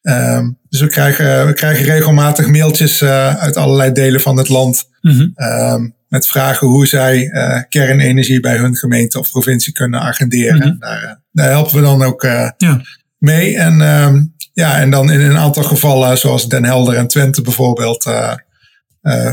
Um, 0.08 0.58
dus 0.68 0.80
we 0.80 0.88
krijgen, 0.88 1.46
we 1.46 1.52
krijgen 1.52 1.84
regelmatig 1.84 2.48
mailtjes 2.48 3.02
uh, 3.02 3.36
uit 3.36 3.56
allerlei 3.56 3.92
delen 3.92 4.20
van 4.20 4.36
het 4.36 4.48
land 4.48 4.88
Mhm. 5.06 5.28
Ehm, 5.34 5.88
met 6.08 6.26
vragen 6.26 6.66
hoe 6.66 6.86
zij 6.86 7.30
kernenergie 7.68 8.40
bij 8.40 8.56
hun 8.56 8.76
gemeente 8.76 9.18
of 9.18 9.30
provincie 9.30 9.72
kunnen 9.72 10.00
agenderen. 10.00 10.58
Mhm. 10.58 10.78
daar, 10.78 11.20
daar, 11.32 11.48
helpen 11.48 11.74
we 11.74 11.80
dan 11.80 12.02
ook 12.02 12.22
ja. 12.22 12.82
mee. 13.18 13.56
En, 13.56 13.80
ehm, 13.80 14.24
ja, 14.52 14.78
en 14.78 14.90
dan 14.90 15.10
in 15.10 15.20
een 15.20 15.36
aantal 15.36 15.62
gevallen, 15.62 16.18
zoals 16.18 16.48
Den 16.48 16.64
Helder 16.64 16.96
en 16.96 17.06
Twente 17.06 17.42
bijvoorbeeld, 17.42 18.06
uh, 18.06 18.34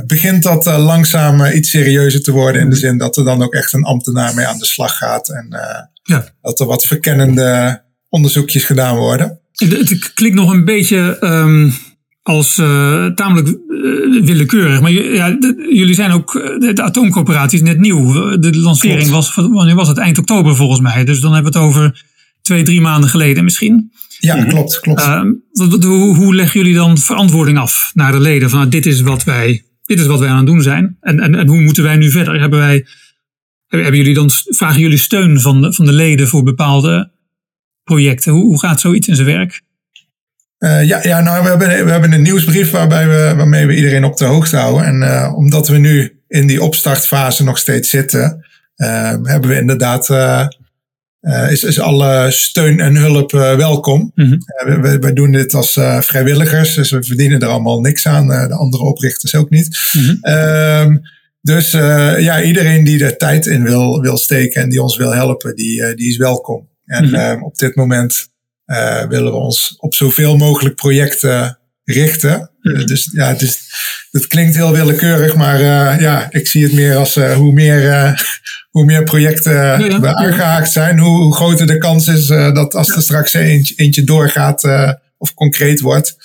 begint 0.06 0.44
dat 0.44 0.68
uh, 0.68 0.86
langzaam 0.86 1.46
iets 1.46 1.70
serieuzer 1.70 2.24
te 2.24 2.32
worden. 2.32 2.62
In 2.62 2.70
de 2.70 2.76
zin 2.76 2.98
dat 2.98 3.18
er 3.18 3.24
dan 3.24 3.44
ook 3.44 3.54
echt 3.54 3.74
een 3.74 3.84
ambtenaar 3.84 4.36
mee 4.36 4.46
aan 4.46 4.58
de 4.58 4.66
slag 4.66 4.98
gaat. 4.98 5.30
En 5.30 5.48
ja. 6.04 6.26
dat 6.42 6.60
er 6.60 6.66
wat 6.66 6.84
verkennende 6.84 7.82
onderzoekjes 8.10 8.64
gedaan 8.64 8.98
worden. 8.98 9.42
Het 9.54 10.14
klinkt 10.14 10.36
nog 10.36 10.54
een 10.54 10.66
beetje 10.66 11.18
um, 11.22 11.74
als 12.22 12.58
uh, 12.58 13.06
tamelijk 13.06 13.48
uh, 13.48 14.26
willekeurig. 14.26 14.82
Maar 14.82 14.92
ja, 14.92 15.30
de, 15.30 15.70
jullie 15.74 15.96
zijn 15.96 16.12
ook, 16.12 16.34
de, 16.34 16.72
de 16.74 16.82
atoomcoöperatie 16.82 17.60
is 17.60 17.66
net 17.66 17.80
nieuw. 17.80 18.38
De 18.40 18.58
lancering 18.58 19.10
was, 19.10 19.36
wanneer 19.36 19.76
was 19.76 19.88
het? 19.88 19.98
Eind 19.98 20.18
oktober 20.18 20.56
volgens 20.56 20.80
mij. 20.80 21.06
Dus 21.06 21.20
dan 21.20 21.34
hebben 21.34 21.52
we 21.52 21.60
het 21.60 21.68
over 21.68 22.04
twee, 22.42 22.64
drie 22.64 22.82
maanden 22.82 23.10
geleden 23.10 23.44
misschien. 23.44 23.92
Ja, 24.20 24.44
klopt, 24.44 24.80
klopt. 24.80 25.02
Uh, 25.02 25.22
hoe, 25.82 26.16
hoe 26.16 26.36
leggen 26.36 26.60
jullie 26.60 26.76
dan 26.76 26.98
verantwoording 26.98 27.58
af 27.58 27.92
naar 27.94 28.12
de 28.12 28.20
leden? 28.20 28.50
Van 28.50 28.60
nou, 28.60 28.72
dit 28.72 28.86
is 28.86 29.02
wat 29.02 29.24
wij, 29.24 29.64
dit 29.86 30.00
is 30.00 30.06
wat 30.06 30.20
wij 30.20 30.30
aan 30.30 30.38
het 30.38 30.46
doen 30.46 30.62
zijn. 30.62 30.98
En, 31.02 31.20
en, 31.20 31.36
en 31.36 31.48
hoe 31.48 31.62
moeten 31.62 31.84
wij 31.84 31.96
nu 31.96 32.10
verder? 32.12 32.40
Hebben 32.40 32.60
wij, 32.60 32.86
hebben 33.68 33.96
jullie 33.96 34.14
dan, 34.14 34.30
vragen 34.32 34.82
jullie 34.82 34.98
steun 34.98 35.42
van 35.42 35.62
de, 35.62 35.74
van 35.74 35.86
de 35.86 35.94
leden 35.94 36.28
voor 36.28 36.44
bepaalde 36.44 37.12
projecten? 37.84 38.32
Hoe, 38.32 38.44
hoe 38.44 38.60
gaat 38.60 38.80
zoiets 38.80 39.08
in 39.08 39.16
zijn 39.16 39.28
werk? 39.28 39.62
Uh, 40.64 40.84
ja, 40.84 41.00
ja, 41.04 41.22
nou, 41.22 41.44
we 41.44 41.50
hebben, 41.50 41.86
we 41.86 41.92
hebben 41.92 42.12
een 42.12 42.22
nieuwsbrief 42.22 42.72
waarbij 42.72 43.08
we, 43.08 43.34
waarmee 43.36 43.66
we 43.66 43.76
iedereen 43.76 44.04
op 44.04 44.18
de 44.18 44.26
hoogte 44.26 44.58
houden. 44.58 44.86
En 44.86 45.02
uh, 45.02 45.34
omdat 45.36 45.68
we 45.68 45.78
nu 45.78 46.22
in 46.28 46.48
die 46.48 46.62
opstartfase 46.62 47.44
nog 47.44 47.58
steeds 47.58 47.90
zitten, 47.90 48.46
uh, 48.78 49.14
hebben 49.24 49.50
we 49.50 49.60
inderdaad 49.60 50.10
is, 51.50 51.64
is 51.64 51.80
alle 51.80 52.32
steun 52.32 52.80
en 52.80 52.96
hulp 52.96 53.32
welkom. 53.32 54.12
Mm 54.16 54.26
-hmm. 54.26 54.38
uh, 54.68 54.82
wij, 54.82 55.00
wij, 55.00 55.14
doen 55.14 55.32
dit 55.32 55.54
als 55.54 55.80
vrijwilligers, 56.00 56.76
dus 56.76 56.92
we 56.92 57.04
verdienen 57.04 57.40
er 57.40 57.48
allemaal 57.48 57.80
niks 57.80 58.08
aan. 58.08 58.28
de 58.28 58.56
andere 58.56 58.84
oprichters 58.84 59.36
ook 59.36 59.50
niet. 59.50 59.92
Mm 59.94 60.20
-hmm. 60.22 61.02
dus 61.42 61.72
ja, 61.72 62.42
iedereen 62.42 62.84
die 62.84 63.04
er 63.04 63.18
tijd 63.18 63.46
in 63.46 63.64
wil, 63.64 64.02
wil 64.02 64.18
steken 64.18 64.62
en 64.62 64.70
die 64.70 64.82
ons 64.82 64.98
wil 64.98 65.14
helpen, 65.14 65.56
die, 65.56 65.96
die 65.96 66.08
is 66.08 66.18
welkom. 66.18 66.72
En 66.94 67.06
mm 67.06 67.14
-hmm. 67.14 67.44
op 67.44 67.58
dit 67.58 67.76
moment 67.76 68.28
willen 69.08 69.32
we 69.32 69.38
ons 69.38 69.76
op 69.78 69.94
zoveel 69.94 70.38
mogelijk 70.38 70.76
projecten 70.76 71.58
richten. 71.84 72.52
Mhm. 72.62 72.86
dus 72.86 73.10
ja, 73.14 73.28
het, 73.28 73.42
is, 73.42 73.60
het 74.12 74.28
klinkt 74.28 74.56
heel 74.56 74.72
willekeurig, 74.72 75.36
maar 75.36 75.62
ja, 76.02 76.28
ik 76.32 76.48
zie 76.48 76.64
het 76.64 76.74
meer 76.74 76.96
als 76.96 77.16
hoe 77.16 77.54
meer 77.54 77.82
hoe 78.74 78.86
meer 78.86 79.04
projecten 79.04 79.54
ja, 79.54 80.14
aangehaakt 80.14 80.72
zijn, 80.72 81.00
hoe, 81.00 81.22
hoe, 81.22 81.36
groter 81.36 81.68
de 81.68 81.78
kans 81.78 82.08
is 82.08 82.30
uh, 82.30 82.54
dat 82.54 82.76
als 82.76 82.96
er 82.96 83.02
straks 83.02 83.34
eentje, 83.34 83.76
eentje 83.76 84.04
doorgaat 84.04 84.64
uh, 84.64 84.92
of 85.18 85.34
concreet 85.34 85.80
wordt, 85.80 86.16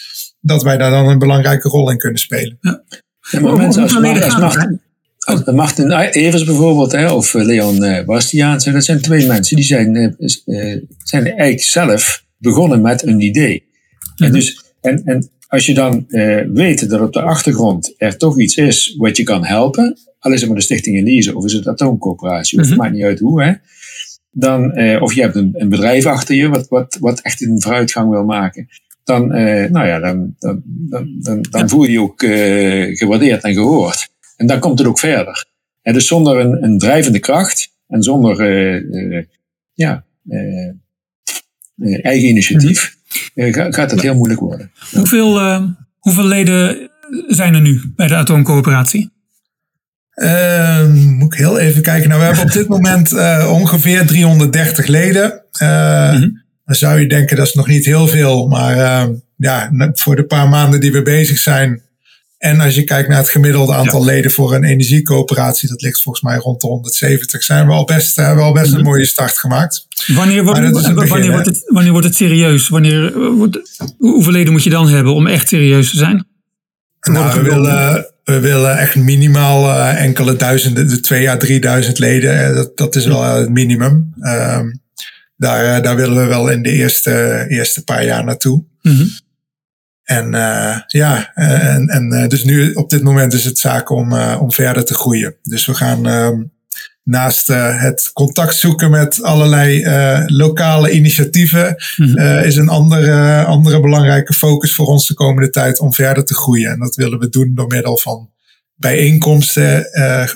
dat 0.40 0.62
wij 0.62 0.76
daar 0.76 0.90
dan 0.90 1.09
een 1.09 1.18
belangrijke 1.18 1.68
rol 1.68 1.90
in 1.90 1.98
kunnen 1.98 2.20
spelen. 2.20 2.59
Ja. 2.61 2.83
maar 3.40 3.57
mensen 3.57 3.83
als, 3.83 3.94
als, 3.94 4.57
Martin, 5.52 5.92
Evers 5.92 6.44
bijvoorbeeld, 6.44 6.92
hè, 6.92 7.12
of 7.12 7.34
eh, 7.34 7.44
Leon 7.44 7.84
uh, 7.84 8.04
Bastiaans, 8.04 8.64
dat 8.64 8.84
zijn 8.84 9.00
twee 9.00 9.26
mensen 9.26 9.56
die 9.56 9.64
zijn, 9.64 10.16
uh, 10.46 10.76
zijn 11.02 11.26
eigenlijk 11.26 11.62
zelf 11.62 12.24
begonnen 12.38 12.80
met 12.80 13.02
een 13.02 13.20
idee. 13.20 13.64
En, 14.16 14.26
mhm. 14.26 14.32
dus, 14.32 14.64
en, 14.80 15.02
en 15.04 15.30
als 15.48 15.66
je 15.66 15.74
dan 15.74 16.06
weet 16.52 16.88
dat 16.88 17.00
op 17.00 17.12
de 17.12 17.22
achtergrond 17.22 17.94
er 17.96 18.16
toch 18.16 18.40
iets 18.40 18.56
is 18.56 18.94
wat 18.98 19.16
je 19.16 19.22
kan 19.22 19.44
helpen, 19.44 19.98
al 20.18 20.32
is 20.32 20.40
het 20.40 20.48
maar 20.48 20.58
de 20.58 20.64
Stichting 20.64 20.96
Elise 20.96 21.36
of 21.36 21.44
is 21.44 21.52
het 21.52 21.68
Atoomcoöperatie, 21.68 22.58
of 22.58 22.64
het 22.64 22.74
mhm. 22.74 22.82
maakt 22.82 22.94
niet 22.94 23.04
uit 23.04 23.18
hoe, 23.18 23.42
hè, 23.42 23.52
dan, 24.30 24.72
eh, 24.72 25.02
of 25.02 25.14
je 25.14 25.20
hebt 25.20 25.36
een, 25.36 25.50
een, 25.52 25.68
bedrijf 25.68 26.06
achter 26.06 26.34
je 26.34 26.48
wat, 26.48 26.68
wat, 26.68 26.96
wat 27.00 27.20
echt 27.20 27.42
een 27.42 27.62
vooruitgang 27.62 28.10
wil 28.10 28.24
maken, 28.24 28.68
dan, 29.04 29.32
eh, 29.32 29.70
nou 29.70 29.86
ja, 29.86 29.98
dan, 29.98 30.34
dan, 30.38 30.62
dan, 30.64 31.16
dan, 31.20 31.46
dan 31.50 31.68
voel 31.68 31.84
je 31.84 31.90
je 31.90 32.00
ook 32.00 32.20
gewaardeerd 32.98 33.44
en 33.44 33.54
gehoord. 33.54 34.08
En 34.38 34.46
dan 34.46 34.59
komt 34.59 34.79
het 34.79 34.88
ook 34.88 34.98
verder. 34.98 35.46
En 35.83 35.92
dus 35.92 36.07
zonder 36.07 36.40
een, 36.40 36.62
een 36.64 36.79
drijvende 36.79 37.18
kracht 37.18 37.72
en 37.88 38.03
zonder 38.03 38.51
uh, 38.51 39.22
ja, 39.74 40.05
eigen 42.03 42.29
initiatief 42.29 42.96
mhm. 43.35 43.72
gaat 43.72 43.90
het 43.90 44.03
heel 44.03 44.14
moeilijk 44.14 44.40
worden. 44.40 44.72
Hoeveel, 44.92 45.61
hoeveel 45.98 46.24
leden 46.24 46.90
zijn 47.29 47.55
er 47.55 47.61
nu 47.61 47.92
bij 47.96 48.07
de 48.07 48.14
Atoomcoöperatie? 48.14 49.11
Uh, 50.14 50.87
moet 50.92 51.33
ik 51.33 51.38
heel 51.38 51.59
even 51.59 51.83
kijken. 51.83 52.09
Nou, 52.09 52.20
we 52.20 52.27
hebben 52.27 52.44
op 52.44 52.53
dit 52.53 52.68
moment 52.68 53.12
uh, 53.12 53.51
ongeveer 53.53 54.07
330 54.07 54.87
leden. 54.87 55.42
Uh, 55.62 56.12
mm-hmm. 56.12 56.42
Dan 56.64 56.74
zou 56.74 57.01
je 57.01 57.09
denken 57.09 57.37
dat 57.37 57.46
is 57.46 57.55
nog 57.55 57.66
niet 57.66 57.85
heel 57.85 58.07
veel. 58.07 58.48
Maar 58.48 58.77
uh, 58.77 59.14
ja, 59.37 59.70
voor 59.92 60.16
de 60.16 60.24
paar 60.24 60.48
maanden 60.48 60.81
die 60.81 60.92
we 60.92 61.03
bezig 61.03 61.38
zijn. 61.38 61.83
En 62.38 62.61
als 62.61 62.74
je 62.74 62.85
kijkt 62.85 63.09
naar 63.09 63.18
het 63.18 63.29
gemiddelde 63.29 63.74
aantal 63.74 64.01
ja. 64.01 64.07
leden 64.07 64.31
voor 64.31 64.55
een 64.55 64.64
energiecoöperatie, 64.64 65.68
dat 65.68 65.83
ligt 65.83 66.03
volgens 66.03 66.24
mij 66.24 66.37
rond 66.37 66.61
de 66.61 66.66
170, 66.66 67.42
zijn 67.42 67.66
we 67.66 67.72
al 67.72 67.85
best, 67.85 68.16
hebben 68.16 68.44
al 68.44 68.53
best 68.53 68.66
mm-hmm. 68.66 68.81
een 68.81 68.90
mooie 68.90 69.07
start 69.07 69.38
gemaakt. 69.38 69.87
Wanneer, 70.07 70.44
wanneer, 70.44 70.72
wanneer, 70.72 71.31
wordt, 71.33 71.46
het, 71.46 71.62
wanneer 71.66 71.92
wordt 71.92 72.07
het 72.07 72.16
serieus? 72.16 72.68
Wanneer, 72.68 73.12
hoeveel 73.98 74.33
leden 74.33 74.53
moet 74.53 74.64
je 74.64 74.70
dan 74.70 74.88
hebben 74.88 75.14
om 75.14 75.27
echt 75.27 75.48
serieus 75.48 75.90
te 75.90 75.96
zijn? 75.96 76.27
Nou, 77.01 77.42
we 77.42 77.51
willen 77.51 78.07
we 78.29 78.40
willen 78.40 78.79
echt 78.79 78.96
minimaal 78.96 79.64
uh, 79.64 80.03
enkele 80.03 80.37
duizenden, 80.37 80.88
de 80.88 81.01
twee 81.01 81.31
à 81.31 81.37
drieduizend 81.37 81.98
leden. 81.98 82.46
Eh, 82.46 82.55
dat, 82.55 82.77
dat 82.77 82.96
is 82.96 83.07
wel 83.07 83.22
het 83.22 83.48
minimum. 83.48 84.12
Um, 84.20 84.81
daar, 85.37 85.83
daar 85.83 85.96
willen 85.96 86.16
we 86.16 86.27
wel 86.27 86.51
in 86.51 86.62
de 86.62 86.70
eerste, 86.70 87.44
eerste 87.48 87.85
paar 87.85 88.05
jaar 88.05 88.24
naartoe. 88.24 88.64
Mm 88.83 88.96
-hmm. 88.96 89.11
En 90.09 90.35
uh, 90.35 90.77
ja, 90.87 91.35
en, 91.35 91.87
en 91.87 92.29
dus 92.29 92.44
nu 92.44 92.73
op 92.73 92.90
dit 92.90 93.03
moment 93.03 93.33
is 93.33 93.44
het 93.44 93.59
zaak 93.59 93.90
om, 93.90 94.12
om 94.21 94.53
verder 94.53 94.85
te 94.85 94.94
groeien. 94.94 95.37
Dus 95.42 95.66
we 95.66 95.75
gaan 95.75 96.07
um, 96.07 96.53
naast 97.03 97.51
uh, 97.51 97.83
het 97.83 98.11
contact 98.12 98.55
zoeken 98.55 98.90
met 98.90 99.23
allerlei 99.23 99.85
uh, 99.85 100.23
lokale 100.27 100.90
initiatieven, 100.90 101.77
mm 101.97 102.16
is 102.18 102.57
een 102.57 102.68
andere, 102.68 103.44
andere 103.44 103.81
belangrijke 103.81 104.33
focus 104.33 104.75
voor 104.75 104.87
ons 104.87 105.09
de 105.09 105.14
komende 105.14 105.51
tijd 105.51 105.81
om 105.81 105.92
verder 105.92 106.25
te 106.25 106.35
groeien. 106.35 106.71
En 106.71 106.79
dat 106.79 106.97
willen 106.97 107.18
we 107.18 107.29
doen 107.29 107.55
door 107.55 107.66
middel 107.66 107.99
van 107.99 108.31
bijeenkomsten 108.75 109.87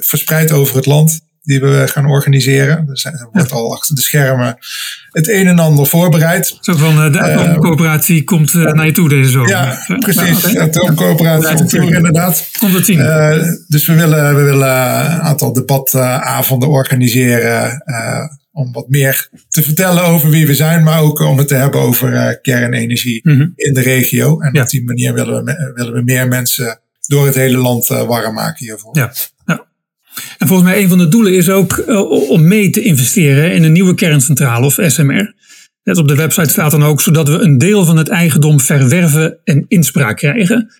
verspreid 0.00 0.52
over 0.52 0.76
het 0.76 0.86
land 0.86 1.20
die 1.42 1.60
we 1.60 1.88
gaan 1.88 2.06
organiseren. 2.06 2.88
Er 3.02 3.28
wordt 3.32 3.52
al 3.52 3.74
achter 3.74 3.94
de 3.94 4.02
schermen 4.02 4.58
het 5.12 5.28
een 5.28 5.46
en 5.46 5.58
ander 5.58 5.86
voorbereid. 5.86 6.58
Zo 6.60 6.76
van 6.76 7.06
uh, 7.06 7.12
de 7.12 7.18
eh, 7.18 7.36
atoomcoöperatie 7.36 8.24
komt 8.24 8.52
uh, 8.52 8.72
naar 8.72 8.86
je 8.86 8.92
toe 8.92 9.08
deze 9.08 9.30
zomer. 9.30 9.48
Ja, 9.48 9.78
precies. 9.98 10.40
De 10.40 10.60
atoomcoöperatie 10.60 11.54
komt 11.56 11.68
toe, 11.68 11.94
inderdaad. 11.94 12.50
Komt 12.58 12.74
het 12.74 12.84
zien. 12.84 12.98
Uh, 12.98 13.42
dus 13.68 13.86
we 13.86 13.94
willen, 13.94 14.36
we 14.36 14.42
willen 14.42 14.68
een 14.68 15.20
aantal 15.20 15.52
debatavonden 15.52 16.68
organiseren. 16.68 17.84
om 18.52 18.72
wat 18.72 18.88
meer 18.88 19.28
te 19.48 19.62
vertellen 19.62 20.02
over 20.02 20.30
wie 20.30 20.46
we 20.46 20.54
zijn, 20.54 20.82
maar 20.82 21.00
ook 21.00 21.20
om 21.20 21.38
het 21.38 21.48
te 21.48 21.54
hebben 21.54 21.80
over 21.80 22.38
kernenergie 22.40 23.20
mm 23.22 23.36
-hmm. 23.36 23.52
in 23.56 23.74
de 23.74 23.80
regio. 23.80 24.40
En 24.40 24.52
ja. 24.52 24.62
op 24.62 24.68
die 24.68 24.84
manier 24.84 25.14
willen 25.14 25.44
we, 25.44 25.72
willen 25.74 25.92
we 25.92 26.02
meer 26.02 26.28
mensen 26.28 26.80
door 27.06 27.26
het 27.26 27.34
hele 27.34 27.58
land 27.58 27.86
warm 27.86 28.34
maken 28.34 28.66
hiervoor. 28.66 28.96
Ja. 28.96 29.12
En 30.38 30.46
volgens 30.46 30.68
mij 30.68 30.82
een 30.82 30.88
van 30.88 30.98
de 30.98 31.08
doelen 31.08 31.34
is 31.34 31.50
ook 31.50 31.84
uh, 31.88 32.10
om 32.30 32.48
mee 32.48 32.70
te 32.70 32.82
investeren 32.82 33.52
in 33.52 33.62
een 33.62 33.72
nieuwe 33.72 33.94
kerncentrale 33.94 34.66
of 34.66 34.78
SMR. 34.86 35.34
Net 35.82 35.96
op 35.96 36.08
de 36.08 36.14
website 36.14 36.50
staat 36.50 36.70
dan 36.70 36.82
ook 36.82 37.00
zodat 37.00 37.28
we 37.28 37.38
een 37.38 37.58
deel 37.58 37.84
van 37.84 37.96
het 37.96 38.08
eigendom 38.08 38.60
verwerven 38.60 39.38
en 39.44 39.64
inspraak 39.68 40.16
krijgen. 40.16 40.70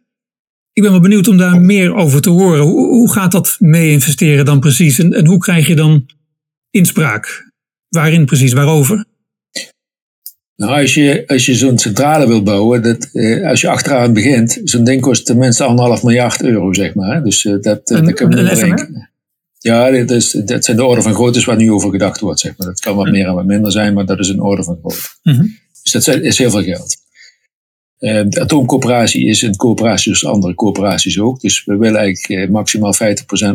Ik 0.73 0.83
ben 0.83 0.91
wel 0.91 1.01
benieuwd 1.01 1.29
om 1.29 1.37
daar 1.37 1.61
meer 1.61 1.95
over 1.95 2.21
te 2.21 2.31
horen. 2.31 2.61
Hoe, 2.61 2.89
hoe 2.89 3.13
gaat 3.13 3.33
dat 3.33 3.57
mee 3.59 3.91
investeren 3.91 4.45
dan 4.45 4.61
precies? 4.61 4.99
En, 4.99 5.13
en 5.13 5.27
hoe 5.27 5.39
krijg 5.39 5.67
je 5.67 5.75
dan 5.75 6.07
inspraak? 6.71 7.53
Waarin 7.89 8.25
precies? 8.25 8.53
Waarover? 8.53 9.05
Nou, 10.57 10.81
als 10.81 10.95
je, 10.95 11.25
als 11.27 11.47
je 11.47 11.55
zo'n 11.55 11.79
centrale 11.79 12.27
wil 12.27 12.43
bouwen, 12.43 12.83
dat, 12.83 13.09
eh, 13.13 13.49
als 13.49 13.61
je 13.61 13.69
achteraan 13.69 14.13
begint, 14.13 14.61
zo'n 14.65 14.85
ding 14.85 15.01
kost 15.01 15.27
tenminste 15.27 15.65
anderhalf 15.65 16.03
miljard 16.03 16.43
euro, 16.43 16.73
zeg 16.73 16.95
maar. 16.95 17.25
Dus 17.25 17.45
uh, 17.45 17.53
dat, 17.53 17.87
dat 17.87 18.13
kunnen 18.13 18.39
we 18.39 18.49
bedenken. 18.49 19.12
Ja, 19.63 19.91
dat, 19.91 20.11
is, 20.11 20.31
dat 20.31 20.65
zijn 20.65 20.77
de 20.77 20.85
orde 20.85 21.03
van 21.03 21.15
grootte 21.15 21.45
waar 21.45 21.57
nu 21.57 21.73
over 21.73 21.91
gedacht 21.91 22.21
wordt. 22.21 22.41
Zeg 22.41 22.57
maar. 22.57 22.67
Dat 22.67 22.81
kan 22.81 22.97
wat 22.97 23.11
meer 23.11 23.27
en 23.27 23.35
wat 23.35 23.45
minder 23.45 23.73
zijn, 23.73 23.95
maar 23.95 24.07
dat 24.07 24.19
is 24.19 24.29
een 24.29 24.43
orde 24.43 24.63
van 24.63 24.79
grootte. 24.81 25.09
Mhm. 25.23 25.47
Dus 25.83 25.93
dat 25.93 26.07
is 26.07 26.39
heel 26.39 26.51
veel 26.51 26.63
geld. 26.63 26.97
Uh, 27.99 28.23
de 28.29 28.41
atoomcoöperatie 28.41 29.27
is 29.27 29.43
een 29.43 29.57
coöperatie 29.57 30.17
zoals 30.17 30.35
andere 30.35 30.55
coöperaties 30.55 31.21
ook. 31.21 31.41
Dus 31.41 31.65
we 31.65 31.77
willen 31.77 32.01
eigenlijk 32.01 32.45
uh, 32.45 32.51
maximaal 32.51 32.95
50% 32.95 32.99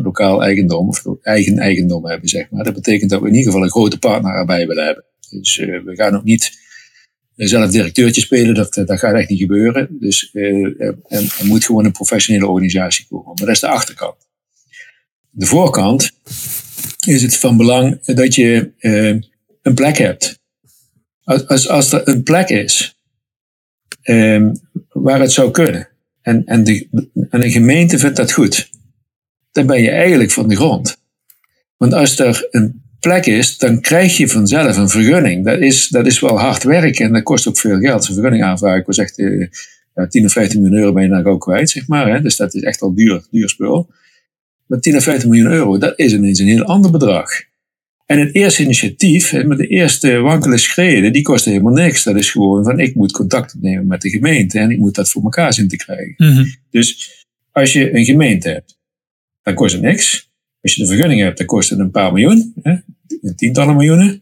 lokaal 0.03 0.43
eigendom 0.43 0.88
of 0.88 1.03
eigen 1.22 1.58
eigendom 1.58 2.05
hebben, 2.05 2.30
zeg 2.30 2.49
maar. 2.49 2.64
Dat 2.64 2.74
betekent 2.74 3.10
dat 3.10 3.22
we 3.22 3.28
in 3.28 3.34
ieder 3.34 3.51
geval 3.51 3.66
een 3.66 3.72
grote 3.72 3.99
partner 3.99 4.34
erbij 4.34 4.68
willen 4.68 4.86
hebben. 4.86 5.03
Dus 5.30 5.58
uh, 5.58 5.84
we 5.84 5.95
gaan 5.95 6.16
ook 6.16 6.24
niet 6.24 6.60
zelf 7.36 7.72
directeurtje 7.72 8.22
spelen, 8.22 8.55
dat, 8.55 8.74
dat 8.74 8.99
gaat 8.99 9.16
echt 9.16 9.30
niet 9.30 9.39
gebeuren. 9.39 9.97
Dus 9.99 10.30
er, 10.34 10.76
er, 11.08 11.26
moet 11.43 11.66
gewoon 11.66 11.86
een 11.86 11.91
professionele 11.91 12.47
organisatie 12.47 13.05
komen. 13.10 13.26
Maar 13.26 13.45
dat 13.45 13.55
is 13.55 13.60
de 13.60 13.68
achterkant. 13.68 14.27
De 15.38 15.46
voorkant 15.46 16.12
is 17.06 17.22
het 17.22 17.38
van 17.38 17.58
belang 17.58 18.06
dat 18.06 18.36
je 18.36 18.72
uh, 18.80 19.22
een 19.62 19.74
plek 19.74 19.98
hebt. 19.98 20.40
Als, 21.24 21.70
als, 21.70 21.92
er 21.92 22.08
een 22.08 22.24
plek 22.24 22.50
is 22.50 22.98
um, 24.04 24.60
waar 24.90 25.20
het 25.20 25.32
zou 25.32 25.52
kunnen 25.52 25.88
en, 26.22 26.46
en, 26.46 26.64
de, 26.64 26.88
en 27.30 27.44
een 27.44 27.52
gemeente 27.52 28.00
vindt 28.00 28.16
dat 28.16 28.32
goed, 28.32 28.70
dan 29.52 29.66
ben 29.66 29.82
je 29.82 29.90
eigenlijk 29.90 30.32
van 30.32 30.48
de 30.48 30.56
grond. 30.56 30.98
Want 31.78 31.94
als 31.94 32.20
er 32.20 32.48
een 32.52 32.82
plek 33.00 33.26
is, 33.26 33.58
dan 33.58 33.82
krijg 33.82 34.18
je 34.18 34.28
vanzelf 34.28 34.78
een 34.78 34.90
vergunning. 34.90 35.46
Dat 35.46 35.60
is, 35.60 35.88
dat 35.88 36.06
is 36.06 36.20
wel 36.20 36.40
hard 36.40 36.64
werken 36.64 37.06
en 37.06 37.14
dat 37.14 37.24
kost 37.24 37.48
ook 37.48 37.58
veel 37.58 37.80
geld. 37.80 38.06
Zo'n 38.06 38.14
vergunning 38.14 38.44
aanvragen 38.44 38.84
was 38.86 38.98
echt 38.98 39.18
uh, 39.18 39.48
10 40.10 40.26
of 40.26 40.32
15 40.32 40.62
miljoen 40.62 40.80
euro 40.80 40.94
ben 40.94 41.04
je 41.04 41.10
dan 41.10 41.26
ook 41.26 41.42
kwijt, 41.42 41.70
zeg 41.70 41.88
maar. 41.88 42.14
Hè? 42.14 42.22
Dus 42.22 42.36
dat 42.36 42.54
is 42.54 42.62
echt 42.62 42.82
al 42.82 42.96
duur, 42.96 43.26
duur 43.32 43.50
spul. 43.50 43.90
Maar 44.68 44.80
10 44.80 44.95
of 44.95 45.03
15 45.03 45.30
miljoen 45.30 45.51
euro, 45.51 45.78
dat 45.78 45.99
is 45.99 46.13
ineens 46.13 46.39
een 46.39 46.47
heel 46.47 46.63
ander 46.63 46.91
bedrag. 46.91 47.30
En 48.05 48.20
het 48.20 48.36
eerste 48.36 48.63
initiatief, 48.63 49.43
met 49.43 49.57
de 49.57 49.68
eerste 49.68 50.20
wankele 50.20 50.57
schreden, 50.57 51.13
die 51.13 51.22
kost 51.22 51.45
helemaal 51.45 51.74
niks. 51.74 52.03
Dat 52.03 52.15
is 52.15 52.32
gewoon 52.32 52.63
van, 52.63 52.80
ik 52.80 52.95
moet 52.95 53.11
contact 53.11 53.55
opnemen 53.55 53.88
met 53.88 54.01
de 54.01 54.09
gemeente 54.09 54.59
en 54.59 54.72
ik 54.72 54.78
moet 54.78 54.95
dat 54.95 55.09
voor 55.09 55.24
elkaar 55.24 55.53
zien 55.53 55.68
te 55.68 55.76
krijgen. 55.76 56.13
Mhm. 56.18 56.45
Dus 56.70 57.11
als 57.51 57.74
je 57.74 57.95
een 57.95 58.05
gemeente 58.05 58.49
hebt, 58.49 58.78
dan 59.41 59.53
kost 59.53 59.74
het 59.74 59.82
niks. 59.82 60.32
Als 60.61 60.76
je 60.76 60.82
de 60.82 60.88
vergunning 60.88 61.22
hebt, 61.22 61.38
dan 61.38 61.47
kost 61.47 61.70
het 61.70 61.80
een 61.80 61.91
paar 61.91 62.13
miljoen, 62.13 62.53
hè? 62.61 62.76
tientallen 63.36 63.76
miljoenen. 63.76 64.22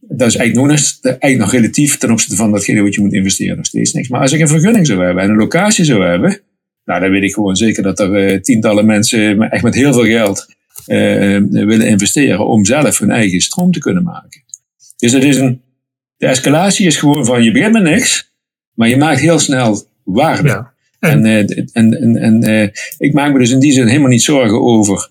Dat 0.00 0.28
is 0.28 0.36
eigenlijk 0.36 0.70
nog, 0.70 1.00
eigenlijk 1.02 1.38
nog 1.38 1.52
relatief 1.52 1.96
ten 1.96 2.10
opzichte 2.10 2.36
van 2.36 2.52
datgene 2.52 2.82
wat 2.82 2.94
je 2.94 3.00
moet 3.00 3.12
investeren, 3.12 3.56
nog 3.56 3.66
steeds 3.66 3.92
niks. 3.92 4.08
Maar 4.08 4.20
als 4.20 4.32
ik 4.32 4.40
een 4.40 4.48
vergunning 4.48 4.86
zou 4.86 5.04
hebben 5.04 5.22
en 5.22 5.30
een 5.30 5.36
locatie 5.36 5.84
zou 5.84 6.04
hebben, 6.04 6.40
nou, 6.84 7.00
dan 7.00 7.10
weet 7.10 7.22
ik 7.22 7.34
gewoon 7.34 7.56
zeker 7.56 7.82
dat 7.82 7.98
er 7.98 8.32
uh, 8.32 8.40
tientallen 8.40 8.86
mensen 8.86 9.50
echt 9.50 9.62
met 9.62 9.74
heel 9.74 9.92
veel 9.92 10.04
geld 10.04 10.46
uh, 10.86 11.40
willen 11.50 11.86
investeren 11.86 12.46
om 12.46 12.64
zelf 12.64 12.98
hun 12.98 13.10
eigen 13.10 13.40
stroom 13.40 13.72
te 13.72 13.78
kunnen 13.78 14.02
maken. 14.02 14.42
Dus 14.96 15.12
het 15.12 15.24
is 15.24 15.36
een, 15.36 15.62
de 16.16 16.26
escalatie 16.26 16.86
is 16.86 16.96
gewoon 16.96 17.24
van 17.24 17.42
je 17.42 17.52
begint 17.52 17.72
met 17.72 17.82
niks, 17.82 18.32
maar 18.74 18.88
je 18.88 18.96
maakt 18.96 19.20
heel 19.20 19.38
snel 19.38 19.82
waarde. 20.04 20.48
Ja. 20.48 20.72
En, 20.98 21.24
en, 21.24 21.70
en, 21.72 22.16
en, 22.16 22.42
en 22.42 22.72
ik 22.98 23.12
maak 23.12 23.32
me 23.32 23.38
dus 23.38 23.50
in 23.50 23.60
die 23.60 23.72
zin 23.72 23.86
helemaal 23.86 24.08
niet 24.08 24.22
zorgen 24.22 24.62
over 24.62 25.10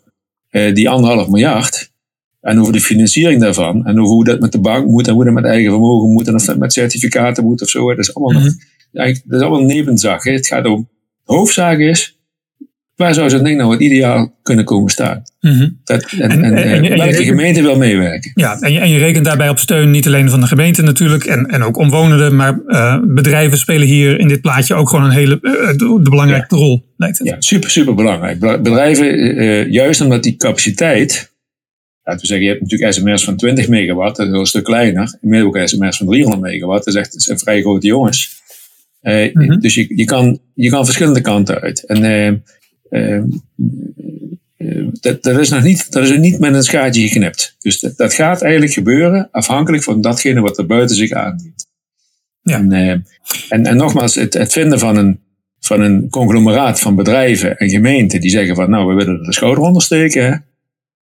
die 0.74 0.90
anderhalf 0.90 1.28
miljard. 1.28 1.92
En 2.44 2.60
over 2.60 2.74
de 2.74 2.82
financiering 2.82 3.42
daarvan. 3.42 3.86
En 3.86 4.00
over 4.00 4.14
hoe 4.14 4.24
dat 4.24 4.40
met 4.40 4.52
de 4.52 4.60
bank 4.60 4.88
moet. 4.88 5.08
En 5.08 5.14
hoe 5.14 5.26
dat 5.26 5.34
met 5.34 5.46
eigen 5.46 5.72
vermogen 5.72 6.12
moet. 6.12 6.28
En 6.28 6.36
of 6.36 6.46
dat 6.46 6.58
met 6.58 6.74
certificaten 6.74 7.44
moet 7.44 7.62
of 7.62 7.70
zo. 7.70 7.90
Dat 7.90 7.98
is 7.98 8.16
allemaal, 8.16 8.42
mm 8.42 8.48
-hmm. 8.48 9.14
dat 9.26 9.40
is 9.40 9.42
allemaal 9.42 9.66
nebenzaak. 9.66 10.24
Het 10.24 10.48
gaat 10.48 10.66
om. 10.66 10.90
De 11.26 11.34
hoofdzaak 11.34 11.78
is. 11.78 12.18
Waar 12.96 13.14
zou 13.14 13.30
zo'n 13.30 13.44
ding 13.44 13.58
nou 13.58 13.72
het 13.72 13.82
ideaal 13.82 14.40
kunnen 14.44 14.66
komen 14.66 14.92
staan? 14.92 15.24
Mm 15.40 15.52
-hmm. 15.52 15.80
dat, 15.84 16.04
en, 16.12 16.32
en, 16.32 16.44
en, 16.44 16.56
en, 16.56 16.84
en 16.84 16.98
welke 16.98 17.24
gemeente 17.24 17.62
wil 17.62 17.78
meewerken? 17.78 18.32
Ja, 18.36 18.60
en 18.60 18.74
je, 18.74 18.80
en 18.80 18.90
je 18.90 18.98
rekent 18.98 19.26
daarbij 19.26 19.50
op 19.50 19.60
steun 19.60 19.92
niet 19.92 20.08
alleen 20.08 20.30
van 20.30 20.40
de 20.40 20.48
gemeente 20.48 20.82
natuurlijk. 20.82 21.24
En, 21.24 21.46
en 21.46 21.64
ook 21.64 21.78
omwonenden. 21.78 22.36
Maar 22.36 22.60
uh, 22.68 23.00
bedrijven 23.04 23.58
spelen 23.58 23.88
hier 23.88 24.20
in 24.20 24.28
dit 24.28 24.42
plaatje 24.42 24.76
ook 24.76 24.90
gewoon 24.90 25.06
een 25.06 25.12
hele 25.12 25.40
uh, 25.42 25.52
de, 25.68 26.00
de 26.04 26.10
belangrijke 26.10 26.56
ja. 26.56 26.62
rol. 26.62 26.86
Lijkt 26.98 27.18
het. 27.18 27.28
Ja, 27.28 27.36
super, 27.40 27.70
super 27.70 27.96
belangrijk. 27.96 28.40
Bedrijven, 28.40 29.20
uh, 29.20 29.72
juist 29.72 30.02
omdat 30.02 30.24
die 30.24 30.36
capaciteit 30.36 31.32
laten 32.04 32.22
we 32.22 32.28
zeggen, 32.28 32.46
je 32.46 32.52
hebt 32.52 32.62
natuurlijk 32.62 32.94
sm's 32.94 33.24
van 33.24 33.36
20 33.36 33.68
megawatt, 33.68 34.16
dat 34.16 34.28
is 34.28 34.34
een 34.34 34.46
stuk 34.46 34.64
kleiner. 34.64 35.18
Inmiddels 35.22 35.56
ook 35.56 35.68
sm's 35.68 35.98
van 35.98 36.08
300 36.08 36.42
megawatt, 36.42 36.86
dat 36.86 36.94
is 36.94 37.00
echt, 37.00 37.14
dat 37.14 37.22
zijn 37.22 37.40
vrij 37.40 37.62
grote 37.62 37.88
jongens. 37.88 38.42
Uh, 39.04 39.34
mm 39.34 39.44
-hmm. 39.44 39.60
Dus 39.60 39.74
je, 39.74 39.96
je, 39.96 40.06
kan, 40.06 40.40
je 40.54 40.70
kan 40.70 40.86
verschillende 40.86 41.22
kanten 41.22 41.62
uit. 41.62 41.86
En 41.86 42.04
uh, 42.04 42.32
uh, 42.90 44.88
dat, 44.92 45.24
dat, 45.24 45.40
is 45.40 45.50
nog 45.50 45.64
niet, 45.64 45.92
dat 45.92 46.04
is 46.04 46.18
niet 46.18 46.40
met 46.40 46.54
een 46.54 46.64
schaartje 46.64 47.08
geknipt. 47.08 47.56
Dus 47.60 47.80
dat, 47.80 47.98
dat 47.98 48.14
gaat 48.14 48.42
eigenlijk 48.42 48.74
gebeuren 48.74 49.28
afhankelijk 49.32 49.84
van 49.84 50.02
datgene 50.02 50.42
wat 50.42 50.58
er 50.58 50.66
buiten 50.66 50.96
zich 50.96 51.12
aandient. 51.12 51.68
Ja. 52.42 52.58
En, 52.58 52.72
en, 53.50 53.66
en 53.66 53.78
nogmaals, 53.78 54.16
het, 54.16 54.34
het 54.34 54.52
vinden 54.52 54.80
van 54.80 54.98
een, 54.98 55.20
van 55.60 55.82
een 55.82 56.10
conglomeraat 56.10 56.80
van 56.80 56.96
bedrijven 56.96 57.58
en 57.58 57.70
gemeenten 57.70 58.22
die 58.22 58.30
zeggen 58.30 58.56
van 58.56 58.70
nou, 58.70 58.88
we 58.88 58.94
willen 58.94 59.20
er 59.20 59.26
de 59.26 59.34
schouder 59.34 59.64
onder 59.64 59.82
steken. 59.82 60.46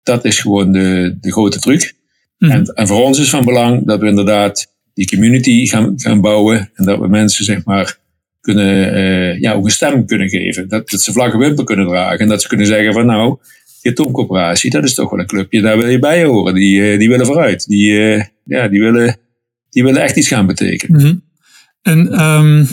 Dat 0.04 0.26
is 0.26 0.40
gewoon 0.40 0.72
de, 0.72 1.18
de 1.22 1.32
grote 1.32 1.60
truc. 1.60 1.94
Mhm. 2.38 2.52
En, 2.52 2.66
en 2.66 2.88
voor 2.88 3.04
ons 3.04 3.20
is 3.20 3.30
van 3.30 3.46
belang 3.46 3.86
dat 3.86 4.00
we 4.00 4.08
inderdaad 4.08 4.76
die 4.98 5.10
community 5.10 5.66
gaan, 5.66 5.93
gaan 5.95 6.22
bouwen. 6.22 6.70
En 6.74 6.86
dat 6.86 7.00
we 7.00 7.08
mensen, 7.08 7.45
zeg 7.45 7.64
maar, 7.64 7.98
kunnen, 8.41 8.98
uh, 8.98 9.39
ja, 9.39 9.54
ook 9.54 9.66
een 9.66 9.72
stem 9.72 10.06
kunnen 10.06 10.30
geven. 10.30 10.68
Dat, 10.68 10.89
dat 10.89 11.02
ze 11.02 11.12
vlaggen 11.12 11.39
wimper 11.39 11.66
kunnen 11.66 11.88
dragen. 11.88 12.20
En 12.20 12.28
dat 12.28 12.41
ze 12.41 12.48
kunnen 12.48 12.66
zeggen 12.68 12.93
van 12.93 13.06
nou, 13.06 13.38
die 13.82 13.91
atoomcoöperatie, 13.91 14.70
dat 14.70 14.84
is 14.84 14.93
toch 14.93 15.10
wel 15.10 15.20
een 15.20 15.28
clubje, 15.28 15.62
daar 15.62 15.78
wil 15.78 15.88
je 15.88 16.00
bij 16.00 16.24
horen. 16.24 16.54
Die, 16.54 16.80
uh, 16.80 17.00
die 17.00 17.10
willen 17.10 17.26
vooruit. 17.26 17.68
Die, 17.68 17.91
uh, 17.91 18.24
ja, 18.43 18.68
die, 18.68 18.80
willen, 18.82 19.18
die 19.70 19.84
willen 19.84 20.02
echt 20.02 20.16
iets 20.16 20.28
gaan 20.28 20.45
betekenen. 20.45 21.02
Mhm. 21.02 21.16
En, 21.82 22.22
um, 22.22 22.68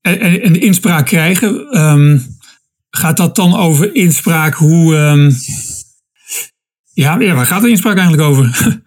en, 0.00 0.60
inspraak 0.60 1.06
krijgen, 1.06 1.78
um, 1.80 2.22
gaat 2.90 3.16
dat 3.16 3.36
dan 3.36 3.56
over 3.56 3.94
inspraak 3.94 4.54
hoe... 4.54 4.94
Um, 4.94 5.32
ja, 6.92 7.20
ja, 7.20 7.34
waar 7.34 7.46
gaat 7.46 7.62
de 7.62 7.68
inspraak 7.68 7.96
eigenlijk 7.96 8.28
over? 8.28 8.50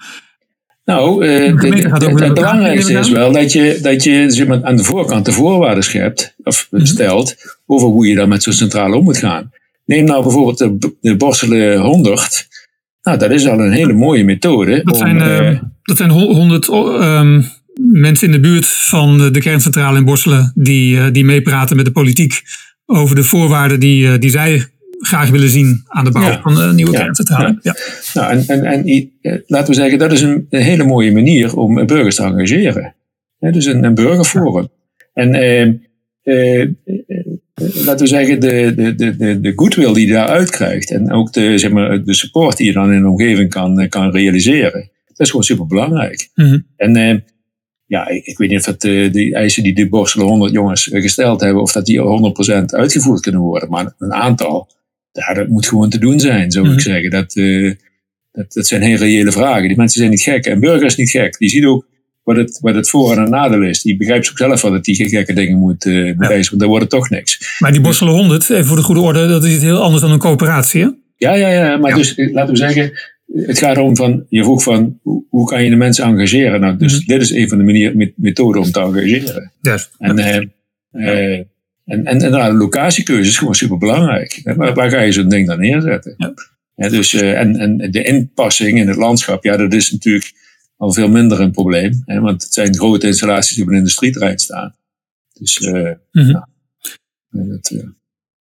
Nou, 0.87 1.25
uh, 1.25 1.59
De 1.59 2.07
over 2.07 2.23
het 2.23 2.33
belangrijkste 2.33 2.93
is 2.99 3.09
wel 3.09 3.31
dat 3.31 3.51
je, 3.51 3.79
dat 3.81 4.03
je 4.03 4.25
zeg 4.31 4.47
maar, 4.47 4.63
aan 4.63 4.75
de 4.75 4.83
voorkant 4.83 5.25
de 5.25 5.31
voorwaarden 5.31 5.83
schept, 5.83 6.35
of 6.43 6.67
Mhm. 6.71 6.85
stelt, 6.85 7.35
over 7.65 7.87
hoe 7.87 8.07
je 8.07 8.15
dan 8.15 8.29
met 8.29 8.43
zo'n 8.43 8.53
centrale 8.53 8.95
om 8.95 9.03
moet 9.03 9.17
gaan. 9.17 9.51
Neem 9.85 10.05
nou 10.05 10.23
bijvoorbeeld 10.23 10.57
de, 10.57 10.95
de 11.01 11.15
Borselen 11.17 11.79
100. 11.79 12.47
Nou, 13.01 13.17
dat 13.17 13.31
is 13.31 13.47
al 13.47 13.59
een 13.59 13.71
hele 13.71 13.93
mooie 13.93 14.23
methode. 14.23 14.81
Dat 14.83 14.93
om, 14.93 14.99
zijn, 14.99 15.21
eh, 15.21 15.49
eh, 15.49 15.59
dat 15.83 15.97
zijn 15.97 16.09
ho- 16.09 16.33
honderd 16.33 16.67
ehm, 16.69 17.41
mensen 17.91 18.25
in 18.27 18.33
de 18.33 18.39
buurt 18.39 18.67
van 18.67 19.31
de- 19.31 19.39
kerncentrale 19.39 19.97
in 19.97 20.05
Borselen 20.05 20.51
die, 20.55 20.97
eh, 20.99 21.05
die 21.11 21.25
meepraten 21.25 21.75
met 21.75 21.85
de 21.85 21.91
politiek 21.91 22.41
over 22.85 23.15
de 23.15 23.23
voorwaarden 23.23 23.79
die, 23.79 24.07
eh, 24.11 24.19
die 24.19 24.29
zij 24.29 24.65
graag 24.97 25.29
willen 25.29 25.49
zien 25.49 25.83
aan 25.87 26.03
de 26.05 26.11
bouw 26.11 26.23
Ja. 26.23 26.41
van 26.41 26.55
de 26.55 26.73
nieuwe 26.73 26.91
kerncentrale. 26.91 27.59
Ja. 27.61 27.75
Nou, 28.13 28.31
en, 28.31 28.43
en, 28.47 28.63
en 28.63 29.11
eh, 29.21 29.37
laten 29.47 29.67
we 29.67 29.79
zeggen, 29.79 29.99
dat 29.99 30.11
is 30.11 30.21
een, 30.21 30.47
een 30.49 30.61
hele 30.61 30.83
mooie 30.83 31.11
manier 31.11 31.57
om 31.57 31.85
burgers 31.85 32.15
te 32.15 32.23
engageren. 32.23 32.95
Dus 33.39 33.65
een, 33.65 33.83
een 33.83 33.95
burgerforum. 33.95 34.69
En 35.13 35.33
eh, 35.33 35.73
eh, 36.27 36.61
eh, 36.61 37.85
laten 37.85 37.99
we 37.99 38.07
zeggen, 38.07 38.39
de, 38.39 38.73
de, 38.75 38.95
de, 39.15 39.39
de, 39.39 39.53
goodwill 39.55 39.93
die 39.93 40.07
je 40.07 40.13
daaruit 40.13 40.49
krijgt 40.49 40.91
en 40.91 41.11
ook 41.11 41.33
de, 41.33 41.57
zeg 41.57 41.71
maar, 41.71 42.03
de 42.03 42.13
support 42.13 42.57
die 42.57 42.65
je 42.65 42.73
dan 42.73 42.91
in 42.91 43.01
de 43.01 43.07
omgeving 43.07 43.49
kan, 43.49 43.79
eh, 43.79 43.89
kan 43.89 44.11
realiseren, 44.11 44.89
dat 45.07 45.19
is 45.19 45.29
gewoon 45.29 45.45
super 45.45 45.67
belangrijk. 45.67 46.29
Mhm. 46.35 46.59
En 46.75 46.95
eh, 46.95 47.17
ja, 47.85 48.07
ik, 48.07 48.25
ik 48.25 48.37
weet 48.37 48.49
niet 48.49 48.59
of 48.59 48.65
dat, 48.65 48.81
die 49.13 49.35
eisen 49.35 49.63
die 49.63 49.75
de 49.75 49.89
Borselen 49.89 50.27
100 50.27 50.51
jongens 50.51 50.89
gesteld 50.91 51.41
hebben, 51.41 51.61
of 51.61 51.71
dat 51.71 51.85
die 51.85 51.99
100% 52.61 52.65
uitgevoerd 52.65 53.21
kunnen 53.21 53.41
worden. 53.41 53.69
Maar 53.69 53.93
een 53.97 54.13
aantal, 54.13 54.69
ja, 55.27 55.33
dat 55.33 55.47
moet 55.47 55.67
gewoon 55.67 55.89
te 55.89 55.99
doen 55.99 56.19
zijn, 56.19 56.51
zou 56.51 56.65
Mhm. 56.65 56.73
ik 56.73 56.81
zeggen. 56.81 57.09
Dat, 57.09 57.35
eh, 57.35 57.71
dat, 58.31 58.53
dat 58.53 58.67
zijn 58.67 58.81
heel 58.81 58.97
reële 58.97 59.31
vragen. 59.31 59.67
Die 59.67 59.77
mensen 59.77 59.99
zijn 59.99 60.11
niet 60.11 60.21
gek. 60.21 60.45
En 60.45 60.59
burger 60.59 60.85
is 60.85 60.95
niet 60.95 61.09
gek. 61.09 61.37
Die 61.37 61.49
ziet 61.49 61.65
ook 61.65 61.85
wat 62.23 62.35
het, 62.35 62.59
wat 62.61 62.75
het 62.75 62.89
voor- 62.89 63.11
en 63.15 63.21
het 63.21 63.29
nadeel 63.29 63.63
is. 63.63 63.81
Die 63.81 63.97
begrijpt 63.97 64.29
ook 64.29 64.37
zelf 64.37 64.61
wel 64.61 64.71
dat 64.71 64.83
die 64.83 64.95
gekke 65.09 65.33
dingen 65.33 65.57
moet 65.57 65.85
eh 65.85 65.93
bewijzen. 65.93 66.49
Want 66.49 66.59
dan 66.59 66.67
wordt 66.69 66.83
het 66.83 66.93
toch 66.93 67.09
niks. 67.09 67.55
Maar 67.59 67.71
die 67.71 67.81
Borselen 67.81 68.13
100, 68.13 68.49
even 68.49 68.65
voor 68.65 68.75
de 68.75 68.81
goede 68.83 69.01
orde, 69.01 69.27
dat 69.27 69.43
is 69.43 69.53
iets 69.53 69.63
heel 69.63 69.81
anders 69.81 70.01
dan 70.01 70.11
een 70.11 70.19
coöperatie. 70.19 70.81
Hè? 70.81 70.89
Ja, 71.17 71.33
ja, 71.35 71.49
ja. 71.49 71.77
Maar 71.77 71.89
Ja. 71.89 71.95
dus 71.95 72.15
eh, 72.15 72.33
laten 72.33 72.51
we 72.53 72.57
zeggen. 72.59 72.91
Het 73.33 73.57
gaat 73.59 73.75
erom 73.75 73.95
van, 73.95 74.25
je 74.29 74.43
vroeg 74.43 74.63
van, 74.63 74.99
hoe, 75.29 75.45
kan 75.47 75.63
je 75.63 75.69
de 75.69 75.75
mensen 75.75 76.05
engageren? 76.05 76.59
Nou, 76.59 76.77
dus 76.77 76.93
Mhm. 76.99 77.05
dit 77.11 77.21
is 77.21 77.31
een 77.31 77.49
van 77.49 77.57
de 77.57 77.63
manier, 77.63 77.95
met- 77.97 78.13
methoden 78.15 78.61
om 78.61 78.71
te 78.71 78.79
engageren. 78.79 79.51
Juist. 79.61 79.89
En, 79.99 80.17
eh, 80.19 80.35
eh, 80.91 81.41
en, 81.87 82.05
en, 82.05 82.21
en 82.21 82.31
nou, 82.31 82.51
de 82.51 82.57
locatiekeuze 82.57 83.29
is 83.29 83.37
gewoon 83.37 83.55
super 83.55 83.77
belangrijk. 83.77 84.41
Waar, 84.43 84.73
waar 84.73 84.89
ga 84.89 85.01
je 85.01 85.11
zo'n 85.11 85.29
ding 85.29 85.47
dan 85.47 85.59
neerzetten? 85.59 86.13
Ja. 86.75 86.89
dus, 86.89 87.13
eh, 87.13 87.39
en, 87.39 87.55
en 87.55 87.91
de 87.91 88.03
inpassing 88.03 88.77
in 88.79 88.87
het 88.87 88.95
landschap, 88.97 89.43
ja, 89.43 89.57
dat 89.57 89.73
is 89.73 89.91
natuurlijk 89.91 90.33
al 90.77 90.91
veel 90.93 91.07
minder 91.09 91.39
een 91.39 91.51
probleem. 91.51 92.01
Hè, 92.05 92.19
want 92.19 92.43
het 92.43 92.53
zijn 92.53 92.75
grote 92.75 93.07
installaties 93.07 93.55
die 93.55 93.63
op 93.63 93.69
een 93.69 93.77
industrieterrein 93.77 94.39
staan. 94.39 94.75
Dus 95.39 95.57
eh, 95.57 95.91
Mhm. 96.11 96.29
ja, 96.29 96.47
dat, 97.29 97.69
eh, 97.69 97.87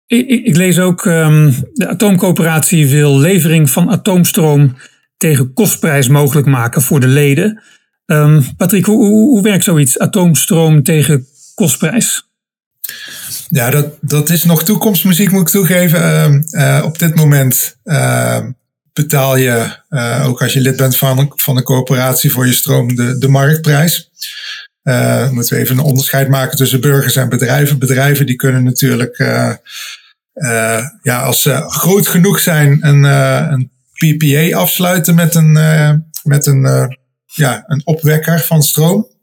Ik, 0.07 0.28
ik, 0.28 0.44
ik 0.47 0.57
lees 0.57 0.78
ook, 0.78 1.07
ehm, 1.07 1.53
de 1.72 1.88
atoomcoöperatie 1.88 2.86
wil 2.88 3.18
levering 3.18 3.70
van 3.70 3.90
atoomstroom 3.90 4.76
tegen 5.16 5.53
kostprijs 5.53 6.09
mogelijk 6.09 6.47
maken 6.47 6.82
voor 6.82 7.01
de 7.01 7.07
leden. 7.09 7.62
Ehm 8.07 8.42
Patrick, 8.57 8.84
hoe, 8.84 8.97
hoe, 9.07 9.28
hoe 9.28 9.42
werkt 9.42 9.64
zoiets? 9.64 9.99
Atoomstroom 9.99 10.82
tegen 10.82 11.26
kostprijs? 11.55 12.28
Ja, 13.49 13.70
dat, 13.70 13.87
dat 14.01 14.30
is 14.30 14.45
nog 14.45 14.64
toekomstmuziek, 14.64 15.30
moet 15.30 15.41
ik 15.41 15.49
toegeven. 15.49 16.03
Ehm, 16.03 16.43
eh, 16.51 16.84
op 16.84 16.99
dit 16.99 17.14
moment 17.14 17.76
ehm, 17.84 18.51
betaal 18.93 19.37
je, 19.37 19.82
eh, 19.89 20.26
ook 20.26 20.43
als 20.43 20.53
je 20.53 20.61
lid 20.61 20.76
bent 20.76 20.97
van, 20.97 21.32
van 21.37 21.57
een 21.57 21.62
coöperatie, 21.62 22.32
voor 22.32 22.47
je 22.47 22.53
stroom 22.53 22.95
de, 22.95 23.18
de 23.18 23.28
marktprijs. 23.28 24.11
Eh 24.82 25.30
moeten 25.30 25.57
we 25.57 25.62
even 25.62 25.78
een 25.78 25.84
onderscheid 25.84 26.28
maken 26.28 26.57
tussen 26.57 26.80
burgers 26.80 27.16
en 27.16 27.28
bedrijven. 27.28 27.78
Bedrijven 27.78 28.26
die 28.26 28.37
kunnen 28.37 28.64
natuurlijk 28.64 29.16
ja, 31.03 31.22
als 31.22 31.43
ze 31.43 31.64
groot 31.66 32.09
genoeg 32.09 32.41
zijn, 32.41 32.87
een, 32.87 33.03
een 33.53 33.70
PPA 33.93 34.57
afsluiten 34.57 35.14
met 35.14 35.34
een, 35.34 35.53
met 36.22 36.47
een, 36.47 36.62
ja, 37.26 37.64
een 37.66 37.82
opwekker 37.84 38.41
van 38.41 38.62
stroom. 38.62 39.15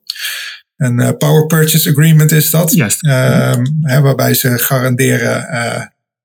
Een 0.77 1.17
power 1.17 1.45
purchase 1.45 1.89
agreement 1.89 2.31
is 2.31 2.49
dat. 2.49 2.73
Juist. 2.73 3.03
Ehm, 3.03 3.65
hè, 3.81 4.01
waarbij 4.01 4.33
ze 4.33 4.57
garanderen 4.57 5.47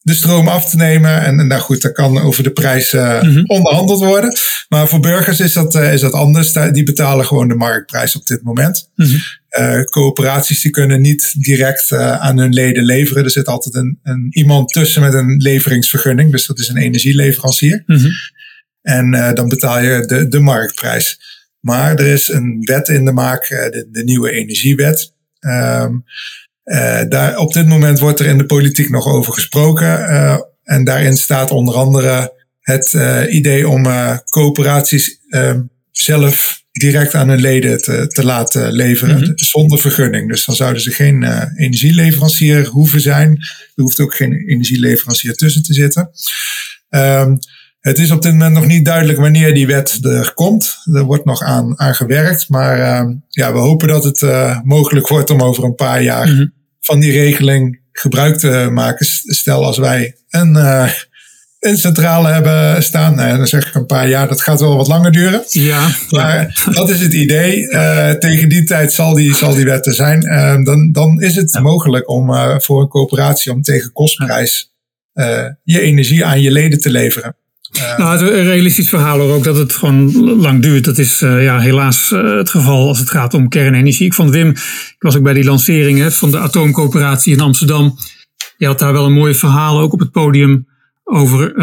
de 0.08 0.14
stroom 0.14 0.48
af 0.48 0.70
te 0.70 0.76
nemen. 0.76 1.22
En, 1.22 1.40
en 1.40 1.46
nou 1.46 1.60
goed, 1.60 1.82
daar 1.82 1.92
kan 1.92 2.18
over 2.18 2.42
de 2.42 2.50
prijs 2.50 2.92
uh, 2.92 3.44
onderhandeld 3.46 4.00
worden. 4.00 4.36
Maar 4.68 4.88
voor 4.88 5.00
burgers 5.00 5.40
is 5.40 5.52
dat, 5.52 5.74
uh, 5.74 5.92
is 5.92 6.00
dat 6.00 6.12
anders. 6.12 6.52
Die 6.52 6.82
betalen 6.82 7.26
gewoon 7.26 7.48
de 7.48 7.54
marktprijs 7.54 8.16
op 8.16 8.26
dit 8.26 8.42
moment. 8.42 8.90
Mm 8.94 9.06
-hmm. 9.06 9.84
coöperaties 9.84 10.62
die 10.62 10.70
kunnen 10.70 11.00
niet 11.00 11.34
direct 11.38 11.92
aan 11.92 12.38
hun 12.38 12.52
leden 12.52 12.84
leveren. 12.84 13.24
Er 13.24 13.30
zit 13.30 13.46
altijd 13.46 13.74
een, 13.74 13.98
een, 14.02 14.26
iemand 14.30 14.72
tussen 14.72 15.02
met 15.02 15.14
een 15.14 15.36
leveringsvergunning. 15.36 16.30
Dus 16.30 16.46
dat 16.46 16.58
is 16.58 16.68
een 16.68 16.76
energieleverancier. 16.76 17.82
Mm 17.86 17.96
-hmm. 17.96 18.10
En 18.82 19.34
dan 19.34 19.48
betaal 19.48 19.80
je 19.80 20.06
de, 20.06 20.28
de 20.28 20.40
marktprijs. 20.40 21.18
Maar 21.60 21.94
er 21.94 22.06
is 22.06 22.28
een 22.28 22.60
wet 22.64 22.88
in 22.88 23.04
de 23.04 23.12
maak, 23.12 23.48
de, 23.48 23.88
de 23.90 24.04
nieuwe 24.04 24.30
energiewet. 24.30 25.12
Um, 25.40 26.04
uh, 26.64 27.02
daar, 27.08 27.38
op 27.38 27.52
dit 27.52 27.66
moment 27.66 27.98
wordt 27.98 28.20
er 28.20 28.26
in 28.26 28.38
de 28.38 28.46
politiek 28.46 28.90
nog 28.90 29.06
over 29.06 29.32
gesproken. 29.32 29.86
Uh, 29.86 30.38
en 30.62 30.84
daarin 30.84 31.16
staat 31.16 31.50
onder 31.50 31.74
andere 31.74 32.32
het 32.60 32.92
uh, 32.92 33.22
idee 33.28 33.68
om 33.68 33.86
coöperaties 34.24 35.18
ehm, 35.28 35.62
zelf 35.90 36.62
direct 36.72 37.14
aan 37.14 37.28
hun 37.28 37.40
leden 37.40 37.82
te, 37.82 38.06
te 38.06 38.24
laten 38.24 38.72
leveren, 38.72 39.16
mm 39.16 39.22
-hmm. 39.22 39.32
zonder 39.34 39.78
vergunning. 39.78 40.28
Dus 40.30 40.44
dan 40.44 40.54
zouden 40.54 40.82
ze 40.82 40.90
geen 40.90 41.22
energieleverancier 41.56 42.66
hoeven 42.66 43.00
zijn. 43.00 43.30
Er 43.74 43.82
hoeft 43.82 44.00
ook 44.00 44.14
geen 44.14 44.32
energieleverancier 44.32 45.34
tussen 45.34 45.62
te 45.62 45.74
zitten. 45.74 46.10
Um, 46.90 47.38
het 47.88 47.98
is 47.98 48.10
op 48.10 48.22
dit 48.22 48.32
moment 48.32 48.54
nog 48.54 48.66
niet 48.66 48.84
duidelijk 48.84 49.18
wanneer 49.18 49.54
die 49.54 49.66
wet 49.66 49.98
er 50.02 50.32
komt. 50.34 50.78
Er 50.92 51.02
wordt 51.02 51.24
nog 51.24 51.42
aan, 51.42 51.80
aan 51.80 51.94
gewerkt. 51.94 52.48
Maar 52.48 52.78
uh, 52.78 53.14
ja, 53.28 53.52
we 53.52 53.58
hopen 53.58 53.88
dat 53.88 54.04
het 54.04 54.20
uh, 54.20 54.60
mogelijk 54.62 55.08
wordt 55.08 55.30
om 55.30 55.42
over 55.42 55.64
een 55.64 55.74
paar 55.74 56.02
jaar 56.02 56.28
mm 56.28 56.36
-hmm 56.36 56.56
van 56.88 57.00
die 57.00 57.12
regeling 57.12 57.80
gebruik 57.92 58.36
te 58.36 58.68
maken. 58.72 59.06
Stel 59.22 59.64
als 59.64 59.78
wij 59.78 60.16
een, 60.30 60.56
uh, 60.56 60.90
een 61.58 61.78
centrale 61.78 62.28
hebben 62.28 62.82
staan, 62.82 63.14
nou, 63.14 63.36
dan 63.36 63.46
zeg 63.46 63.68
ik 63.68 63.74
een 63.74 63.86
paar 63.86 64.08
jaar, 64.08 64.28
dat 64.28 64.42
gaat 64.42 64.60
wel 64.60 64.76
wat 64.76 64.88
langer 64.88 65.12
duren. 65.12 65.42
Ja. 65.48 65.88
Maar 66.10 66.62
dat 66.72 66.90
is 66.90 67.00
het 67.00 67.12
idee. 67.12 67.68
Tegen 68.18 68.48
die 68.48 68.64
tijd 68.64 68.92
zal 68.92 69.14
die, 69.14 69.34
zal 69.34 69.54
die 69.54 69.64
wet 69.64 69.86
er 69.86 69.94
zijn. 69.94 70.24
Uh, 70.24 70.64
dan, 70.64 70.92
dan 70.92 71.20
is 71.20 71.36
het 71.36 71.58
mogelijk 71.62 72.08
om 72.08 72.30
voor 72.60 72.80
een 72.80 72.88
coöperatie 72.88 73.52
om 73.52 73.62
tegen 73.62 73.92
kostprijs 73.92 74.72
je 75.62 75.80
energie 75.80 76.24
aan 76.24 76.40
je 76.40 76.50
leden 76.50 76.80
te 76.80 76.90
leveren. 76.90 77.36
Uh, 77.76 77.98
nou, 77.98 78.12
het 78.12 78.20
een 78.20 78.44
realistisch 78.44 78.88
verhaal 78.88 79.20
ook 79.20 79.44
dat 79.44 79.56
het 79.56 79.72
gewoon 79.72 80.12
lang 80.40 80.62
duurt. 80.62 80.84
Dat 80.84 80.98
is 80.98 81.22
uh, 81.22 81.42
ja, 81.42 81.58
helaas 81.58 82.10
uh, 82.10 82.36
het 82.36 82.50
geval 82.50 82.88
als 82.88 82.98
het 82.98 83.10
gaat 83.10 83.34
om 83.34 83.48
kernenergie. 83.48 84.06
Ik 84.06 84.14
vond 84.14 84.30
Wim, 84.30 84.48
ik 84.48 84.96
was 84.98 85.16
ook 85.16 85.22
bij 85.22 85.34
die 85.34 85.44
lanceringen 85.44 86.12
van 86.12 86.30
de 86.30 86.38
atoomcoöperatie 86.38 87.32
in 87.32 87.40
Amsterdam. 87.40 87.96
Je 88.56 88.66
had 88.66 88.78
daar 88.78 88.92
wel 88.92 89.06
een 89.06 89.12
mooi 89.12 89.34
verhaal 89.34 89.80
ook 89.80 89.92
op 89.92 89.98
het 89.98 90.10
podium 90.10 90.66
over, 91.04 91.56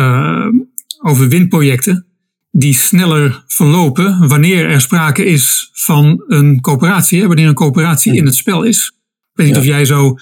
over 1.01 1.27
windprojecten. 1.27 2.05
Die 2.51 2.73
sneller 2.73 3.43
verlopen 3.47 4.27
wanneer 4.27 4.69
er 4.69 4.81
sprake 4.81 5.25
is 5.25 5.69
van 5.73 6.23
een 6.27 6.61
coöperatie. 6.61 7.21
Hè, 7.21 7.27
wanneer 7.27 7.47
een 7.47 7.53
coöperatie 7.53 8.15
in 8.15 8.25
het 8.25 8.35
spel 8.35 8.63
is. 8.63 8.91
Ik 9.31 9.31
weet 9.33 9.45
niet 9.45 9.55
ja. 9.55 9.61
of 9.61 9.67
jij 9.67 9.85
zo 9.85 10.17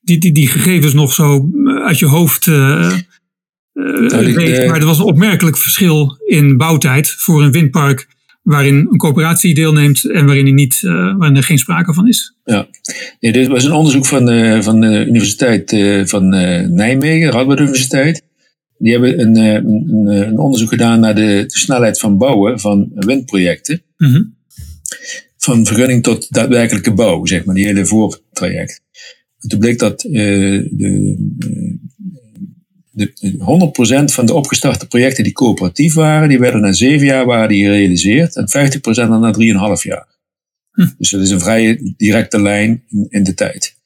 die, 0.00 0.18
die, 0.18 0.32
die 0.32 0.48
gegevens 0.48 0.92
nog 0.92 1.12
zo 1.12 1.50
uit 1.84 1.98
je 1.98 2.06
hoofd 2.06 2.46
uh, 3.78 4.34
weet, 4.34 4.66
maar 4.66 4.80
er 4.80 4.86
was 4.86 4.98
een 4.98 5.04
opmerkelijk 5.04 5.58
verschil 5.58 6.16
in 6.26 6.56
bouwtijd 6.56 7.10
voor 7.10 7.42
een 7.42 7.52
windpark 7.52 8.08
waarin 8.42 8.74
een 8.90 8.98
coöperatie 8.98 9.54
deelneemt 9.54 10.04
en 10.04 10.26
waarin, 10.26 10.46
er 10.46 10.52
niet, 10.52 10.82
uh, 10.82 11.16
waarin 11.16 11.36
er 11.36 11.42
geen 11.42 11.58
sprake 11.58 11.94
van 11.94 12.08
is. 12.08 12.34
Ja, 12.44 12.68
nee, 13.20 13.32
dit 13.32 13.46
was 13.46 13.64
een 13.64 13.72
onderzoek 13.72 14.06
van, 14.06 14.32
uh, 14.32 14.60
van 14.60 14.80
de 14.80 15.06
Universiteit 15.06 15.72
uh, 15.72 16.04
van 16.04 16.28
Nijmegen, 16.74 17.30
Radboud 17.30 17.60
Universiteit. 17.60 18.22
Die 18.78 18.92
hebben 18.92 19.20
een, 19.20 19.36
een, 19.36 20.06
een, 20.06 20.38
onderzoek 20.38 20.68
gedaan 20.68 21.00
naar 21.00 21.14
de, 21.14 21.44
de, 21.46 21.58
snelheid 21.58 21.98
van 22.00 22.18
bouwen 22.18 22.60
van 22.60 22.90
windprojecten. 22.94 23.82
Mm 23.96 24.12
-hmm. 24.12 24.36
Van 25.36 25.66
vergunning 25.66 26.02
tot 26.02 26.32
daadwerkelijke 26.32 26.92
bouw, 26.92 27.26
zeg 27.26 27.44
maar, 27.44 27.54
die 27.54 27.66
hele 27.66 27.86
voortraject. 27.86 28.82
En 29.40 29.48
toen 29.48 29.58
bleek 29.58 29.78
dat 29.78 30.00
de, 30.00 30.68
de, 32.98 34.02
100% 34.10 34.12
van 34.12 34.26
de 34.26 34.34
opgestarte 34.34 34.86
projecten 34.86 35.24
die 35.24 35.32
coöperatief 35.32 35.94
waren, 35.94 36.28
die 36.28 36.38
werden 36.38 36.60
na 36.60 36.72
zeven 36.72 37.06
jaar 37.06 37.26
waren 37.26 37.48
die 37.48 37.64
gerealiseerd 37.64 38.36
en 38.36 38.46
50% 38.46 38.80
dan 38.80 39.20
na 39.20 39.34
3,5 39.76 39.82
jaar. 39.82 40.06
Hm. 40.72 40.86
Dus 40.98 41.10
dat 41.10 41.20
is 41.20 41.30
een 41.30 41.40
vrij 41.40 41.94
directe 41.96 42.42
lijn 42.42 42.82
in, 42.88 43.06
in 43.08 43.22
de 43.22 43.34
tijd. 43.34 43.76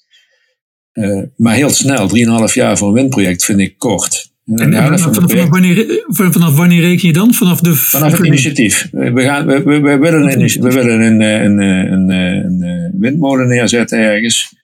Uh, 0.92 1.22
maar 1.36 1.54
heel 1.54 1.70
snel, 1.70 2.08
3,5 2.48 2.54
jaar 2.54 2.78
voor 2.78 2.88
een 2.88 2.94
windproject 2.94 3.44
vind 3.44 3.60
ik 3.60 3.78
kort. 3.78 4.30
En, 4.46 4.72
en 4.72 4.98
vanaf, 4.98 5.14
vanaf, 5.14 5.48
wanneer, 5.48 6.04
vanaf 6.08 6.56
wanneer 6.56 6.80
reken 6.80 7.06
je 7.06 7.12
dan? 7.12 7.34
Vanaf, 7.34 7.60
de 7.60 7.74
vanaf 7.74 8.12
het 8.12 8.26
initiatief. 8.26 8.88
We, 8.90 9.22
gaan, 9.22 9.46
we, 9.46 9.62
we, 9.62 9.80
we 9.80 9.98
willen, 9.98 10.40
een, 10.40 10.60
we 10.60 10.72
willen 10.72 11.00
een, 11.00 11.20
een, 11.20 11.58
een, 11.60 12.10
een, 12.10 12.62
een 12.62 12.98
windmolen 12.98 13.48
neerzetten 13.48 13.98
ergens. 13.98 14.61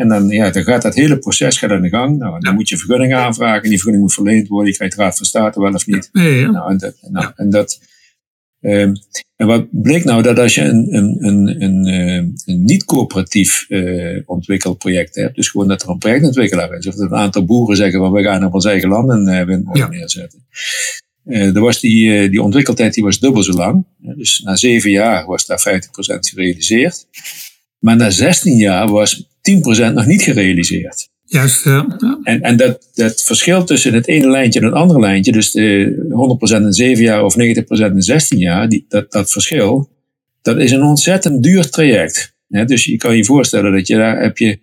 En 0.00 0.08
dan, 0.08 0.28
ja, 0.28 0.50
dan 0.50 0.62
gaat 0.62 0.82
dat 0.82 0.94
hele 0.94 1.18
proces 1.18 1.58
gaat 1.58 1.70
aan 1.70 1.82
de 1.82 1.88
gang. 1.88 2.18
Nou, 2.18 2.40
dan 2.40 2.54
moet 2.54 2.68
je 2.68 2.76
vergunning 2.76 3.14
aanvragen. 3.14 3.62
Die 3.62 3.72
vergunning 3.72 4.02
moet 4.02 4.14
verleend 4.14 4.48
worden. 4.48 4.70
Je 4.70 4.76
krijgt 4.76 4.94
raad 4.94 5.16
van 5.16 5.26
state 5.26 5.60
wel 5.60 5.72
of 5.72 5.86
niet. 5.86 6.08
Ja, 6.12 6.22
ja. 6.22 6.50
Nou, 6.50 6.70
en 6.70 6.78
dat, 6.78 6.94
nou, 7.00 7.32
en, 7.36 7.50
dat 7.50 7.80
um, 8.60 8.92
en 9.36 9.46
wat 9.46 9.66
bleek 9.70 10.04
nou? 10.04 10.22
Dat 10.22 10.38
als 10.38 10.54
je 10.54 10.62
een, 10.62 10.94
een, 10.94 11.16
een, 11.26 11.62
een, 11.62 11.86
een 12.44 12.64
niet-coöperatief 12.64 13.66
uh, 13.68 14.20
ontwikkeld 14.26 14.78
project 14.78 15.14
hebt. 15.14 15.36
Dus 15.36 15.48
gewoon 15.48 15.68
dat 15.68 15.82
er 15.82 15.88
een 15.88 15.98
projectontwikkelaar 15.98 16.76
is. 16.78 16.86
Of 16.86 16.94
dat 16.94 17.10
een 17.10 17.16
aantal 17.16 17.44
boeren 17.44 17.76
zeggen 17.76 18.00
van 18.00 18.12
we 18.12 18.22
gaan 18.22 18.44
op 18.44 18.54
ons 18.54 18.64
eigen 18.64 18.88
land 18.88 19.08
een 19.08 19.28
uh, 19.28 19.42
windmolen 19.42 19.80
ja. 19.80 19.88
neerzetten. 19.88 20.46
Uh, 21.24 21.54
er 21.54 21.60
was 21.60 21.80
die, 21.80 22.30
die 22.30 22.42
ontwikkeltijd 22.42 22.94
die 22.94 23.04
was 23.04 23.18
dubbel 23.18 23.42
zo 23.42 23.52
lang. 23.52 23.84
Dus 23.98 24.40
na 24.44 24.56
zeven 24.56 24.90
jaar 24.90 25.26
was 25.26 25.46
daar 25.46 25.62
50% 25.68 26.18
gerealiseerd. 26.18 27.06
Maar 27.78 27.96
na 27.96 28.10
16 28.10 28.56
jaar 28.56 28.88
was 28.88 29.29
10% 29.90 29.92
nog 29.92 30.06
niet 30.06 30.22
gerealiseerd. 30.22 31.08
Juist, 31.24 31.64
ja. 31.64 31.96
En, 32.22 32.40
en 32.40 32.56
dat, 32.56 32.88
dat 32.94 33.22
verschil 33.22 33.64
tussen 33.64 33.94
het 33.94 34.08
ene 34.08 34.30
lijntje 34.30 34.60
en 34.60 34.66
het 34.66 34.74
andere 34.74 35.00
lijntje, 35.00 35.32
dus 35.32 35.50
de 35.50 36.58
100% 36.60 36.62
in 36.62 36.72
7 36.72 37.04
jaar 37.04 37.24
of 37.24 37.36
90% 37.38 37.38
in 37.70 38.02
16 38.02 38.38
jaar, 38.38 38.68
die, 38.68 38.84
dat, 38.88 39.12
dat 39.12 39.32
verschil, 39.32 39.90
dat 40.42 40.58
is 40.58 40.70
een 40.70 40.82
ontzettend 40.82 41.42
duur 41.42 41.70
traject. 41.70 42.34
dus 42.48 42.84
je 42.84 42.96
kan 42.96 43.16
je 43.16 43.24
voorstellen 43.24 43.72
dat 43.72 43.86
je 43.86 43.96
daar 43.96 44.22
heb 44.22 44.38
je 44.38 44.58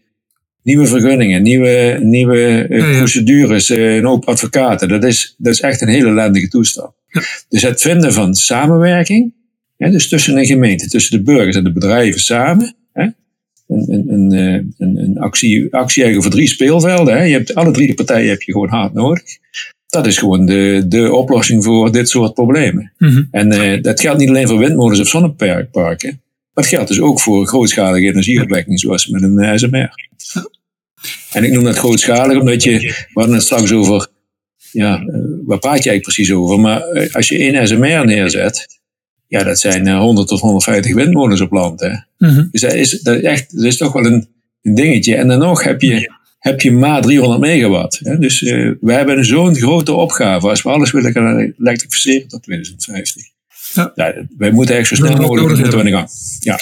nieuwe 0.63 0.85
vergunningen, 0.85 1.41
nieuwe, 1.41 1.99
nieuwe 2.01 2.67
uh, 2.69 2.91
ja. 2.91 2.97
procedures, 2.97 3.69
uh, 3.69 3.95
een 3.95 4.05
hoop 4.05 4.25
advocaten. 4.25 4.87
Dat 4.87 5.03
is, 5.03 5.35
dat 5.37 5.53
is 5.53 5.61
echt 5.61 5.81
een 5.81 5.87
hele 5.87 6.09
ellendige 6.09 6.47
toestand. 6.47 6.91
Ja. 7.07 7.21
Dus 7.49 7.61
het 7.61 7.81
vinden 7.81 8.13
van 8.13 8.35
samenwerking, 8.35 9.33
dus 9.77 10.09
tussen 10.09 10.37
een 10.37 10.45
gemeente, 10.45 10.87
tussen 10.87 11.17
de 11.17 11.23
burgers 11.23 11.55
en 11.55 11.63
de 11.63 11.71
bedrijven 11.71 12.21
samen, 12.21 12.75
een, 13.67 14.05
een, 14.07 14.31
een, 14.77 14.97
een 14.97 15.17
actie, 15.17 15.73
actie 15.73 16.21
voor 16.21 16.31
drie 16.31 16.47
speelvelden. 16.47 17.17
Hè. 17.17 17.23
Je 17.23 17.33
hebt, 17.33 17.55
alle 17.55 17.71
drie 17.71 17.87
de 17.87 17.93
partijen 17.93 18.29
heb 18.29 18.41
je 18.41 18.51
gewoon 18.51 18.69
hard 18.69 18.93
nodig. 18.93 19.23
Dat 19.87 20.07
is 20.07 20.17
gewoon 20.17 20.45
de, 20.45 20.85
de 20.87 21.13
oplossing 21.13 21.63
voor 21.63 21.91
dit 21.91 22.09
soort 22.09 22.33
problemen. 22.33 22.91
Mm 22.97 23.09
-hmm. 23.09 23.27
En 23.31 23.53
uh, 23.53 23.81
dat 23.81 23.99
geldt 23.99 24.19
niet 24.19 24.29
alleen 24.29 24.47
voor 24.47 24.57
windmolens 24.57 24.99
of 24.99 25.07
zonneparken. 25.07 26.21
Maar 26.53 26.63
het 26.63 26.73
geldt 26.73 26.87
dus 26.87 27.01
ook 27.01 27.19
voor 27.19 27.47
grootschalige 27.47 28.07
energieopwekking, 28.07 28.79
zoals 28.79 29.07
met 29.07 29.21
een 29.21 29.39
eh, 29.39 29.55
SMR. 29.55 29.89
En 31.31 31.43
ik 31.43 31.51
noem 31.51 31.63
dat 31.63 31.77
grootschalig 31.77 32.39
omdat 32.39 32.63
je, 32.63 32.79
we 32.79 33.05
hadden 33.13 33.35
het 33.35 33.43
straks 33.43 33.71
over, 33.71 34.07
ja, 34.71 35.03
waar 35.45 35.59
praat 35.59 35.83
je 35.83 35.89
eigenlijk 35.89 36.03
precies 36.03 36.31
over? 36.31 36.59
Maar 36.59 37.09
als 37.11 37.27
je 37.27 37.37
één 37.37 37.67
SMR 37.67 38.05
neerzet, 38.05 38.76
ja, 39.27 39.43
dat 39.43 39.59
zijn 39.59 39.89
100 39.89 40.27
eh, 40.27 40.33
tot 40.33 40.39
150 40.39 40.93
windmolens 40.93 41.41
op 41.41 41.51
land. 41.51 41.79
Hè? 41.79 41.89
Mm 41.89 42.35
-hmm. 42.35 42.47
Dus 42.51 42.61
dat 42.61 42.73
is, 42.73 43.01
dat, 43.01 43.15
is 43.15 43.21
echt, 43.21 43.55
dat 43.55 43.65
is 43.65 43.77
toch 43.77 43.93
wel 43.93 44.05
een, 44.05 44.27
een 44.61 44.75
dingetje. 44.75 45.15
En 45.15 45.27
dan 45.27 45.39
nog 45.39 45.63
heb 45.63 45.81
je, 45.81 46.11
heb 46.39 46.61
je 46.61 46.71
maar 46.71 47.01
300 47.01 47.41
megawatt. 47.41 47.99
Hè? 48.03 48.19
Dus 48.19 48.41
uh, 48.41 48.71
we 48.81 48.93
hebben 48.93 49.25
zo'n 49.25 49.55
grote 49.55 49.93
opgave 49.93 50.49
als 50.49 50.61
we 50.61 50.69
alles 50.69 50.91
willen 50.91 51.11
gaan 51.11 51.53
elektrificeren 51.59 52.27
tot 52.27 52.43
2050. 52.43 53.23
Ja. 53.73 53.91
ja 53.95 54.13
wij 54.37 54.51
moeten 54.51 54.77
echt 54.77 54.87
zo 54.87 54.95
snel 54.95 55.15
mogelijk 55.15 55.47
moeten 55.47 55.77
we 55.77 55.83
de 55.83 55.91
gang. 55.91 56.09
Ja. 56.39 56.59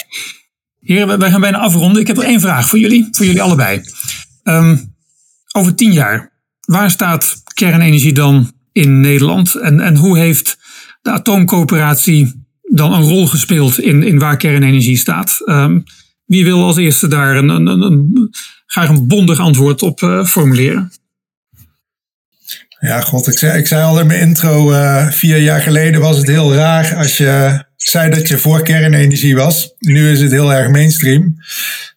Heren, 0.80 1.18
wij 1.18 1.30
gaan 1.30 1.40
bijna 1.40 1.58
afronden. 1.58 2.00
Ik 2.00 2.06
heb 2.06 2.16
er 2.16 2.24
één 2.24 2.40
vraag 2.40 2.68
voor 2.68 2.78
jullie, 2.78 3.08
voor 3.10 3.26
jullie 3.26 3.42
allebei. 3.42 3.80
Um, 4.44 4.94
over 5.52 5.74
tien 5.74 5.92
jaar, 5.92 6.32
waar 6.60 6.90
staat 6.90 7.42
kernenergie 7.54 8.12
dan 8.12 8.52
in 8.72 9.00
Nederland? 9.00 9.54
En, 9.54 9.80
en 9.80 9.96
hoe 9.96 10.18
heeft 10.18 10.58
de 11.02 11.10
atoomcoöperatie 11.10 12.45
dan 12.72 12.92
een 12.92 13.08
rol 13.08 13.26
gespeeld 13.26 13.80
in, 13.80 14.02
in 14.02 14.18
waar 14.18 14.36
kernenergie 14.36 14.96
staat. 14.96 15.36
Um, 15.44 15.84
wie 16.24 16.44
wil 16.44 16.64
als 16.64 16.76
eerste 16.76 17.08
daar 17.08 17.36
een, 17.36 17.48
een, 17.48 17.66
een, 17.66 17.82
een 17.82 18.30
graag 18.66 18.88
een 18.88 19.06
bondig 19.06 19.40
antwoord 19.40 19.82
op 19.82 20.00
uh, 20.00 20.24
formuleren? 20.24 20.92
Ja, 22.80 23.00
god, 23.00 23.26
ik 23.26 23.38
zei, 23.38 23.58
ik 23.58 23.66
zei 23.66 23.82
al 23.82 24.00
in 24.00 24.06
mijn 24.06 24.20
intro, 24.20 24.72
uh, 24.72 25.10
vier 25.10 25.38
jaar 25.38 25.60
geleden 25.60 26.00
was 26.00 26.16
het 26.16 26.26
heel 26.26 26.54
raar 26.54 26.96
als 26.96 27.16
je 27.16 27.64
zei 27.76 28.10
dat 28.10 28.28
je 28.28 28.38
voor 28.38 28.62
kernenergie 28.62 29.36
was. 29.36 29.74
Nu 29.78 30.10
is 30.10 30.20
het 30.20 30.30
heel 30.30 30.52
erg 30.52 30.70
mainstream. 30.70 31.36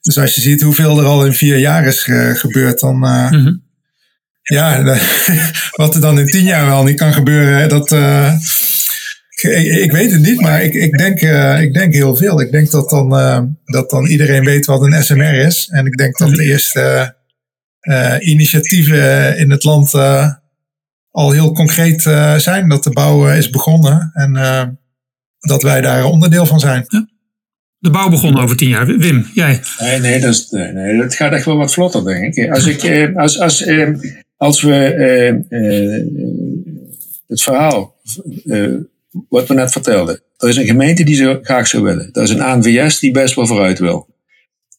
Dus 0.01 0.17
als 0.17 0.35
je 0.35 0.41
ziet 0.41 0.61
hoeveel 0.61 0.99
er 0.99 1.05
al 1.05 1.25
in 1.25 1.33
vier 1.33 1.57
jaar 1.57 1.85
is 1.85 2.03
gebeurd, 2.33 2.79
dan... 2.79 3.05
Uh, 3.05 3.31
mm 3.31 3.43
-hmm. 3.43 3.67
Ja, 4.41 4.83
wat 5.71 5.95
er 5.95 6.01
dan 6.01 6.19
in 6.19 6.25
tien 6.25 6.43
jaar 6.43 6.65
wel 6.65 6.83
niet 6.83 6.97
kan 6.97 7.13
gebeuren, 7.13 7.69
dat... 7.69 7.91
Ik, 9.41 9.65
ik, 9.65 9.91
weet 9.91 10.11
het 10.11 10.21
niet, 10.21 10.41
maar 10.41 10.63
ik, 10.63 10.73
ik, 10.73 10.97
denk, 10.97 11.19
ik 11.61 11.73
denk 11.73 11.93
heel 11.93 12.15
veel. 12.15 12.41
Ik 12.41 12.51
denk 12.51 12.71
dat 12.71 12.89
dan, 12.89 13.09
dat 13.65 13.89
dan 13.89 14.05
iedereen 14.05 14.43
weet 14.43 14.65
wat 14.65 14.81
een 14.81 15.03
SMR 15.03 15.33
is. 15.33 15.69
En 15.71 15.85
ik 15.85 15.97
denk 15.97 16.17
dat 16.17 16.35
de 16.35 16.43
eerste 16.43 17.15
initiatieven 18.19 19.37
in 19.37 19.51
het 19.51 19.63
land 19.63 19.93
al 21.11 21.31
heel 21.31 21.51
concreet 21.51 22.05
uh, 22.05 22.35
zijn. 22.35 22.69
Dat 22.69 22.83
de 22.83 22.89
bouw 22.89 23.29
uh, 23.29 23.37
is 23.37 23.49
begonnen 23.49 24.11
en 24.13 24.35
uh, 24.35 24.63
dat 25.39 25.63
wij 25.63 25.81
daar 25.81 26.05
onderdeel 26.05 26.45
van 26.45 26.59
zijn. 26.59 26.85
De 27.77 27.89
bouw 27.89 28.09
begon 28.09 28.39
over 28.39 28.57
tien 28.57 28.69
jaar. 28.69 28.85
Wim, 28.85 29.25
jij? 29.33 29.59
Nee, 29.79 29.99
nee, 29.99 30.19
dat, 30.19 30.33
is, 30.33 30.49
nee, 30.49 30.97
dat 30.97 31.15
gaat 31.15 31.33
echt 31.33 31.45
wel 31.45 31.57
wat 31.57 31.73
vlotter, 31.73 32.03
denk 32.03 32.35
ik. 32.35 32.51
Als, 32.51 32.65
ik, 32.65 33.11
als, 33.15 33.39
als, 33.39 33.67
als 34.37 34.61
we 34.61 34.73
het 37.27 37.41
verhaal, 37.41 37.95
wat 39.29 39.47
we 39.47 39.53
net 39.53 39.71
vertelden. 39.71 40.21
Er 40.37 40.49
is 40.49 40.57
een 40.57 40.65
gemeente 40.65 41.03
die 41.03 41.15
zo 41.15 41.39
graag 41.41 41.67
zou 41.67 41.83
willen. 41.83 42.09
Er 42.11 42.23
is 42.23 42.29
een 42.29 42.41
ANVS 42.41 42.99
die 42.99 43.11
best 43.11 43.35
wel 43.35 43.47
vooruit 43.47 43.79
wil. 43.79 44.07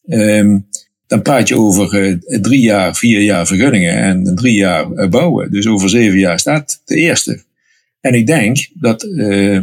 Um, 0.07 0.67
dan 1.07 1.21
praat 1.21 1.47
je 1.47 1.57
over 1.57 1.93
uh, 1.93 2.17
drie 2.41 2.61
jaar, 2.61 2.95
vier 2.95 3.21
jaar 3.21 3.47
vergunningen 3.47 3.95
en 3.95 4.35
drie 4.35 4.53
jaar 4.53 4.91
uh, 4.91 5.09
bouwen. 5.09 5.51
Dus 5.51 5.67
over 5.67 5.89
zeven 5.89 6.19
jaar 6.19 6.39
staat 6.39 6.81
de 6.85 6.95
eerste. 6.95 7.43
En 8.01 8.13
ik 8.13 8.27
denk 8.27 8.67
dat, 8.73 9.03
uh, 9.03 9.59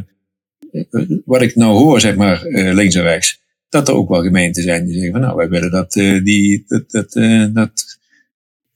wat 1.25 1.43
ik 1.43 1.57
nou 1.57 1.77
hoor, 1.77 2.01
zeg 2.01 2.17
maar, 2.17 2.43
links 2.49 2.95
en 2.95 3.03
rechts, 3.03 3.41
dat 3.69 3.89
er 3.89 3.95
ook 3.95 4.09
wel 4.09 4.23
gemeenten 4.23 4.63
zijn 4.63 4.85
die 4.85 4.95
zeggen 4.95 5.13
van 5.13 5.21
nou, 5.21 5.37
wij 5.37 5.49
willen 5.49 5.71
dat, 5.71 5.93
die, 6.23 6.65
dat, 6.67 6.91
dat, 6.91 7.13
dat, 7.55 7.98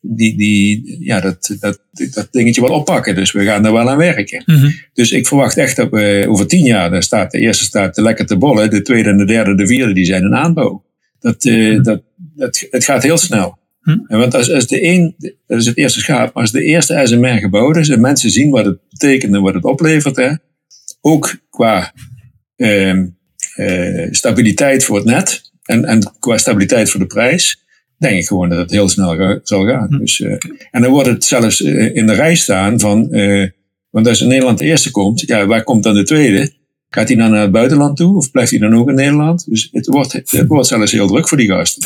die, 0.02 0.36
die, 0.36 0.96
ja, 1.00 1.20
dat, 1.20 1.56
dat, 1.60 1.80
dat 1.92 2.28
dingetje 2.30 2.60
wel 2.60 2.70
oppakken. 2.70 3.14
Dus 3.14 3.32
we 3.32 3.44
gaan 3.44 3.62
daar 3.62 3.72
wel 3.72 3.90
aan 3.90 3.96
werken. 3.96 4.42
Mm 4.46 4.56
-hmm. 4.56 4.74
Dus 4.92 5.12
ik 5.12 5.26
verwacht 5.26 5.56
echt 5.56 5.76
dat 5.76 5.90
we 5.90 6.24
over 6.28 6.46
tien 6.46 6.64
jaar, 6.64 6.90
dan 6.90 7.02
staat 7.02 7.30
de 7.30 7.38
eerste 7.38 7.64
staat 7.64 7.96
lekker 7.96 8.26
te 8.26 8.36
bollen, 8.36 8.70
de 8.70 8.82
tweede 8.82 9.08
en 9.08 9.16
de 9.16 9.24
derde, 9.24 9.54
de 9.54 9.66
vierde, 9.66 9.92
die 9.92 10.04
zijn 10.04 10.24
een 10.24 10.34
aanbouw. 10.34 10.84
Dat, 11.20 11.44
uh, 11.44 11.82
dat, 11.82 12.02
dat, 12.16 12.66
het 12.70 12.84
gaat 12.84 13.02
heel 13.02 13.18
snel. 13.18 13.58
Hm. 13.82 13.98
Want 14.06 14.34
als, 14.34 14.52
als 14.52 14.66
de 14.66 14.84
een, 14.84 15.14
dat 15.46 15.58
is 15.58 15.66
het 15.66 15.76
eerste 15.76 16.00
schaap, 16.00 16.34
maar 16.34 16.42
als 16.42 16.52
de 16.52 16.62
eerste 16.62 17.00
SMR 17.04 17.38
gebouwd 17.38 17.76
is 17.76 17.88
en 17.88 18.00
mensen 18.00 18.30
zien 18.30 18.50
wat 18.50 18.64
het 18.64 18.78
betekent 18.88 19.34
en 19.34 19.42
wat 19.42 19.54
het 19.54 19.64
oplevert, 19.64 20.16
hè, 20.16 20.32
ook 21.00 21.36
qua 21.50 21.92
uh, 22.56 22.96
uh, 23.56 24.08
stabiliteit 24.10 24.84
voor 24.84 24.96
het 24.96 25.04
net 25.04 25.52
en, 25.62 25.84
en 25.84 26.12
qua 26.18 26.38
stabiliteit 26.38 26.90
voor 26.90 27.00
de 27.00 27.06
prijs, 27.06 27.61
denk 28.02 28.18
ik 28.18 28.26
gewoon 28.26 28.48
dat 28.48 28.58
het 28.58 28.70
heel 28.70 28.88
snel 28.88 29.16
ga, 29.16 29.40
zal 29.42 29.66
gaan. 29.66 29.86
Hm. 29.90 29.98
Dus, 29.98 30.20
uh, 30.20 30.36
en 30.70 30.82
dan 30.82 30.90
wordt 30.90 31.08
het 31.08 31.24
zelfs 31.24 31.60
in 31.60 32.06
de 32.06 32.12
rij 32.12 32.34
staan 32.34 32.80
van, 32.80 33.08
want 33.90 34.08
als 34.08 34.20
in 34.20 34.28
Nederland 34.28 34.58
de 34.58 34.64
eerste 34.64 34.90
komt, 34.90 35.20
ja, 35.20 35.46
waar 35.46 35.64
komt 35.64 35.82
dan 35.82 35.94
de 35.94 36.02
tweede? 36.02 36.52
Gaat 36.88 37.08
hij 37.08 37.16
dan 37.16 37.30
naar 37.30 37.40
het 37.40 37.50
buitenland 37.50 37.96
toe 37.96 38.16
of 38.16 38.30
blijft 38.30 38.50
hij 38.50 38.60
dan 38.60 38.74
ook 38.74 38.88
in 38.88 38.94
Nederland? 38.94 39.46
Dus 39.48 39.68
het 39.72 39.86
wordt, 39.86 40.12
het 40.12 40.44
wordt 40.46 40.68
zelfs 40.68 40.92
heel 40.92 41.06
druk 41.06 41.28
voor 41.28 41.38
die 41.38 41.48
gasten. 41.48 41.82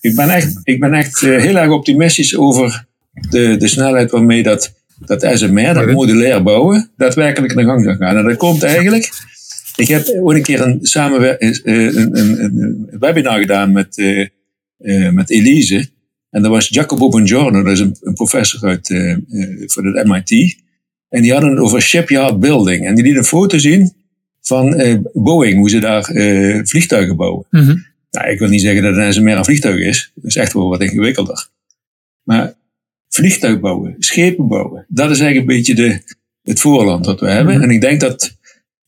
Ik 0.00 0.16
ben 0.16 0.30
echt, 0.30 0.60
ik 0.62 0.80
ben 0.80 0.92
echt 0.92 1.22
eh, 1.22 1.40
heel 1.40 1.56
erg 1.56 1.70
optimistisch 1.70 2.36
over 2.36 2.86
de, 3.30 3.56
de 3.56 3.68
snelheid 3.68 4.10
waarmee 4.10 4.42
dat, 4.42 4.72
dat 4.98 5.30
SMR, 5.32 5.74
dat 5.74 5.92
modulair 5.92 6.42
bouwen, 6.42 6.90
daadwerkelijk 6.96 7.52
in 7.52 7.58
de 7.58 7.64
gang 7.64 7.84
kan 7.84 7.96
gaan. 7.96 8.16
En 8.16 8.24
dat 8.24 8.36
komt 8.36 8.62
eigenlijk. 8.62 9.10
Ik 9.76 9.88
heb 9.88 10.06
ooit 10.20 10.36
een 10.36 10.42
keer 10.42 10.60
een, 10.60 10.78
samenwer- 10.82 11.38
eh, 11.38 11.54
een, 11.64 12.18
een, 12.18 12.44
een, 12.44 12.86
webinar 13.00 13.38
gedaan 13.38 13.72
met, 13.72 13.96
uh, 14.78 15.10
met 15.10 15.30
Elise. 15.30 15.88
En 16.30 16.42
dat 16.42 16.50
was 16.50 16.68
Jacopo 16.68 17.08
Bongiorno, 17.08 17.62
dat 17.62 17.72
is 17.72 17.80
een, 17.80 17.96
een 18.00 18.14
professor 18.14 18.68
uit, 18.68 18.88
uh, 18.88 19.16
voor 19.66 19.86
het 19.86 20.06
MIT. 20.06 20.56
En 21.08 21.22
die 21.22 21.32
hadden 21.32 21.50
het 21.50 21.58
over 21.58 21.82
shipyard 21.82 22.40
building. 22.40 22.86
En 22.86 22.94
die 22.94 23.04
liet 23.04 23.16
een 23.16 23.24
foto 23.24 23.58
zien 23.58 23.92
van 24.40 24.80
uh, 24.80 24.98
Boeing, 25.12 25.58
hoe 25.58 25.70
ze 25.70 25.78
daar 25.78 26.10
uh, 26.12 26.60
vliegtuigen 26.64 27.16
bouwen. 27.16 27.46
Mm 27.50 27.60
-hmm. 27.60 27.86
Nou, 28.10 28.30
ik 28.30 28.38
wil 28.38 28.48
niet 28.48 28.60
zeggen 28.60 28.82
dat 28.82 28.96
een 28.96 29.12
SMR 29.12 29.36
een 29.36 29.44
vliegtuig 29.44 29.80
is. 29.80 30.12
Dat 30.14 30.24
is 30.24 30.36
echt 30.36 30.52
wel 30.52 30.68
wat 30.68 30.80
ingewikkelder. 30.80 31.48
Maar 32.22 32.54
vliegtuig 33.08 33.60
bouwen, 33.60 33.94
schepen 33.98 34.48
bouwen, 34.48 34.86
dat 34.88 35.10
is 35.10 35.20
eigenlijk 35.20 35.50
een 35.50 35.56
beetje 35.56 35.74
de, 35.74 36.02
het 36.42 36.60
voorland 36.60 37.06
wat 37.06 37.20
we 37.20 37.26
hebben. 37.26 37.54
Mm 37.54 37.60
-hmm. 37.60 37.68
En 37.68 37.74
ik 37.74 37.80
denk 37.80 38.00
dat 38.00 38.36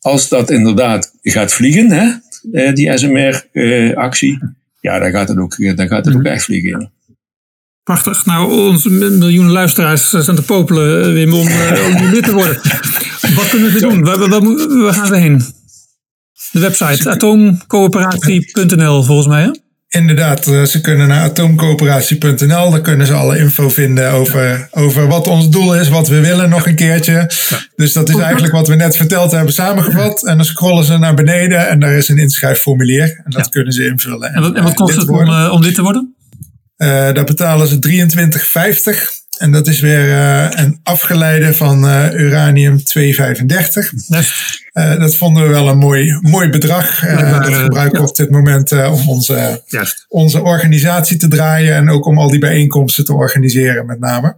als 0.01 0.29
dat 0.29 0.51
inderdaad 0.51 1.15
gaat 1.23 1.53
vliegen, 1.53 1.91
hè, 1.91 2.13
eh, 2.53 2.75
die 2.75 2.99
SMR-actie, 2.99 4.39
ja, 4.81 4.99
dan 4.99 5.11
gaat 5.11 5.29
het 5.29 5.39
ook, 5.39 5.77
dan 5.77 5.89
gaat 5.89 6.05
het 6.05 6.07
mm 6.07 6.13
-hmm. 6.13 6.21
ook 6.21 6.33
echt 6.33 6.45
vliegen. 6.45 6.93
Prachtig. 7.83 8.27
Nou, 8.27 8.53
onze 8.69 8.91
miljoenen 8.91 9.53
luisteraars 9.53 10.11
zijn 10.11 10.37
te 10.37 10.43
popelen, 10.43 11.13
Wim, 11.13 11.33
om, 11.33 11.47
om 11.87 12.11
lid 12.11 12.25
te 12.25 12.33
worden. 12.33 12.55
Wat 13.37 13.49
kunnen 13.49 13.73
we 13.73 13.81
doen? 13.81 14.05
Waar, 14.05 14.19
waar, 14.19 14.29
waar, 14.83 14.95
gaan 14.95 15.11
we 15.11 15.17
heen? 15.17 15.43
De 16.51 16.61
website 16.61 17.11
atoomcoöperatie.nl 17.11 19.03
volgens 19.03 19.27
mij, 19.27 19.43
hè? 19.43 19.51
Inderdaad, 19.93 20.45
ze 20.45 20.81
kunnen 20.81 21.09
naar 21.09 21.23
atoomcoöperatie.nl. 21.23 22.71
Daar 22.71 22.81
kunnen 22.81 23.07
ze 23.07 23.13
alle 23.13 23.39
info 23.39 23.69
vinden 23.69 24.11
over, 24.11 24.69
over 24.71 25.07
wat 25.07 25.27
ons 25.27 25.49
doel 25.49 25.77
is, 25.77 25.89
wat 25.89 26.09
we 26.09 26.21
willen 26.21 26.49
nog 26.49 26.67
een 26.67 26.75
keertje. 26.75 27.13
Ja. 27.13 27.59
Dus 27.77 27.93
dat 27.93 28.09
is 28.09 28.17
eigenlijk 28.17 28.53
wat 28.53 28.69
we 28.69 28.75
net 28.75 28.97
verteld 28.97 29.33
hebben 29.33 29.53
samengevat. 29.53 30.27
En 30.27 30.37
dan 30.37 30.47
scrollen 30.47 30.85
ze 30.85 30.99
naar 30.99 31.15
beneden 31.15 31.69
en 31.69 31.81
daar 31.81 31.93
is 31.93 32.09
een 32.09 32.19
inschrijfformulier. 32.19 33.21
En 33.25 33.31
dat 33.31 33.45
ja. 33.45 33.51
kunnen 33.51 33.73
ze 33.73 33.87
invullen. 33.87 34.35
En, 34.35 34.43
wat, 34.43 34.55
en 34.55 34.63
wat 34.63 34.75
kost 34.75 34.97
het 34.97 35.09
om, 35.09 35.29
uh, 35.29 35.51
om 35.53 35.63
dit 35.63 35.75
te 35.75 35.83
worden? 35.83 36.15
Uh, 36.77 36.89
daar 36.89 37.25
betalen 37.25 37.67
ze 37.67 37.79
23,50. 39.15 39.20
En 39.41 39.53
dat 39.53 39.67
is 39.67 39.81
weer 39.81 40.09
uh, 40.09 40.49
een 40.51 40.81
afgeleide 40.83 41.55
van 41.55 41.85
uh, 41.85 42.13
uranium 42.13 42.85
235. 42.85 43.93
Yes. 44.07 44.63
Uh, 44.73 44.99
dat 44.99 45.17
vonden 45.17 45.43
we 45.43 45.49
wel 45.49 45.69
een 45.69 45.79
mooi, 45.79 46.19
mooi 46.21 46.49
bedrag. 46.49 47.01
dat 47.01 47.55
gebruiken 47.55 48.03
we 48.03 48.09
op 48.09 48.17
dit 48.17 48.31
moment 48.31 48.73
om 48.73 49.09
onze, 49.09 49.63
onze 50.09 50.43
organisatie 50.43 51.17
te 51.17 51.29
draaien. 51.29 51.75
En 51.75 51.91
ook 51.91 52.07
om 52.07 52.19
al 52.19 52.31
die 52.31 52.39
bijeenkomsten 52.39 53.05
te 53.05 53.13
organiseren 53.13 53.87
met 53.87 54.01
name. 54.01 54.37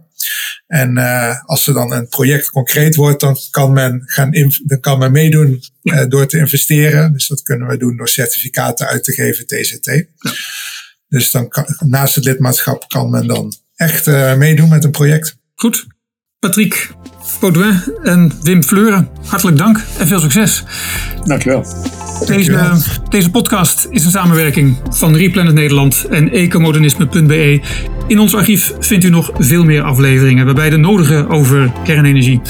En 0.67 0.97
als 1.45 1.67
er 1.67 1.73
dan 1.73 1.93
een 1.93 2.07
project 2.07 2.49
concreet 2.49 2.95
wordt, 2.95 3.19
dan 3.19 3.37
kan 3.49 3.73
men, 3.73 4.01
gaan 4.05 4.31
dan 4.65 4.79
kan 4.79 4.99
men 4.99 5.11
meedoen 5.11 5.63
door 6.07 6.27
te 6.27 6.37
investeren. 6.37 7.13
Dus 7.13 7.27
dat 7.27 7.41
kunnen 7.41 7.67
we 7.67 7.77
doen 7.77 7.97
door 7.97 8.09
certificaten 8.09 8.87
uit 8.87 9.03
te 9.03 9.11
geven, 9.11 9.47
TCT. 9.47 10.05
Dus 11.07 11.31
dan 11.31 11.47
kan, 11.47 11.65
naast 11.79 12.15
het 12.15 12.25
lidmaatschap 12.25 12.87
kan 12.87 13.09
men 13.09 13.27
dan 13.27 13.53
echt 13.83 14.07
uh, 14.07 14.35
meedoen 14.35 14.69
met 14.69 14.83
een 14.83 14.91
project. 14.91 15.37
Goed. 15.55 15.87
Patrick 16.39 16.91
Baudouin 17.39 17.81
en 18.03 18.31
Wim 18.41 18.63
Fleuren, 18.63 19.09
hartelijk 19.25 19.57
dank 19.57 19.81
en 19.97 20.07
veel 20.07 20.19
succes. 20.19 20.63
Dankjewel. 21.23 21.65
Deze, 22.25 22.75
deze 23.09 23.31
podcast 23.31 23.87
is 23.89 24.05
een 24.05 24.11
samenwerking 24.11 24.77
van 24.89 25.15
Replanet 25.15 25.53
Nederland 25.53 26.05
en 26.09 26.31
ecomodernisme.be. 26.31 27.61
In 28.07 28.19
ons 28.19 28.35
archief 28.35 28.73
vindt 28.79 29.05
u 29.05 29.09
nog 29.09 29.31
veel 29.33 29.63
meer 29.63 29.81
afleveringen, 29.81 30.45
waarbij 30.45 30.69
de 30.69 30.77
nodige 30.77 31.27
over 31.27 31.71
kernenergie. 31.83 32.41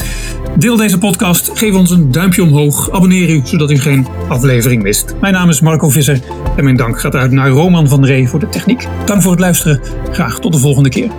Deel 0.57 0.75
deze 0.75 0.97
podcast, 0.97 1.51
geef 1.53 1.73
ons 1.73 1.89
een 1.89 2.11
duimpje 2.11 2.43
omhoog, 2.43 2.91
abonneer 2.91 3.29
u 3.29 3.41
zodat 3.43 3.71
u 3.71 3.77
geen 3.77 4.07
aflevering 4.27 4.83
mist. 4.83 5.13
Mijn 5.21 5.33
naam 5.33 5.49
is 5.49 5.61
Marco 5.61 5.89
Visser 5.89 6.19
en 6.55 6.63
mijn 6.63 6.75
dank 6.75 6.99
gaat 6.99 7.15
uit 7.15 7.31
naar 7.31 7.49
Roman 7.49 7.87
van 7.87 8.05
Ree 8.05 8.27
voor 8.27 8.39
de 8.39 8.49
techniek. 8.49 8.87
Dank 9.05 9.21
voor 9.21 9.31
het 9.31 9.39
luisteren, 9.39 9.81
graag 10.11 10.39
tot 10.39 10.53
de 10.53 10.59
volgende 10.59 10.89
keer. 10.89 11.11